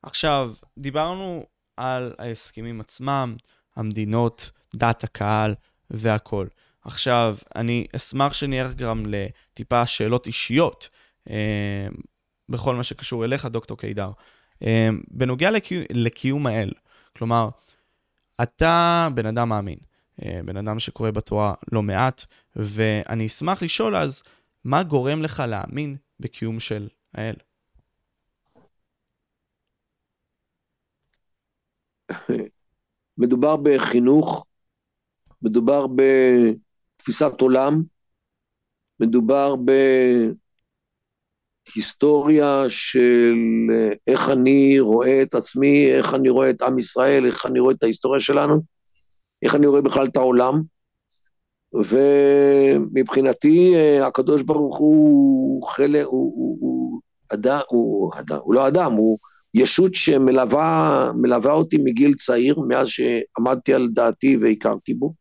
עכשיו, 0.01 0.53
דיברנו 0.77 1.45
על 1.77 2.13
ההסכמים 2.17 2.81
עצמם, 2.81 3.35
המדינות, 3.75 4.51
דת 4.75 5.03
הקהל 5.03 5.55
והכול. 5.89 6.49
עכשיו, 6.87 7.37
אני 7.55 7.87
אשמח 7.95 8.33
שנהיה 8.33 8.67
גם 8.73 9.03
לטיפה 9.07 9.85
שאלות 9.85 10.27
אישיות 10.27 10.89
אה, 11.29 11.87
בכל 12.49 12.75
מה 12.75 12.83
שקשור 12.83 13.25
אליך, 13.25 13.45
דוקטור 13.45 13.77
קידר. 13.77 14.11
אה, 14.63 14.89
בנוגע 15.11 15.51
לקיום, 15.51 15.83
לקיום 15.91 16.47
האל, 16.47 16.71
כלומר, 17.17 17.49
אתה 18.43 19.07
בן 19.13 19.25
אדם 19.25 19.49
מאמין, 19.49 19.77
אה, 20.25 20.39
בן 20.45 20.57
אדם 20.57 20.79
שקורא 20.79 21.11
בתורה 21.11 21.53
לא 21.71 21.83
מעט, 21.83 22.25
ואני 22.55 23.25
אשמח 23.25 23.63
לשאול 23.63 23.95
אז, 23.95 24.23
מה 24.63 24.83
גורם 24.83 25.21
לך 25.21 25.43
להאמין 25.47 25.95
בקיום 26.19 26.59
של 26.59 26.87
האל? 27.13 27.35
מדובר 33.17 33.55
בחינוך, 33.57 34.45
מדובר 35.41 35.87
ב... 35.87 36.01
תפיסת 37.07 37.41
עולם, 37.41 37.83
מדובר 38.99 39.55
בהיסטוריה 41.75 42.63
של 42.67 43.35
אה, 43.71 43.89
איך 44.07 44.29
אני 44.29 44.79
רואה 44.79 45.21
את 45.21 45.33
עצמי, 45.33 45.93
איך 45.93 46.13
אני 46.13 46.29
רואה 46.29 46.49
את 46.49 46.61
עם 46.61 46.77
ישראל, 46.77 47.25
איך 47.25 47.45
אני 47.45 47.59
רואה 47.59 47.73
את 47.73 47.83
ההיסטוריה 47.83 48.19
שלנו, 48.19 48.61
איך 49.43 49.55
אני 49.55 49.67
רואה 49.67 49.81
בכלל 49.81 50.05
את 50.05 50.17
העולם. 50.17 50.61
ומבחינתי 51.73 53.75
אה, 53.75 54.07
הקדוש 54.07 54.41
ברוך 54.41 54.77
הוא 54.77 55.67
חלק, 55.67 56.05
הוא, 56.05 56.33
הוא, 56.35 56.57
הוא, 56.61 57.01
אדם, 57.33 57.59
הוא, 57.67 58.11
אדם, 58.19 58.39
הוא 58.43 58.53
לא 58.53 58.67
אדם, 58.67 58.91
הוא 58.91 59.17
ישות 59.53 59.93
שמלווה 59.93 61.51
אותי 61.51 61.77
מגיל 61.77 62.13
צעיר, 62.13 62.59
מאז 62.67 62.87
שעמדתי 62.87 63.73
על 63.73 63.87
דעתי 63.93 64.37
והכרתי 64.37 64.93
בו. 64.93 65.13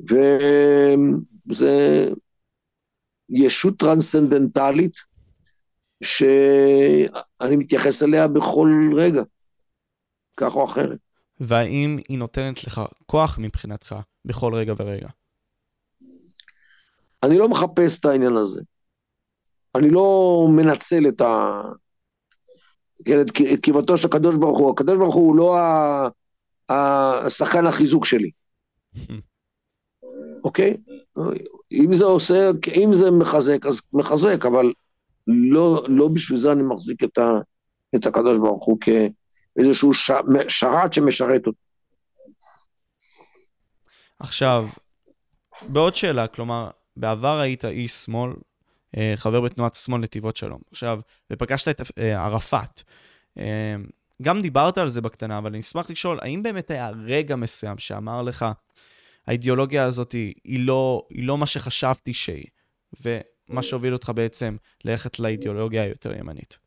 וזה 0.00 2.08
ישות 3.28 3.78
טרנסצנדנטלית 3.78 4.96
שאני 6.04 7.56
מתייחס 7.56 8.02
אליה 8.02 8.28
בכל 8.28 8.68
רגע, 8.96 9.22
כך 10.36 10.54
או 10.54 10.64
אחרת. 10.64 10.98
והאם 11.40 11.98
היא 12.08 12.18
נותנת 12.18 12.64
לך 12.64 12.80
כוח 13.06 13.38
מבחינתך 13.38 13.94
בכל 14.24 14.54
רגע 14.54 14.74
ורגע? 14.78 15.08
אני 17.22 17.38
לא 17.38 17.48
מחפש 17.48 18.00
את 18.00 18.04
העניין 18.04 18.36
הזה. 18.36 18.60
אני 19.74 19.90
לא 19.90 20.46
מנצל 20.50 21.08
את 21.08 21.20
ה... 21.20 21.62
כן, 23.04 23.20
את, 23.20 23.26
את 23.54 23.60
קיבתו 23.60 23.98
של 23.98 24.06
הקדוש 24.06 24.36
ברוך 24.36 24.58
הוא. 24.58 24.70
הקדוש 24.70 24.96
ברוך 24.96 25.14
הוא 25.14 25.36
לא 25.36 25.56
השחקן 26.68 27.66
החיזוק 27.66 28.06
שלי. 28.06 28.30
אוקיי? 30.46 30.76
אם 31.72 31.92
זה 31.92 32.04
עושה, 32.04 32.50
אם 32.76 32.90
זה 32.92 33.10
מחזק, 33.10 33.66
אז 33.66 33.80
מחזק, 33.92 34.46
אבל 34.46 34.72
לא, 35.26 35.84
לא 35.88 36.08
בשביל 36.08 36.38
זה 36.38 36.52
אני 36.52 36.62
מחזיק 36.62 37.04
את, 37.04 37.18
ה, 37.18 37.30
את 37.94 38.06
הקדוש 38.06 38.38
ברוך 38.38 38.64
הוא 38.64 38.78
כאיזשהו 38.80 39.94
ש, 39.94 40.10
שרת 40.48 40.92
שמשרת 40.92 41.46
אותו. 41.46 41.58
עכשיו, 44.18 44.66
בעוד 45.68 45.96
שאלה, 45.96 46.28
כלומר, 46.28 46.70
בעבר 46.96 47.38
היית 47.38 47.64
איש 47.64 47.92
שמאל, 47.92 48.32
אה, 48.96 49.12
חבר 49.16 49.40
בתנועת 49.40 49.74
השמאל 49.74 50.00
נתיבות 50.00 50.36
שלום. 50.36 50.60
עכשיו, 50.70 51.00
ופגשת 51.32 51.68
את 51.68 51.80
אה, 51.98 52.24
ערפאת. 52.24 52.82
אה, 53.38 53.76
גם 54.22 54.42
דיברת 54.42 54.78
על 54.78 54.88
זה 54.88 55.00
בקטנה, 55.00 55.38
אבל 55.38 55.50
אני 55.50 55.60
אשמח 55.60 55.90
לשאול, 55.90 56.18
האם 56.22 56.42
באמת 56.42 56.70
היה 56.70 56.90
רגע 57.04 57.36
מסוים 57.36 57.78
שאמר 57.78 58.22
לך, 58.22 58.44
האידיאולוגיה 59.26 59.84
הזאת 59.84 60.12
היא, 60.12 60.34
היא, 60.44 60.66
לא, 60.66 61.02
היא 61.10 61.26
לא 61.26 61.38
מה 61.38 61.46
שחשבתי 61.46 62.14
שהיא, 62.14 62.46
ומה 63.00 63.62
שהוביל 63.62 63.92
אותך 63.92 64.12
בעצם 64.14 64.56
ללכת 64.84 65.18
לאידיאולוגיה 65.18 65.82
היותר 65.82 66.18
ימנית? 66.18 66.58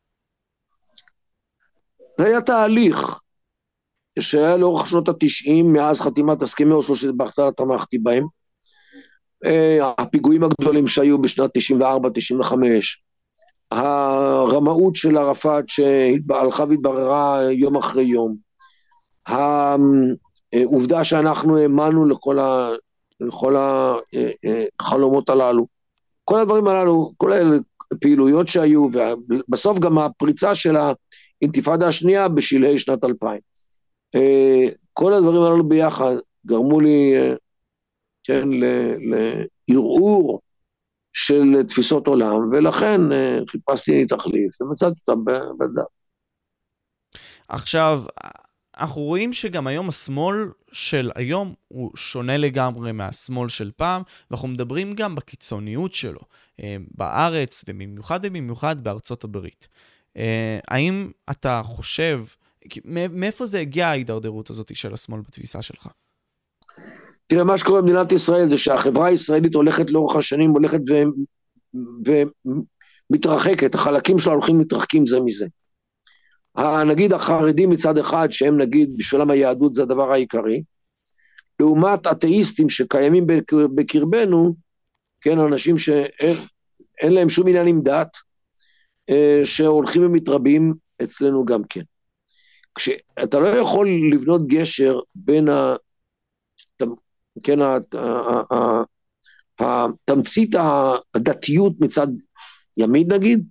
זה 2.18 2.26
היה 2.26 2.42
תהליך 2.42 3.20
שהיה 4.20 4.58
לאורך 4.58 4.88
שנות 4.88 5.10
התשעים, 5.10 5.74
מאז 5.74 6.02
חתימת 6.02 6.42
הסכמי 6.42 6.72
אוסלו 6.72 6.96
שבהתחלה 6.96 7.52
תמכתי 7.52 7.98
בהם. 7.98 8.26
אה, 9.46 9.92
הפיגועים 9.98 10.44
הגדולים 10.44 10.88
שהיו 10.88 11.22
בשנת 11.22 11.52
94-95, 11.58 12.44
הרמאות 13.72 14.96
של 14.96 15.18
ערפאת 15.18 15.70
שהלכה 15.70 16.64
והתבררה 16.64 17.40
יום 17.52 17.78
אחרי 17.78 18.04
יום, 18.04 18.36
העובדה 20.54 21.04
שאנחנו 21.04 21.58
האמנו 21.58 22.06
לכל, 22.06 22.40
ה, 22.40 22.70
לכל 23.20 23.56
החלומות 24.80 25.30
הללו, 25.30 25.68
כל 26.24 26.40
הדברים 26.40 26.68
הללו, 26.68 27.12
כל 27.18 27.32
הפעילויות 27.92 28.48
שהיו, 28.48 28.88
ובסוף 29.30 29.80
גם 29.80 29.98
הפריצה 29.98 30.56
של 30.56 30.76
האינתיפאדה 31.42 31.88
השנייה 31.88 32.28
בשלהי 32.28 32.80
שנת 32.80 33.04
2000. 33.04 33.40
אה, 34.16 34.66
כל 34.94 35.14
הדברים 35.14 35.42
הללו 35.42 35.70
ביחד 35.70 36.16
גרמו 36.46 36.80
לי, 36.80 37.18
אה, 37.18 37.34
כן, 38.24 38.48
לערעור 39.70 40.42
של 41.14 41.64
תפיסות 41.68 42.08
עולם, 42.08 42.50
ולכן 42.52 43.12
אה, 43.12 43.40
חיפשתי 43.48 44.06
תחליף 44.06 44.62
ומצאתי 44.62 45.00
אותה 45.08 45.22
בדף. 45.60 45.88
עכשיו, 47.48 48.02
אנחנו 48.80 49.02
רואים 49.02 49.34
שגם 49.34 49.68
היום 49.68 49.90
השמאל 49.90 50.50
של 50.72 51.12
היום 51.16 51.54
הוא 51.68 51.92
שונה 51.96 52.38
לגמרי 52.38 52.92
מהשמאל 52.92 53.50
של 53.50 53.72
פעם, 53.76 54.02
ואנחנו 54.32 54.48
מדברים 54.48 54.94
גם 54.96 55.16
בקיצוניות 55.16 55.94
שלו, 55.94 56.20
בארץ, 56.96 57.64
ובמיוחד 57.68 58.20
ובמיוחד 58.24 58.82
בארצות 58.82 59.24
הברית. 59.24 59.68
האם 60.68 61.12
אתה 61.32 61.62
חושב 61.66 62.24
מאיפה 62.86 63.46
זה 63.46 63.60
הגיע 63.60 63.88
ההידרדרות 63.88 64.50
הזאת 64.50 64.76
של 64.76 64.94
השמאל 64.94 65.22
בתפיסה 65.22 65.62
שלך? 65.62 65.88
תראה, 67.28 67.44
מה 67.44 67.58
שקורה 67.58 67.82
במדינת 67.82 68.12
ישראל 68.12 68.50
זה 68.50 68.58
שהחברה 68.58 69.08
הישראלית 69.08 69.56
הולכת 69.56 69.90
לאורך 69.90 70.16
השנים, 70.16 70.52
הולכת 70.52 70.80
ו... 70.90 70.94
ומתרחקת, 73.12 73.76
החלקים 73.76 74.20
שלה 74.20 74.34
הולכים 74.34 74.60
מתרחקים 74.60 75.06
זה 75.06 75.20
מזה. 75.20 75.48
נגיד 76.86 77.14
החרדים 77.14 77.70
מצד 77.70 77.98
אחד, 77.98 78.32
שהם 78.32 78.58
נגיד, 78.58 78.98
בשבילם 78.98 79.30
היהדות 79.30 79.74
זה 79.74 79.84
הדבר 79.84 80.12
העיקרי, 80.12 80.64
לעומת 81.60 82.08
אתאיסטים 82.08 82.70
שקיימים 82.70 83.28
בקרבנו, 83.76 84.56
כן, 85.22 85.40
אנשים 85.40 85.78
שאין 85.78 87.14
להם 87.14 87.30
שום 87.30 87.48
עניין 87.48 87.68
עם 87.68 87.82
דת, 87.82 88.18
אה, 89.10 89.42
שהולכים 89.44 90.06
ומתרבים 90.06 90.74
אצלנו 91.04 91.46
גם 91.46 91.62
כן. 91.70 91.82
כשאתה 92.76 93.40
לא 93.40 93.48
יכול 93.48 93.88
לבנות 94.14 94.48
גשר 94.48 95.00
בין 95.16 95.50
ה... 95.50 95.76
כן, 97.44 97.60
התמצית 99.60 100.56
הדתיות 101.16 101.74
מצד 101.80 102.08
ימין 102.78 103.14
נגיד, 103.14 103.48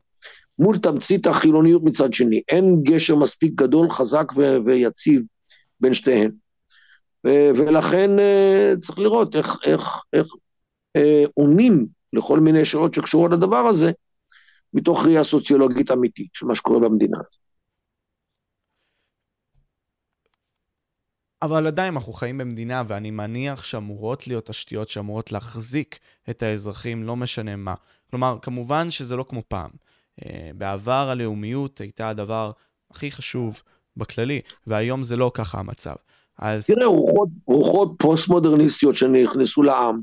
מול 0.59 0.79
תמצית 0.79 1.27
החילוניות 1.27 1.83
מצד 1.85 2.13
שני. 2.13 2.43
אין 2.49 2.83
גשר 2.83 3.17
מספיק 3.17 3.53
גדול, 3.55 3.91
חזק 3.91 4.33
ו- 4.37 4.57
ויציב 4.65 5.23
בין 5.81 5.95
שתיהן. 5.95 6.31
ו- 7.27 7.51
ולכן 7.57 8.19
אה, 8.19 8.73
צריך 8.79 8.99
לראות 8.99 9.37
איך, 9.37 9.57
איך, 9.65 10.03
איך 10.13 10.27
אה, 10.97 11.25
עונים 11.35 11.87
לכל 12.13 12.41
מיני 12.41 12.65
שאלות 12.65 12.95
שקשורות 12.95 13.31
לדבר 13.31 13.57
הזה, 13.57 13.91
מתוך 14.75 15.05
ראייה 15.05 15.25
סוציולוגית 15.25 15.91
אמיתית 15.91 16.29
של 16.33 16.47
מה 16.47 16.55
שקורה 16.55 16.81
במדינה. 16.81 17.19
אבל 21.43 21.67
עדיין 21.67 21.95
אנחנו 21.95 22.13
חיים 22.13 22.39
במדינה, 22.39 22.83
ואני 22.89 23.11
מניח 23.11 23.65
שאמורות 23.65 24.27
להיות 24.27 24.47
תשתיות 24.47 24.89
שאמורות 24.89 25.33
להחזיק 25.33 25.99
את 26.31 26.43
האזרחים, 26.43 27.05
לא 27.05 27.17
משנה 27.17 27.57
מה. 27.57 27.75
כלומר, 28.11 28.39
כמובן 28.43 28.91
שזה 28.91 29.17
לא 29.17 29.25
כמו 29.29 29.43
פעם. 29.49 29.71
אה, 30.25 30.51
בעבר 30.55 31.09
הלאומיות 31.11 31.81
הייתה 31.81 32.09
הדבר 32.09 32.51
הכי 32.91 33.11
חשוב 33.11 33.63
בכללי, 33.97 34.41
והיום 34.67 35.03
זה 35.03 35.17
לא 35.17 35.31
ככה 35.35 35.59
המצב. 35.59 35.95
אז... 36.39 36.67
תראה, 36.67 36.87
רוחות, 36.87 37.29
רוחות 37.47 37.95
פוסט-מודרניסטיות 37.99 38.97
שנכנסו 38.97 39.63
לעם, 39.63 40.01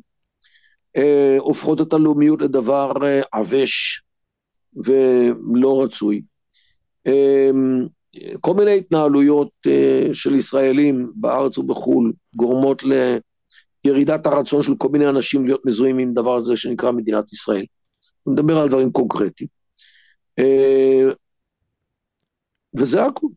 אה, 0.97 1.35
הופכות 1.39 1.81
את 1.81 1.93
הלאומיות 1.93 2.41
לדבר 2.41 2.91
אה, 3.03 3.21
עבש 3.31 4.01
ולא 4.75 5.83
רצוי. 5.83 6.21
אה, 7.07 7.49
כל 8.41 8.53
מיני 8.53 8.77
התנהלויות 8.77 9.49
uh, 9.67 10.13
של 10.13 10.35
ישראלים 10.35 11.11
בארץ 11.15 11.57
ובחו"ל 11.57 12.13
גורמות 12.35 12.83
לירידת 13.85 14.25
הרצון 14.25 14.63
של 14.63 14.75
כל 14.77 14.89
מיני 14.89 15.09
אנשים 15.09 15.45
להיות 15.45 15.65
מזוהים 15.65 15.97
עם 15.97 16.13
דבר 16.13 16.35
הזה 16.35 16.57
שנקרא 16.57 16.91
מדינת 16.91 17.33
ישראל. 17.33 17.65
אני 18.27 18.33
מדבר 18.33 18.57
על 18.57 18.67
דברים 18.67 18.91
קונקרטיים. 18.91 19.54
Uh, 20.39 21.13
וזה 22.73 23.05
הכול. 23.05 23.29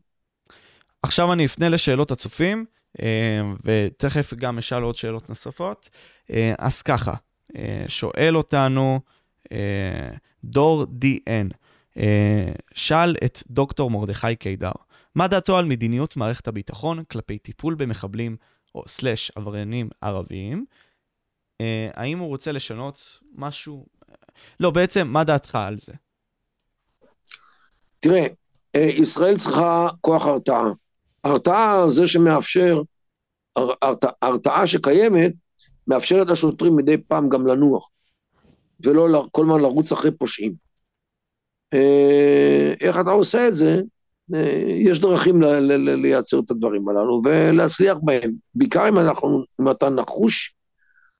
עכשיו 1.03 1.33
אני 1.33 1.45
אפנה 1.45 1.69
לשאלות 1.69 2.11
הצופים, 2.11 2.65
uh, 2.97 3.01
ותכף 3.63 4.33
גם 4.33 4.57
אשאל 4.57 4.81
עוד 4.81 4.95
שאלות 4.95 5.29
נוספות. 5.29 5.89
Uh, 6.27 6.33
אז 6.57 6.81
ככה, 6.81 7.13
שואל 7.87 8.37
אותנו 8.37 8.99
דור. 10.43 10.85
אה, 11.99 12.51
שאל 12.75 13.15
את 13.25 13.43
דוקטור 13.47 13.91
מרדכי 13.91 14.35
קידר, 14.35 14.71
מה 15.15 15.27
דעתו 15.27 15.57
על 15.57 15.65
מדיניות 15.65 16.17
מערכת 16.17 16.47
הביטחון 16.47 17.03
כלפי 17.03 17.37
טיפול 17.37 17.75
במחבלים 17.75 18.37
או 18.75 18.83
סלאש 18.87 19.31
עבריינים 19.35 19.89
ערביים? 20.01 20.65
אה, 21.61 21.89
האם 21.93 22.19
הוא 22.19 22.27
רוצה 22.27 22.51
לשנות 22.51 23.19
משהו? 23.35 23.85
לא, 24.59 24.71
בעצם, 24.71 25.07
מה 25.07 25.23
דעתך 25.23 25.55
על 25.55 25.79
זה? 25.79 25.93
תראה, 27.99 28.25
אה, 28.75 28.81
ישראל 28.81 29.37
צריכה 29.37 29.87
כוח 30.01 30.25
הרתעה. 30.25 30.71
הרתעה 31.23 31.89
זה 31.89 32.07
שמאפשר, 32.07 32.81
הרתעה 34.21 34.67
שקיימת, 34.67 35.33
מאפשרת 35.87 36.27
לשוטרים 36.27 36.75
מדי 36.75 36.97
פעם 36.97 37.29
גם 37.29 37.47
לנוח, 37.47 37.89
ולא 38.83 39.25
כל 39.31 39.41
הזמן 39.41 39.61
לרוץ 39.61 39.91
אחרי 39.91 40.11
פושעים. 40.11 40.53
אה, 41.73 42.73
איך 42.81 42.99
אתה 42.99 43.11
עושה 43.11 43.47
את 43.47 43.55
זה? 43.55 43.81
אה, 44.33 44.63
יש 44.67 44.99
דרכים 44.99 45.41
לייצר 45.77 46.39
את 46.39 46.51
הדברים 46.51 46.89
הללו 46.89 47.21
ולהצליח 47.25 47.97
בהם, 48.03 48.31
בעיקר 48.55 48.89
אם, 48.89 48.99
אנחנו, 48.99 49.43
אם 49.61 49.71
אתה 49.71 49.89
נחוש 49.89 50.55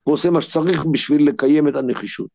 ועושה 0.06 0.30
מה 0.30 0.40
שצריך 0.40 0.84
בשביל 0.84 1.28
לקיים 1.28 1.68
את 1.68 1.74
הנחישות. 1.74 2.28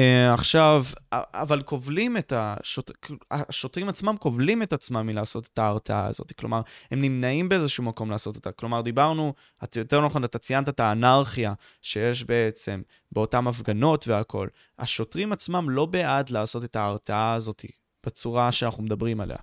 Uh, 0.00 0.34
עכשיו, 0.34 0.84
אבל 1.12 1.62
כובלים 1.62 2.16
את 2.16 2.32
השוט... 2.36 2.90
השוטרים 3.30 3.88
עצמם 3.88 4.16
כובלים 4.18 4.62
את 4.62 4.72
עצמם 4.72 5.06
מלעשות 5.06 5.48
את 5.52 5.58
ההרתעה 5.58 6.06
הזאת. 6.06 6.32
כלומר, 6.32 6.60
הם 6.90 7.00
נמנעים 7.00 7.48
באיזשהו 7.48 7.84
מקום 7.84 8.10
לעשות 8.10 8.36
אותה. 8.36 8.52
כלומר, 8.52 8.80
דיברנו, 8.80 9.34
את 9.64 9.76
יותר 9.76 10.06
נכון, 10.06 10.24
אתה 10.24 10.38
ציינת 10.38 10.68
את 10.68 10.80
האנרכיה 10.80 11.52
שיש 11.82 12.24
בעצם 12.24 12.82
באותן 13.12 13.46
הפגנות 13.46 14.08
והכול. 14.08 14.48
השוטרים 14.78 15.32
עצמם 15.32 15.70
לא 15.70 15.86
בעד 15.86 16.30
לעשות 16.30 16.64
את 16.64 16.76
ההרתעה 16.76 17.34
הזאת 17.34 17.64
בצורה 18.06 18.52
שאנחנו 18.52 18.82
מדברים 18.82 19.20
עליה. 19.20 19.38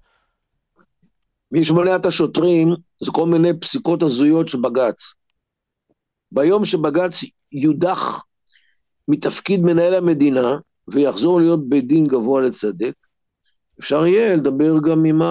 מי 1.51 1.65
שמונע 1.65 1.95
את 1.95 2.05
השוטרים 2.05 2.67
זה 2.99 3.11
כל 3.11 3.25
מיני 3.25 3.59
פסיקות 3.59 4.03
הזויות 4.03 4.47
של 4.47 4.57
בג"ץ. 4.61 5.13
ביום 6.31 6.65
שבג"ץ 6.65 7.23
יודח 7.51 8.23
מתפקיד 9.07 9.61
מנהל 9.61 9.93
המדינה 9.93 10.57
ויחזור 10.87 11.39
להיות 11.39 11.69
בית 11.69 11.87
דין 11.87 12.07
גבוה 12.07 12.41
לצדק, 12.41 12.93
אפשר 13.79 14.05
יהיה 14.05 14.35
לדבר 14.35 14.73
גם 14.79 15.05
עם 15.05 15.21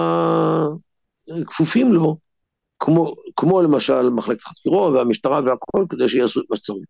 הכפופים 1.41 1.93
לו, 1.93 2.17
כמו, 2.79 3.15
כמו 3.35 3.61
למשל 3.61 4.09
מחלקת 4.09 4.43
חקירות 4.43 4.93
והמשטרה 4.93 5.39
והכל, 5.45 5.85
כדי 5.89 6.09
שיעשו 6.09 6.39
את 6.39 6.45
מה 6.49 6.55
שצריך. 6.55 6.85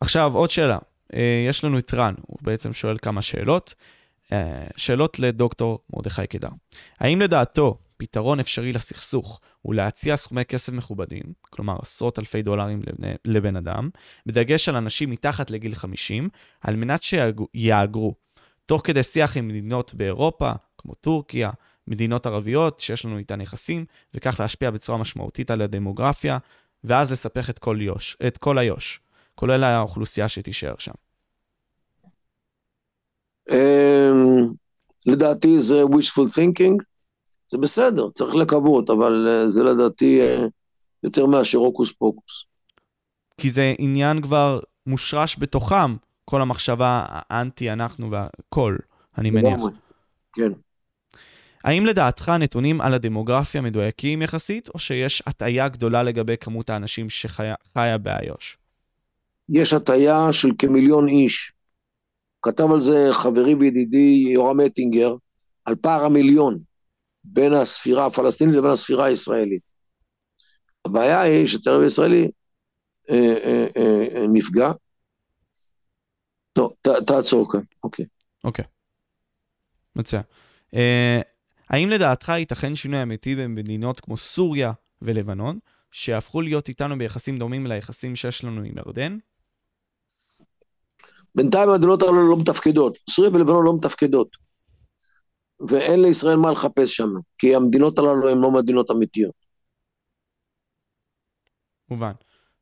עכשיו, 0.00 0.32
עוד 0.34 0.50
שאלה. 0.50 0.78
אה, 1.14 1.44
יש 1.48 1.64
לנו 1.64 1.78
את 1.78 1.94
רן, 1.94 2.14
הוא 2.26 2.38
בעצם 2.42 2.72
שואל 2.72 2.96
כמה 3.02 3.22
שאלות. 3.22 3.74
אה, 4.32 4.66
שאלות 4.76 5.18
לדוקטור 5.18 5.78
מרדכי 5.94 6.26
קידר. 6.26 6.48
האם 7.00 7.20
לדעתו 7.20 7.78
פתרון 7.96 8.40
אפשרי 8.40 8.72
לסכסוך 8.72 9.40
ולהציע 9.66 10.16
סכומי 10.16 10.44
כסף 10.44 10.72
מכובדים, 10.72 11.22
כלומר 11.40 11.76
עשרות 11.82 12.18
אלפי 12.18 12.42
דולרים 12.42 12.82
לבן, 12.86 13.14
לבן 13.24 13.56
אדם, 13.56 13.90
בדגש 14.26 14.68
על 14.68 14.76
אנשים 14.76 15.10
מתחת 15.10 15.50
לגיל 15.50 15.74
50, 15.74 16.28
על 16.60 16.76
מנת 16.76 17.02
שיהגרו, 17.02 18.14
תוך 18.66 18.80
כדי 18.84 19.02
שיח 19.02 19.36
עם 19.36 19.48
מדינות 19.48 19.94
באירופה, 19.94 20.52
כמו 20.78 20.94
טורקיה, 20.94 21.50
מדינות 21.88 22.26
ערביות 22.26 22.80
שיש 22.80 23.04
לנו 23.04 23.18
איתן 23.18 23.40
יחסים, 23.40 23.84
וכך 24.14 24.40
להשפיע 24.40 24.70
בצורה 24.70 24.98
משמעותית 24.98 25.50
על 25.50 25.62
הדמוגרפיה, 25.62 26.38
ואז 26.84 27.12
לספח 27.12 27.50
את 27.50 27.58
כל, 27.58 27.78
יוש, 27.80 28.16
את 28.26 28.38
כל 28.38 28.58
היו"ש, 28.58 29.00
כולל 29.34 29.64
האוכלוסייה 29.64 30.28
שתישאר 30.28 30.74
שם. 30.78 30.92
אמ, 33.50 34.46
לדעתי 35.06 35.58
זה 35.58 35.82
wishful 35.82 36.38
thinking, 36.38 36.82
זה 37.48 37.58
בסדר, 37.58 38.10
צריך 38.10 38.34
לקוות, 38.34 38.90
אבל 38.90 39.28
אה, 39.28 39.48
זה 39.48 39.62
לדעתי 39.62 40.20
אה, 40.20 40.46
יותר 41.02 41.26
מאשר 41.26 41.58
הוקוס 41.58 41.92
פוקוס. 41.92 42.44
כי 43.40 43.50
זה 43.50 43.74
עניין 43.78 44.22
כבר 44.22 44.60
מושרש 44.86 45.36
בתוכם, 45.38 45.96
כל 46.24 46.42
המחשבה 46.42 47.04
האנטי 47.08 47.72
אנחנו 47.72 48.10
והכל, 48.10 48.76
אני 49.18 49.30
מניח. 49.30 49.60
כן. 50.32 50.52
האם 51.64 51.86
לדעתך 51.86 52.28
הנתונים 52.28 52.80
על 52.80 52.94
הדמוגרפיה 52.94 53.60
מדויקים 53.60 54.22
יחסית, 54.22 54.68
או 54.68 54.78
שיש 54.78 55.22
הטעיה 55.26 55.68
גדולה 55.68 56.02
לגבי 56.02 56.36
כמות 56.36 56.70
האנשים 56.70 57.10
שחיה 57.10 57.54
באיו"ש? 58.02 58.58
יש 59.48 59.72
הטעיה 59.72 60.32
של 60.32 60.48
כמיליון 60.58 61.08
איש. 61.08 61.52
כתב 62.42 62.70
על 62.72 62.80
זה 62.80 63.08
חברי 63.12 63.54
וידידי 63.54 64.24
יורם 64.32 64.60
אטינגר, 64.60 65.14
על 65.64 65.74
פער 65.74 66.04
המיליון 66.04 66.58
בין 67.26 67.52
הספירה 67.52 68.06
הפלסטינית 68.06 68.54
לבין 68.54 68.70
הספירה 68.70 69.04
הישראלית. 69.04 69.62
הבעיה 70.84 71.20
היא 71.20 71.46
שהטרור 71.46 71.82
הישראלי 71.82 72.30
אה, 73.10 73.34
אה, 73.44 73.66
אה, 73.76 74.06
אה, 74.16 74.26
נפגע. 74.32 74.72
לא, 76.58 76.70
ת, 76.82 76.88
תעצור 77.06 77.52
כאן, 77.52 77.60
אוקיי. 77.84 78.06
אוקיי. 78.44 78.64
מצוין. 79.96 80.22
אה, 80.74 81.20
האם 81.70 81.88
לדעתך 81.90 82.28
ייתכן 82.28 82.74
שינוי 82.74 83.02
אמיתי 83.02 83.36
במדינות 83.36 84.00
כמו 84.00 84.16
סוריה 84.16 84.72
ולבנון, 85.02 85.58
שהפכו 85.90 86.40
להיות 86.40 86.68
איתנו 86.68 86.98
ביחסים 86.98 87.38
דומים 87.38 87.66
ליחסים 87.66 88.16
שיש 88.16 88.44
לנו 88.44 88.60
עם 88.60 88.78
ירדן? 88.78 89.18
בינתיים 91.34 91.68
המדינות 91.68 92.02
האלו 92.02 92.30
לא 92.30 92.36
מתפקדות. 92.40 92.98
סוריה 93.10 93.30
ולבנון 93.34 93.64
לא 93.64 93.76
מתפקדות. 93.76 94.45
ואין 95.60 96.02
לישראל 96.02 96.36
מה 96.36 96.50
לחפש 96.50 96.96
שם, 96.96 97.08
כי 97.38 97.54
המדינות 97.54 97.98
הללו 97.98 98.28
הן 98.28 98.38
לא 98.38 98.50
מדינות 98.50 98.90
אמיתיות. 98.90 99.46
מובן. 101.90 102.12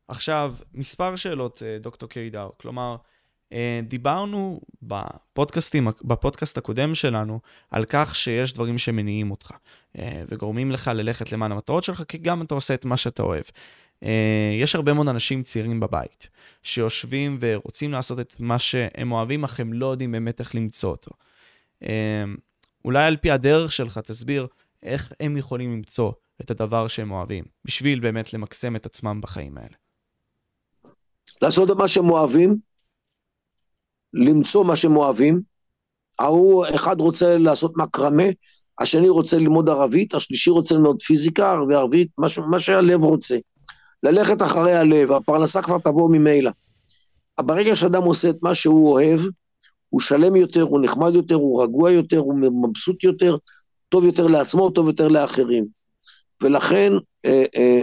עכשיו, 0.07 0.55
מספר 0.73 1.15
שאלות, 1.15 1.63
אה, 1.65 1.77
דוקטור 1.79 2.09
קידר. 2.09 2.49
כלומר, 2.57 2.95
אה, 3.53 3.79
דיברנו 3.83 4.61
בפודקאסטים, 4.81 5.87
בפודקאסט 6.01 6.57
הקודם 6.57 6.95
שלנו 6.95 7.39
על 7.71 7.85
כך 7.85 8.15
שיש 8.15 8.53
דברים 8.53 8.77
שמניעים 8.77 9.31
אותך 9.31 9.51
אה, 9.97 10.23
וגורמים 10.29 10.71
לך 10.71 10.87
ללכת 10.87 11.31
למען 11.31 11.51
המטרות 11.51 11.83
שלך, 11.83 12.03
כי 12.07 12.17
גם 12.17 12.41
אתה 12.41 12.55
עושה 12.55 12.73
את 12.73 12.85
מה 12.85 12.97
שאתה 12.97 13.23
אוהב. 13.23 13.45
יש 14.61 14.75
הרבה 14.75 14.93
מאוד 14.93 15.09
אנשים 15.09 15.43
צעירים 15.43 15.79
בבית 15.79 16.29
שיושבים 16.63 17.37
ורוצים 17.39 17.91
לעשות 17.91 18.19
את 18.19 18.33
מה 18.39 18.59
שהם 18.59 19.11
אוהבים, 19.11 19.43
אך 19.43 19.59
הם 19.59 19.73
לא 19.73 19.85
יודעים 19.85 20.11
באמת 20.11 20.39
איך 20.39 20.55
למצוא 20.55 20.91
אותו. 20.91 21.11
אולי 22.85 23.05
על 23.05 23.17
פי 23.17 23.31
הדרך 23.31 23.71
שלך 23.71 23.97
תסביר 23.97 24.47
איך 24.83 25.13
הם 25.19 25.37
יכולים 25.37 25.73
למצוא 25.73 26.11
את 26.41 26.51
הדבר 26.51 26.87
שהם 26.87 27.11
אוהבים, 27.11 27.45
בשביל 27.65 27.99
באמת 27.99 28.33
למקסם 28.33 28.75
את 28.75 28.85
עצמם 28.85 29.19
בחיים 29.21 29.57
האלה. 29.57 29.75
לעשות 31.41 31.71
את 31.71 31.75
מה 31.75 31.87
שהם 31.87 32.09
אוהבים, 32.09 32.57
למצוא 34.13 34.65
מה 34.65 34.75
שהם 34.75 34.95
אוהבים. 34.97 35.41
ההוא, 36.19 36.65
אחד 36.75 36.99
רוצה 36.99 37.37
לעשות 37.37 37.77
מקרמה, 37.77 38.23
השני 38.79 39.09
רוצה 39.09 39.37
ללמוד 39.37 39.69
ערבית, 39.69 40.13
השלישי 40.13 40.49
רוצה 40.49 40.75
ללמוד 40.75 41.01
פיזיקה 41.01 41.59
וערבית, 41.69 42.07
מה, 42.17 42.27
מה 42.49 42.59
שהלב 42.59 43.03
רוצה. 43.03 43.37
ללכת 44.03 44.41
אחרי 44.41 44.73
הלב, 44.73 45.11
הפרנסה 45.11 45.61
כבר 45.61 45.77
תבוא 45.77 46.09
ממילא. 46.09 46.51
ברגע 47.41 47.75
שאדם 47.75 48.03
עושה 48.03 48.29
את 48.29 48.37
מה 48.41 48.55
שהוא 48.55 48.91
אוהב, 48.91 49.19
הוא 49.89 50.01
שלם 50.01 50.35
יותר, 50.35 50.61
הוא 50.61 50.79
נחמד 50.81 51.15
יותר, 51.15 51.35
הוא 51.35 51.63
רגוע 51.63 51.91
יותר, 51.91 52.17
הוא 52.17 52.35
מבסוט 52.69 53.03
יותר, 53.03 53.37
טוב 53.89 54.05
יותר 54.05 54.27
לעצמו, 54.27 54.69
טוב 54.69 54.87
יותר 54.87 55.07
לאחרים. 55.07 55.65
ולכן, 56.43 56.93
אה, 57.25 57.43
אה, 57.55 57.81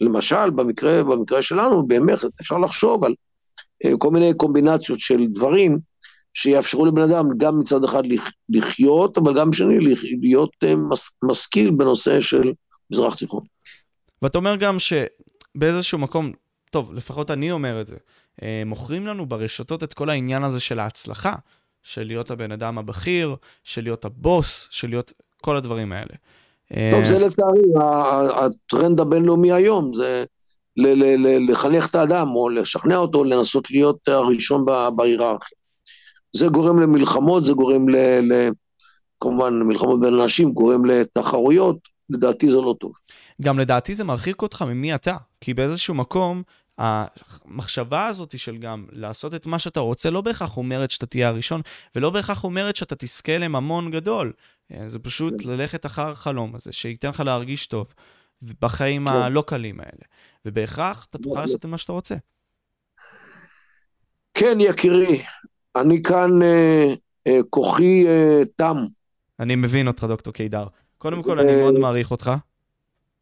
למשל, 0.00 0.50
במקרה, 0.50 1.04
במקרה 1.04 1.42
שלנו, 1.42 1.86
באמת 1.86 2.18
אפשר 2.40 2.58
לחשוב 2.58 3.04
על 3.04 3.14
אה, 3.84 3.90
כל 3.98 4.10
מיני 4.10 4.34
קומבינציות 4.34 5.00
של 5.00 5.26
דברים 5.32 5.78
שיאפשרו 6.34 6.86
לבן 6.86 7.02
אדם 7.02 7.28
גם 7.36 7.58
מצד 7.58 7.84
אחד 7.84 8.02
לחיות, 8.48 9.18
אבל 9.18 9.34
גם 9.34 9.52
שני 9.52 9.78
להיות 10.22 10.50
משכיל 11.24 11.70
בנושא 11.70 12.20
של 12.20 12.52
מזרח 12.90 13.14
תיכון. 13.14 13.44
ואתה 14.22 14.38
אומר 14.38 14.56
גם 14.56 14.76
שבאיזשהו 14.78 15.98
מקום, 15.98 16.32
טוב, 16.70 16.94
לפחות 16.94 17.30
אני 17.30 17.52
אומר 17.52 17.80
את 17.80 17.86
זה, 17.86 17.96
מוכרים 18.66 19.06
לנו 19.06 19.26
ברשתות 19.26 19.82
את 19.82 19.94
כל 19.94 20.10
העניין 20.10 20.44
הזה 20.44 20.60
של 20.60 20.78
ההצלחה, 20.78 21.34
של 21.82 22.04
להיות 22.04 22.30
הבן 22.30 22.52
אדם 22.52 22.78
הבכיר, 22.78 23.36
של 23.64 23.82
להיות 23.82 24.04
הבוס, 24.04 24.68
של 24.70 24.88
להיות 24.88 25.12
כל 25.40 25.56
הדברים 25.56 25.92
האלה. 25.92 26.14
טוב, 26.90 27.04
זה 27.04 27.18
לצערי 27.18 27.62
הטרנד 28.34 29.00
הבינלאומי 29.00 29.52
היום, 29.52 29.94
זה 29.94 30.24
לחנך 31.48 31.90
את 31.90 31.94
האדם 31.94 32.28
או 32.28 32.48
לשכנע 32.48 32.96
אותו 32.96 33.24
לנסות 33.24 33.70
להיות 33.70 34.08
הראשון 34.08 34.64
בהיררכיה. 34.96 35.58
זה 36.36 36.48
גורם 36.48 36.80
למלחמות, 36.80 37.44
זה 37.44 37.52
גורם 37.52 37.88
ל... 37.88 37.96
ל 38.20 38.50
כמובן, 39.20 39.62
מלחמות 39.62 40.00
בין 40.00 40.14
אנשים, 40.14 40.52
גורם 40.52 40.84
לתחרויות, 40.84 41.78
לדעתי 42.10 42.50
זה 42.50 42.56
לא 42.56 42.74
טוב. 42.80 42.92
גם 43.42 43.58
לדעתי 43.58 43.94
זה 43.94 44.04
מרחיק 44.04 44.42
אותך 44.42 44.62
ממי 44.62 44.94
אתה, 44.94 45.16
כי 45.40 45.54
באיזשהו 45.54 45.94
מקום, 45.94 46.42
המחשבה 46.78 48.06
הזאת 48.06 48.38
של 48.38 48.56
גם 48.56 48.86
לעשות 48.92 49.34
את 49.34 49.46
מה 49.46 49.58
שאתה 49.58 49.80
רוצה, 49.80 50.10
לא 50.10 50.20
בהכרח 50.20 50.56
אומרת 50.56 50.90
שאתה 50.90 51.06
תהיה 51.06 51.28
הראשון, 51.28 51.60
ולא 51.94 52.10
בהכרח 52.10 52.44
אומרת 52.44 52.76
שאתה 52.76 52.94
תזכה 52.96 53.38
לממון 53.38 53.90
גדול. 53.90 54.32
זה 54.86 54.98
פשוט 54.98 55.42
כן. 55.42 55.48
ללכת 55.48 55.86
אחר 55.86 56.10
החלום 56.10 56.54
הזה, 56.54 56.72
שייתן 56.72 57.08
לך 57.08 57.20
להרגיש 57.20 57.66
טוב. 57.66 57.86
בחיים 58.60 59.08
כן. 59.08 59.14
הלא 59.14 59.44
קלים 59.46 59.80
האלה. 59.80 60.02
ובהכרח 60.44 61.06
אתה 61.10 61.18
תוכל 61.18 61.40
לעשות 61.40 61.60
את 61.60 61.64
מה 61.64 61.78
שאתה 61.78 61.92
רוצה. 61.92 62.14
כן, 64.34 64.58
יקירי, 64.60 65.22
אני 65.76 66.02
כאן, 66.02 66.42
אה, 66.42 66.94
אה, 67.26 67.38
כוחי 67.50 68.06
אה, 68.06 68.42
תם. 68.56 68.76
אני 69.40 69.56
מבין 69.56 69.88
אותך, 69.88 70.04
דוקטור 70.04 70.32
קידר. 70.32 70.66
קודם 70.98 71.22
כל, 71.22 71.38
אני 71.38 71.56
מאוד 71.56 71.78
מעריך 71.78 72.10
אותך. 72.10 72.30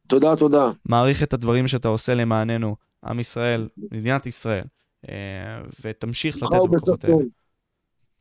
תודה, 0.07 0.37
תודה. 0.37 0.71
מעריך 0.85 1.23
את 1.23 1.33
הדברים 1.33 1.69
שאתה 1.69 1.89
עושה 1.89 2.15
למעננו, 2.15 2.77
עם 3.05 3.21
ישראל, 3.21 3.69
מדינת 3.93 4.27
ישראל, 4.27 4.65
ותמשיך 5.85 6.37
לתת 6.37 6.57
בכוחות 6.71 7.05
האלה. 7.05 7.17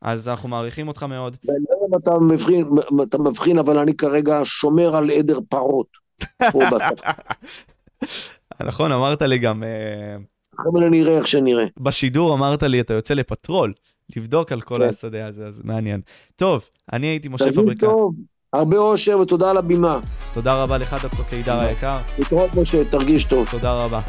אז 0.02 0.28
אנחנו 0.28 0.50
מעריכים 0.50 0.88
אותך 0.88 1.04
מאוד. 1.04 1.38
אתה 1.98 2.20
מבחין, 2.20 2.68
אתה 3.04 3.18
מבחין, 3.18 3.58
אבל 3.58 3.78
אני 3.78 3.96
כרגע 3.96 4.40
שומר 4.44 4.96
על 4.96 5.10
עדר 5.10 5.40
פרות. 5.50 5.88
נכון, 8.64 8.92
אמרת 8.92 9.22
לי 9.22 9.38
גם... 9.38 9.64
אבל 10.58 10.90
נראה 10.90 11.18
איך 11.18 11.28
שנראה. 11.28 11.66
בשידור 11.80 12.34
אמרת 12.34 12.64
לי, 12.64 12.80
אתה 12.80 12.94
יוצא 12.94 13.14
לפטרול, 13.14 13.74
לבדוק 14.16 14.52
על 14.52 14.62
כל 14.62 14.78
כן. 14.78 14.90
השדה 14.90 15.28
הזה, 15.28 15.46
אז 15.48 15.62
מעניין. 15.66 16.02
טוב, 16.36 16.62
אני 16.94 17.08
הייתי 17.08 17.28
משה 17.28 17.52
פבריקה. 17.52 17.86
טוב, 17.86 18.16
הרבה 18.54 18.78
אושר 18.78 19.20
ותודה 19.20 19.52
על 19.52 19.58
הבימה. 19.58 20.00
תודה 20.34 20.64
רבה 20.64 20.78
לך, 20.78 21.04
דוקטור 21.04 21.26
קידר 21.26 21.62
היקר. 21.62 21.98
להתראות, 22.20 22.56
משה, 22.56 22.86
תרגיש 22.92 23.24
טוב. 23.24 23.48
תודה 23.52 23.74
רבה. 23.74 24.02